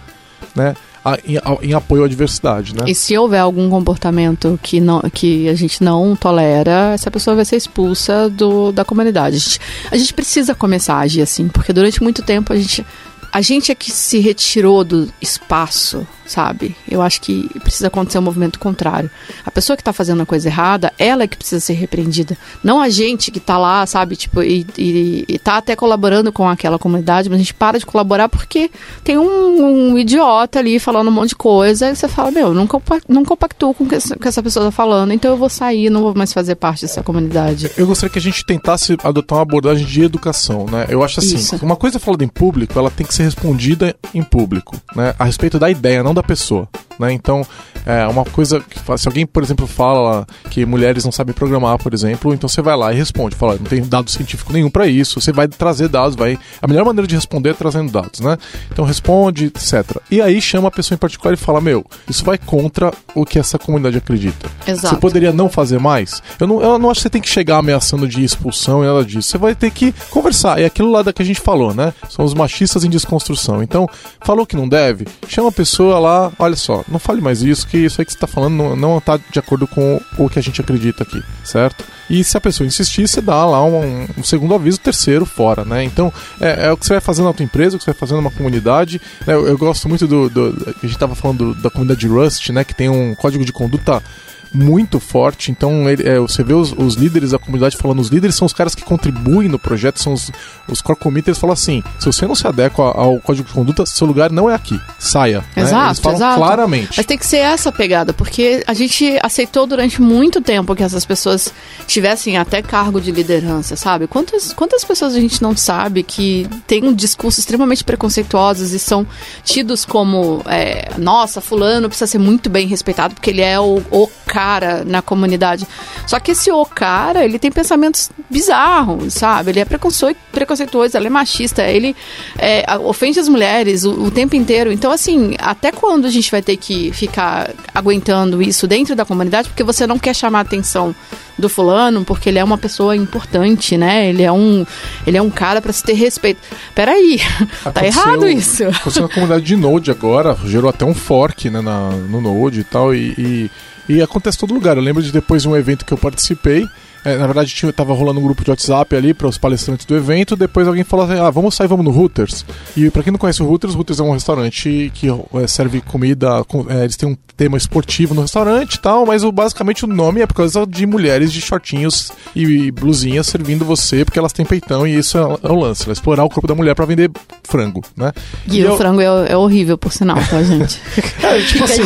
[0.55, 0.75] né?
[1.25, 2.85] Em, em, apoio à diversidade, né?
[2.87, 7.45] E se houver algum comportamento que, não, que a gente não tolera, essa pessoa vai
[7.45, 9.37] ser expulsa do, da comunidade.
[9.37, 9.61] A gente,
[9.91, 12.85] a gente precisa começar a agir assim, porque durante muito tempo a gente
[13.33, 16.77] a gente é que se retirou do espaço sabe?
[16.89, 19.11] Eu acho que precisa acontecer um movimento contrário.
[19.45, 22.37] A pessoa que está fazendo a coisa errada, ela é que precisa ser repreendida.
[22.63, 24.17] Não a gente que está lá, sabe?
[24.17, 27.87] Tipo, e, e, e tá até colaborando com aquela comunidade, mas a gente para de
[27.87, 28.71] colaborar porque
[29.05, 32.69] tem um, um idiota ali falando um monte de coisa e você fala, meu, não,
[33.09, 36.15] não compactuo com o que essa pessoa está falando, então eu vou sair, não vou
[36.15, 37.71] mais fazer parte dessa comunidade.
[37.77, 40.87] Eu gostaria que a gente tentasse adotar uma abordagem de educação, né?
[40.89, 41.57] Eu acho assim, Isso.
[41.63, 45.15] uma coisa falada em público, ela tem que ser respondida em público, né?
[45.19, 46.69] A respeito da ideia, não da pessoa.
[46.99, 47.13] Né?
[47.13, 47.47] Então,
[47.87, 51.93] é uma coisa que se alguém, por exemplo, fala que mulheres não sabem programar, por
[51.95, 55.21] exemplo, então você vai lá e responde, fala, não tem dado científico nenhum para isso,
[55.21, 58.37] você vai trazer dados, vai a melhor maneira de responder é trazendo dados, né?
[58.71, 59.99] Então responde, etc.
[60.11, 63.39] E aí chama a pessoa em particular e fala, meu, isso vai contra o que
[63.39, 64.49] essa comunidade acredita.
[64.67, 64.95] Exato.
[64.95, 66.23] Você poderia não fazer mais?
[66.39, 69.05] Eu não, eu não acho que você tem que chegar ameaçando de expulsão e nada
[69.05, 69.29] disso.
[69.29, 70.61] Você vai ter que conversar.
[70.61, 71.93] É aquilo lá da que a gente falou, né?
[72.09, 73.63] São os machistas em desconstrução.
[73.63, 73.89] Então,
[74.23, 77.79] falou que não deve, chama a pessoa lá, olha só, não fale mais isso, que
[77.79, 80.43] isso aí que você está falando não, não tá de acordo com o que a
[80.43, 81.83] gente acredita aqui, certo?
[82.11, 85.83] E se a pessoa insistir, você dá lá um, um segundo aviso, terceiro fora, né?
[85.83, 87.99] Então, é, é, o que você vai fazendo na tua empresa, o que você vai
[87.99, 89.01] fazendo numa comunidade.
[89.27, 89.33] Né?
[89.33, 90.49] Eu, eu, gosto muito do, do.
[90.67, 92.63] A gente estava falando do, da comunidade Rust, né?
[92.63, 94.03] Que tem um código de conduta
[94.53, 95.51] muito forte.
[95.51, 98.53] Então, ele, é, você vê os, os, líderes da comunidade falando, os líderes são os
[98.53, 100.31] caras que contribuem no projeto, são os,
[100.69, 104.07] os core committers falam assim: se você não se adequa ao código de conduta, seu
[104.07, 104.79] lugar não é aqui.
[104.99, 105.45] Saia.
[105.57, 105.87] Exato, né?
[105.87, 106.37] Eles falam exato.
[106.37, 106.93] claramente.
[106.97, 111.05] Mas tem que ser essa pegada, porque a gente aceitou durante muito tempo que essas
[111.05, 111.53] pessoas
[111.87, 114.07] tivessem até cargo de liderança, sabe?
[114.07, 119.07] Quantas, quantas pessoas a gente não sabe que tem um discurso extremamente preconceituosos e são
[119.45, 124.09] tidos como, é, nossa, fulano precisa ser muito bem respeitado porque ele é o, o
[124.27, 124.42] cara
[124.87, 125.67] na comunidade.
[126.07, 129.51] Só que esse o cara, ele tem pensamentos bizarros, sabe?
[129.51, 131.95] Ele é preconceituoso, ele é machista, ele
[132.39, 134.73] é, ofende as mulheres o, o, tempo inteiro.
[134.73, 139.49] Então, assim, até quando a gente vai ter que ficar aguentando isso dentro da comunidade?
[139.49, 140.95] Porque você não quer chamar a atenção
[141.39, 144.09] do fulano porque ele é uma pessoa importante, né?
[144.09, 144.67] Ele é um,
[145.07, 146.41] ele é um cara para se ter respeito.
[146.75, 147.21] Peraí,
[147.73, 148.65] tá errado isso.
[148.65, 152.65] Aconteceu na comunidade de Node agora, gerou até um fork né, na, no Node e
[152.65, 153.51] tal, e, e
[153.89, 154.77] e acontece todo lugar.
[154.77, 156.69] Eu lembro de depois de um evento que eu participei,
[157.05, 159.97] é, na verdade, tinha, tava rolando um grupo de WhatsApp ali para os palestrantes do
[159.97, 160.37] evento.
[160.37, 162.45] Depois alguém falou assim: ah, vamos sair, vamos no Hooters.
[162.77, 165.81] E para quem não conhece o Hooters, o Hooters é um restaurante que é, serve
[165.81, 166.45] comida.
[166.45, 169.89] Com, é, eles têm um tema esportivo no restaurante e tal, mas o, basicamente o
[169.89, 174.45] nome é por causa de mulheres de shortinhos e blusinhas servindo você, porque elas têm
[174.45, 177.11] peitão e isso é, é o lance, é explorar o corpo da mulher para vender
[177.43, 178.13] frango, né?
[178.47, 178.77] E, e o eu...
[178.77, 180.81] frango é, é, horrível, por sinal, tá, gente?
[181.23, 181.83] é, tipo assim.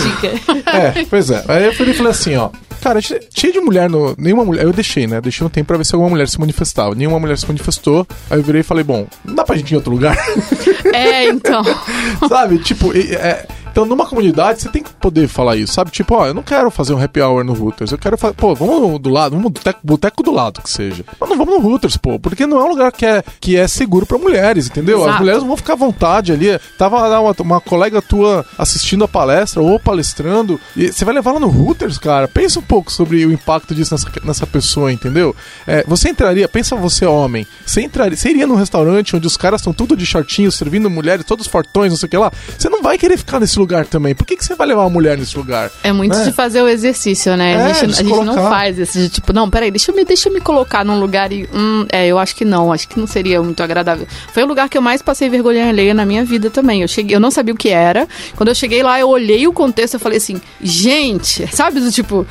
[0.66, 1.44] É, pois é.
[1.48, 4.14] Aí eu falei assim: ó, cara, cheio de mulher no.
[4.18, 4.64] Nenhuma mulher.
[4.64, 5.20] Eu deixei, né?
[5.20, 6.94] Deixei um tempo pra ver se alguma mulher se manifestava.
[6.94, 8.06] Nenhuma mulher se manifestou.
[8.30, 10.16] Aí eu virei e falei, bom, não dá pra gente ir em outro lugar?
[10.92, 11.62] É, então.
[12.28, 12.58] Sabe?
[12.58, 13.46] Tipo, é,
[13.76, 15.90] então, numa comunidade, você tem que poder falar isso, sabe?
[15.90, 17.92] Tipo, ó, eu não quero fazer um happy hour no Hooters.
[17.92, 21.04] Eu quero fazer, pô, vamos do lado, vamos no boteco do lado que seja.
[21.20, 23.68] Mas não vamos no Hooters, pô, porque não é um lugar que é, que é
[23.68, 25.00] seguro para mulheres, entendeu?
[25.00, 25.12] Exato.
[25.12, 26.58] As mulheres vão ficar à vontade ali.
[26.78, 31.32] Tava lá uma, uma colega tua assistindo a palestra ou palestrando, e você vai levar
[31.32, 32.26] ela no Hooters, cara.
[32.26, 35.36] Pensa um pouco sobre o impacto disso nessa, nessa pessoa, entendeu?
[35.66, 39.60] É, você entraria, pensa você, homem, você entraria, você iria num restaurante onde os caras
[39.60, 42.32] estão tudo de shortinho, servindo mulheres, todos fortões, não sei o que lá.
[42.58, 44.14] Você não vai querer ficar nesse lugar lugar também.
[44.14, 45.70] Por que, que você vai levar uma mulher nesse lugar?
[45.82, 46.24] É muito né?
[46.24, 47.52] de fazer o exercício, né?
[47.52, 50.04] É, a, gente, a gente não faz esse de tipo, não, peraí, deixa eu me,
[50.04, 51.48] deixa eu me colocar num lugar e.
[51.52, 54.06] Hum, é, eu acho que não, acho que não seria muito agradável.
[54.32, 56.82] Foi o lugar que eu mais passei vergonha alheia na minha vida também.
[56.82, 58.06] Eu cheguei, eu não sabia o que era.
[58.36, 62.26] Quando eu cheguei lá, eu olhei o contexto e falei assim, gente, sabe do tipo.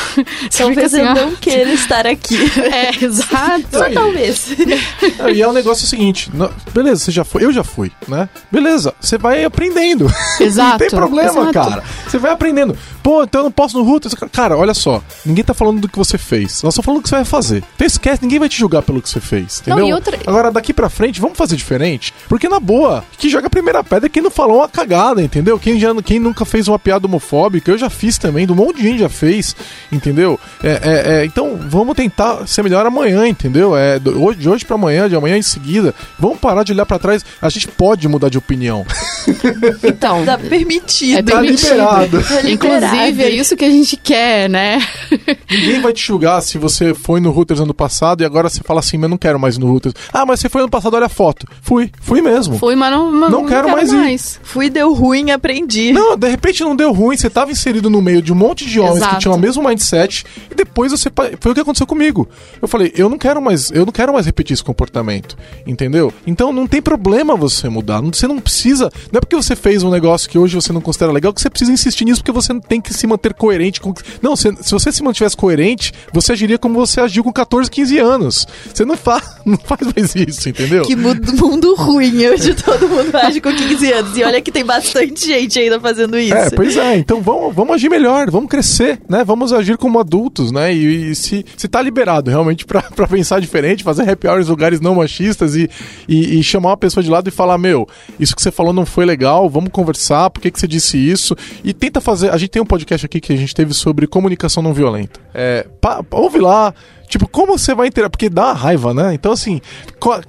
[0.56, 2.38] Talvez assim, eu não queira estar aqui.
[2.68, 3.64] É, exato.
[3.72, 4.48] Só talvez.
[5.34, 6.30] e é um negócio seguinte,
[6.72, 8.28] beleza, você já foi, eu já fui, né?
[8.50, 10.10] Beleza, você vai aprendendo.
[10.40, 10.77] Exato.
[10.78, 11.52] Tem problema, exato.
[11.52, 11.82] cara.
[12.06, 12.76] Você vai aprendendo.
[13.02, 14.14] Pô, então eu não posso no Routers.
[14.32, 15.02] Cara, olha só.
[15.24, 16.62] Ninguém tá falando do que você fez.
[16.62, 17.64] Nós estamos falando do que você vai fazer.
[17.74, 19.62] Então esquece, ninguém vai te julgar pelo que você fez.
[19.66, 19.90] Não, Entendeu?
[19.90, 22.12] e outra- Agora, daqui pra frente, vamos fazer diferente.
[22.28, 25.58] Porque, na boa, que joga a primeira pedra é quem não falou uma cagada, entendeu?
[25.58, 28.82] Quem, já, quem nunca fez uma piada homofóbica, eu já fiz também, do monte de
[28.82, 29.56] gente já fez,
[29.90, 30.38] entendeu?
[30.62, 33.76] É, é, é, então, vamos tentar ser melhor amanhã, entendeu?
[33.76, 35.94] É, de hoje pra amanhã, de amanhã em seguida.
[36.18, 37.24] Vamos parar de olhar pra trás.
[37.40, 38.84] A gente pode mudar de opinião.
[39.84, 41.18] Então, Tá permitido.
[41.18, 41.70] é Tá permitido.
[41.70, 42.18] liberado.
[42.46, 44.78] É Inclusive, é isso que a gente quer, né?
[45.50, 48.80] Ninguém vai te julgar se você foi no Routers ano passado e agora você fala
[48.80, 49.94] assim, mas eu não quero mais ir no Routers.
[50.12, 51.46] Ah, mas você foi ano passado, olha a foto.
[51.62, 52.58] Fui, fui mesmo.
[52.58, 54.38] Fui, mas não, mas Não quero mais ir.
[54.42, 55.92] Fui, deu ruim, aprendi.
[55.92, 58.80] Não, de repente não deu ruim, você tava inserido no meio de um monte de
[58.80, 59.14] homens Exato.
[59.16, 61.10] que tinham o mesmo mindset e depois você
[61.40, 62.28] foi o que aconteceu comigo.
[62.60, 65.36] Eu falei, eu não quero mais, eu não quero mais repetir esse comportamento,
[65.66, 66.12] entendeu?
[66.26, 69.82] Então não tem problema você mudar, não- você não precisa, não é porque você fez
[69.82, 72.58] um negócio que hoje você não considera legal que você precisa insistir nisso porque você
[72.60, 73.92] tem que se manter coerente com
[74.22, 77.98] Não, se, se você se mantivesse coerente, você agiria como você agiu com 14, 15
[77.98, 78.46] anos.
[78.72, 80.84] Você não faz, não faz mais isso, entendeu?
[80.84, 84.16] Que mundo, mundo ruim hoje todo mundo age com 15 anos.
[84.16, 86.34] E olha que tem bastante gente ainda fazendo isso.
[86.34, 89.24] É, pois é, então vamos, vamos agir melhor, vamos crescer, né?
[89.24, 90.72] Vamos agir como adultos, né?
[90.74, 94.50] E, e se, se tá liberado realmente pra, pra pensar diferente, fazer happy hours em
[94.50, 95.68] lugares não machistas e,
[96.08, 97.86] e, e chamar uma pessoa de lado e falar, meu,
[98.18, 101.34] isso que você falou não foi legal, vamos conversar, por que, que você disse isso?
[101.64, 102.30] E tenta fazer.
[102.30, 105.18] A gente tem um podcast aqui que a gente teve sobre comunicação não violenta.
[105.34, 106.72] É, pa- ouve lá.
[107.08, 108.10] Tipo, como você vai interagir?
[108.10, 109.14] Porque dá raiva, né?
[109.14, 109.60] Então, assim,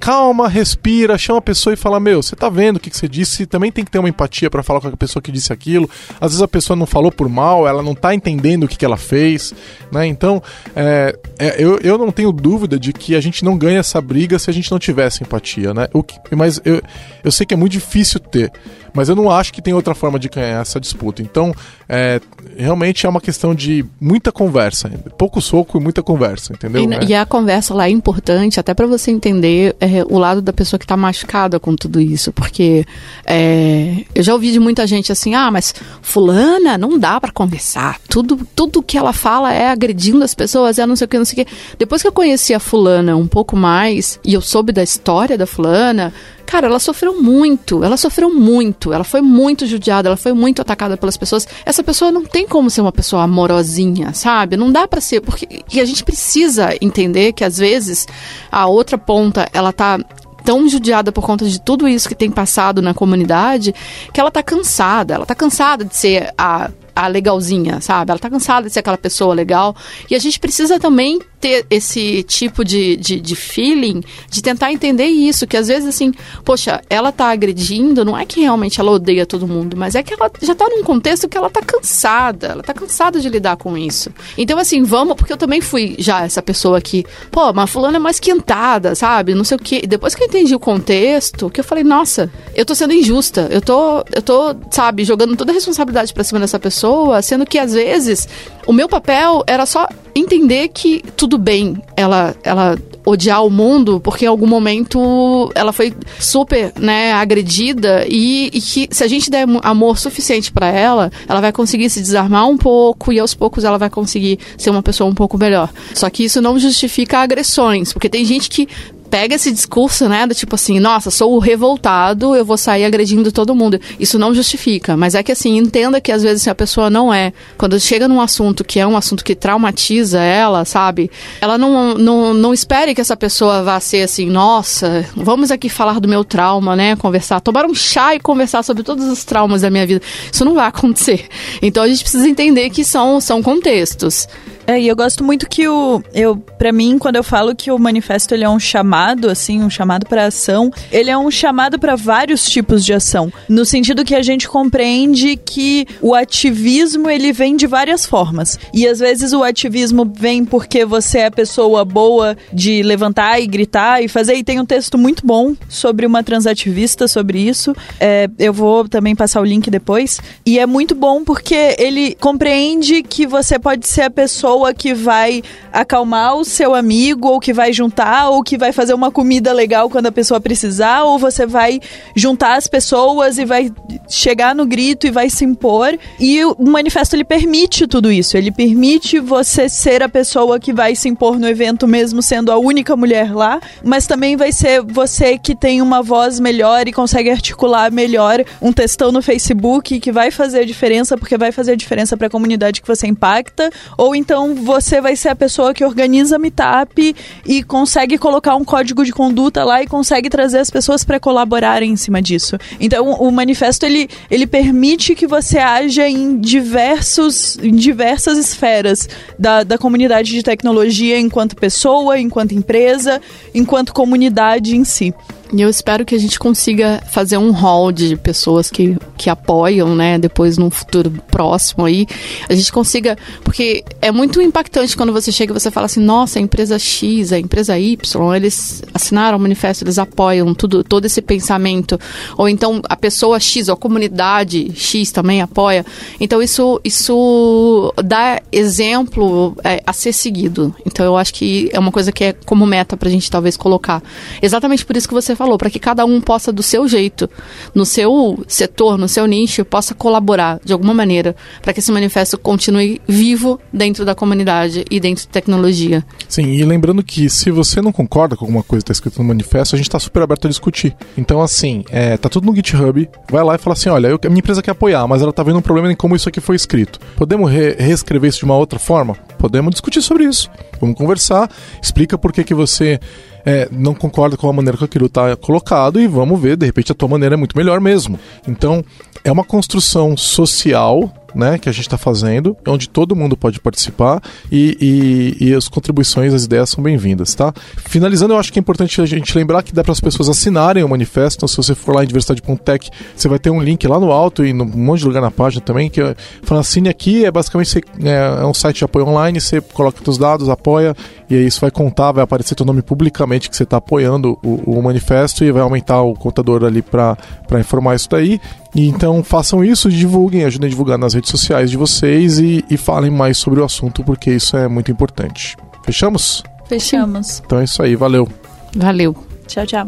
[0.00, 3.06] calma, respira, chama a pessoa e fala: Meu, você tá vendo o que, que você
[3.06, 3.46] disse?
[3.46, 5.88] Também tem que ter uma empatia pra falar com a pessoa que disse aquilo.
[6.20, 8.84] Às vezes a pessoa não falou por mal, ela não tá entendendo o que, que
[8.84, 9.52] ela fez,
[9.92, 10.06] né?
[10.06, 10.42] Então,
[10.74, 14.38] é, é, eu, eu não tenho dúvida de que a gente não ganha essa briga
[14.38, 15.88] se a gente não tivesse empatia, né?
[16.06, 16.80] Que, mas eu,
[17.22, 18.50] eu sei que é muito difícil ter,
[18.94, 21.22] mas eu não acho que tem outra forma de ganhar essa disputa.
[21.22, 21.54] Então,
[21.88, 22.20] é,
[22.56, 26.88] realmente é uma questão de muita conversa, pouco soco e muita conversa, entendeu?
[26.90, 27.04] E, É.
[27.04, 30.78] e a conversa lá é importante até para você entender é, o lado da pessoa
[30.78, 32.84] que tá machucada com tudo isso, porque
[33.26, 37.98] é, eu já ouvi de muita gente assim, ah, mas fulana não dá para conversar,
[38.08, 41.24] tudo tudo que ela fala é agredindo as pessoas, é não sei o que, não
[41.24, 41.52] sei o que.
[41.78, 45.46] Depois que eu conheci a fulana um pouco mais e eu soube da história da
[45.46, 46.12] fulana,
[46.50, 50.96] cara, ela sofreu muito, ela sofreu muito, ela foi muito judiada, ela foi muito atacada
[50.96, 51.46] pelas pessoas.
[51.64, 54.56] Essa pessoa não tem como ser uma pessoa amorosinha, sabe?
[54.56, 58.08] Não dá pra ser, porque e a gente precisa entender que às vezes
[58.50, 60.00] a outra ponta, ela tá
[60.44, 63.72] tão judiada por conta de tudo isso que tem passado na comunidade,
[64.12, 68.10] que ela tá cansada, ela tá cansada de ser a a legalzinha, sabe?
[68.10, 69.74] Ela tá cansada de ser aquela pessoa legal.
[70.10, 75.06] E a gente precisa também ter esse tipo de, de, de feeling de tentar entender
[75.06, 75.46] isso.
[75.46, 76.12] Que às vezes, assim,
[76.44, 80.12] poxa, ela tá agredindo, não é que realmente ela odeia todo mundo, mas é que
[80.12, 82.48] ela já tá num contexto que ela tá cansada.
[82.48, 84.10] Ela tá cansada de lidar com isso.
[84.36, 88.00] Então, assim, vamos, porque eu também fui já essa pessoa que, pô, mas fulana é
[88.00, 89.34] mais quentada, sabe?
[89.34, 89.80] Não sei o quê.
[89.82, 93.48] E depois que eu entendi o contexto, que eu falei, nossa, eu tô sendo injusta.
[93.50, 96.89] Eu tô, eu tô, sabe, jogando toda a responsabilidade pra cima dessa pessoa,
[97.22, 98.28] sendo que às vezes
[98.66, 104.24] o meu papel era só entender que tudo bem ela ela odiar o mundo porque
[104.24, 109.46] em algum momento ela foi super né agredida e, e que se a gente der
[109.62, 113.78] amor suficiente pra ela ela vai conseguir se desarmar um pouco e aos poucos ela
[113.78, 115.70] vai conseguir ser uma pessoa um pouco melhor.
[115.94, 118.68] Só que isso não justifica agressões porque tem gente que
[119.10, 123.32] pega esse discurso, né, do tipo assim, nossa, sou o revoltado, eu vou sair agredindo
[123.32, 123.80] todo mundo.
[123.98, 127.32] Isso não justifica, mas é que assim, entenda que às vezes a pessoa não é,
[127.58, 131.10] quando chega num assunto que é um assunto que traumatiza ela, sabe?
[131.40, 135.98] Ela não, não, não espere que essa pessoa vá ser assim, nossa, vamos aqui falar
[135.98, 139.70] do meu trauma, né, conversar, tomar um chá e conversar sobre todos os traumas da
[139.70, 140.02] minha vida.
[140.32, 141.26] Isso não vai acontecer.
[141.60, 144.28] Então a gente precisa entender que são, são contextos.
[144.66, 147.78] É, e eu gosto muito que o eu para mim quando eu falo que o
[147.78, 151.96] manifesto ele é um chamado assim, um chamado para ação, ele é um chamado para
[151.96, 157.56] vários tipos de ação, no sentido que a gente compreende que o ativismo ele vem
[157.56, 158.58] de várias formas.
[158.72, 164.02] E às vezes o ativismo vem porque você é pessoa boa de levantar e gritar
[164.02, 167.74] e fazer e tem um texto muito bom sobre uma transativista sobre isso.
[167.98, 170.20] É, eu vou também passar o link depois.
[170.44, 174.92] E é muito bom porque ele compreende que você pode ser a pessoa pessoa que
[174.92, 179.52] vai acalmar o seu amigo, ou que vai juntar, ou que vai fazer uma comida
[179.52, 181.80] legal quando a pessoa precisar, ou você vai
[182.16, 183.70] juntar as pessoas e vai
[184.08, 185.96] chegar no grito e vai se impor.
[186.18, 188.36] E o manifesto ele permite tudo isso.
[188.36, 192.58] Ele permite você ser a pessoa que vai se impor no evento mesmo sendo a
[192.58, 197.30] única mulher lá, mas também vai ser você que tem uma voz melhor e consegue
[197.30, 201.76] articular melhor um textão no Facebook que vai fazer a diferença porque vai fazer a
[201.76, 205.84] diferença para a comunidade que você impacta, ou então você vai ser a pessoa que
[205.84, 207.14] organiza meetup
[207.46, 211.92] e consegue colocar um código de conduta lá e consegue trazer as pessoas para colaborarem
[211.92, 212.58] em cima disso.
[212.78, 219.08] Então, o manifesto ele, ele permite que você haja em diversos em diversas esferas
[219.38, 223.20] da, da comunidade de tecnologia enquanto pessoa, enquanto empresa,
[223.54, 225.14] enquanto comunidade em si.
[225.52, 229.96] E eu espero que a gente consiga fazer um hall de pessoas que, que apoiam,
[229.96, 230.16] né?
[230.16, 232.06] Depois, num futuro próximo aí,
[232.48, 233.18] a gente consiga.
[233.42, 237.32] Porque é muito impactante quando você chega e você fala assim: nossa, a empresa X,
[237.32, 241.98] a empresa Y, eles assinaram o manifesto, eles apoiam tudo, todo esse pensamento.
[242.36, 245.84] Ou então a pessoa X, ou a comunidade X também apoia.
[246.20, 250.72] Então, isso, isso dá exemplo é, a ser seguido.
[250.86, 254.00] Então, eu acho que é uma coisa que é como meta pra gente talvez colocar.
[254.40, 257.26] Exatamente por isso que você falou, para que cada um possa, do seu jeito,
[257.74, 262.36] no seu setor, no seu nicho, possa colaborar de alguma maneira para que esse manifesto
[262.36, 266.04] continue vivo dentro da comunidade e dentro de tecnologia.
[266.28, 269.28] Sim, e lembrando que se você não concorda com alguma coisa que está escrito no
[269.28, 270.94] manifesto, a gente está super aberto a discutir.
[271.16, 274.28] Então, assim, é, tá tudo no GitHub, vai lá e fala assim: olha, eu, a
[274.28, 276.54] minha empresa quer apoiar, mas ela tá vendo um problema em como isso aqui foi
[276.54, 277.00] escrito.
[277.16, 279.14] Podemos re reescrever isso de uma outra forma?
[279.38, 280.50] Podemos discutir sobre isso.
[280.78, 281.48] Vamos conversar,
[281.82, 283.00] explica por que, que você
[283.44, 286.92] é, não concorda com a maneira que aquilo está colocado e vamos ver, de repente
[286.92, 288.18] a tua maneira é muito melhor mesmo.
[288.46, 288.84] Então,
[289.24, 294.22] é uma construção social né, que a gente está fazendo, onde todo mundo pode participar
[294.50, 297.52] e, e, e as contribuições, as ideias são bem-vindas, tá?
[297.76, 300.82] Finalizando, eu acho que é importante a gente lembrar que dá para as pessoas assinarem
[300.82, 301.38] o manifesto.
[301.38, 304.44] Então, se você for lá em diversidade.tech, você vai ter um link lá no alto
[304.44, 307.24] e num monte de lugar na página também que é, fala assine aqui.
[307.24, 310.94] É basicamente você, é, é, um site de apoio online, você coloca seus dados, apoia
[311.28, 314.78] e aí isso vai contar, vai aparecer teu nome publicamente que você está apoiando o,
[314.78, 317.16] o manifesto e vai aumentar o contador ali para
[317.58, 318.40] informar isso daí.
[318.74, 323.10] Então façam isso, divulguem, ajudem a divulgar nas redes sociais de vocês e, e falem
[323.10, 325.56] mais sobre o assunto, porque isso é muito importante.
[325.84, 326.42] Fechamos?
[326.66, 327.42] Fechamos.
[327.44, 328.28] Então é isso aí, valeu.
[328.76, 329.16] Valeu.
[329.48, 329.86] Tchau, tchau.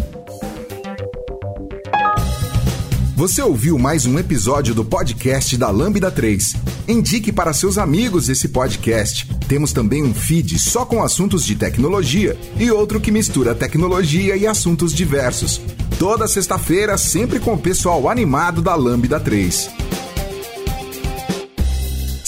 [3.14, 6.54] Você ouviu mais um episódio do podcast da Lambda 3.
[6.88, 9.28] Indique para seus amigos esse podcast.
[9.46, 14.46] Temos também um feed só com assuntos de tecnologia e outro que mistura tecnologia e
[14.46, 15.60] assuntos diversos.
[15.98, 19.70] Toda sexta-feira, sempre com o pessoal animado da Lambda 3.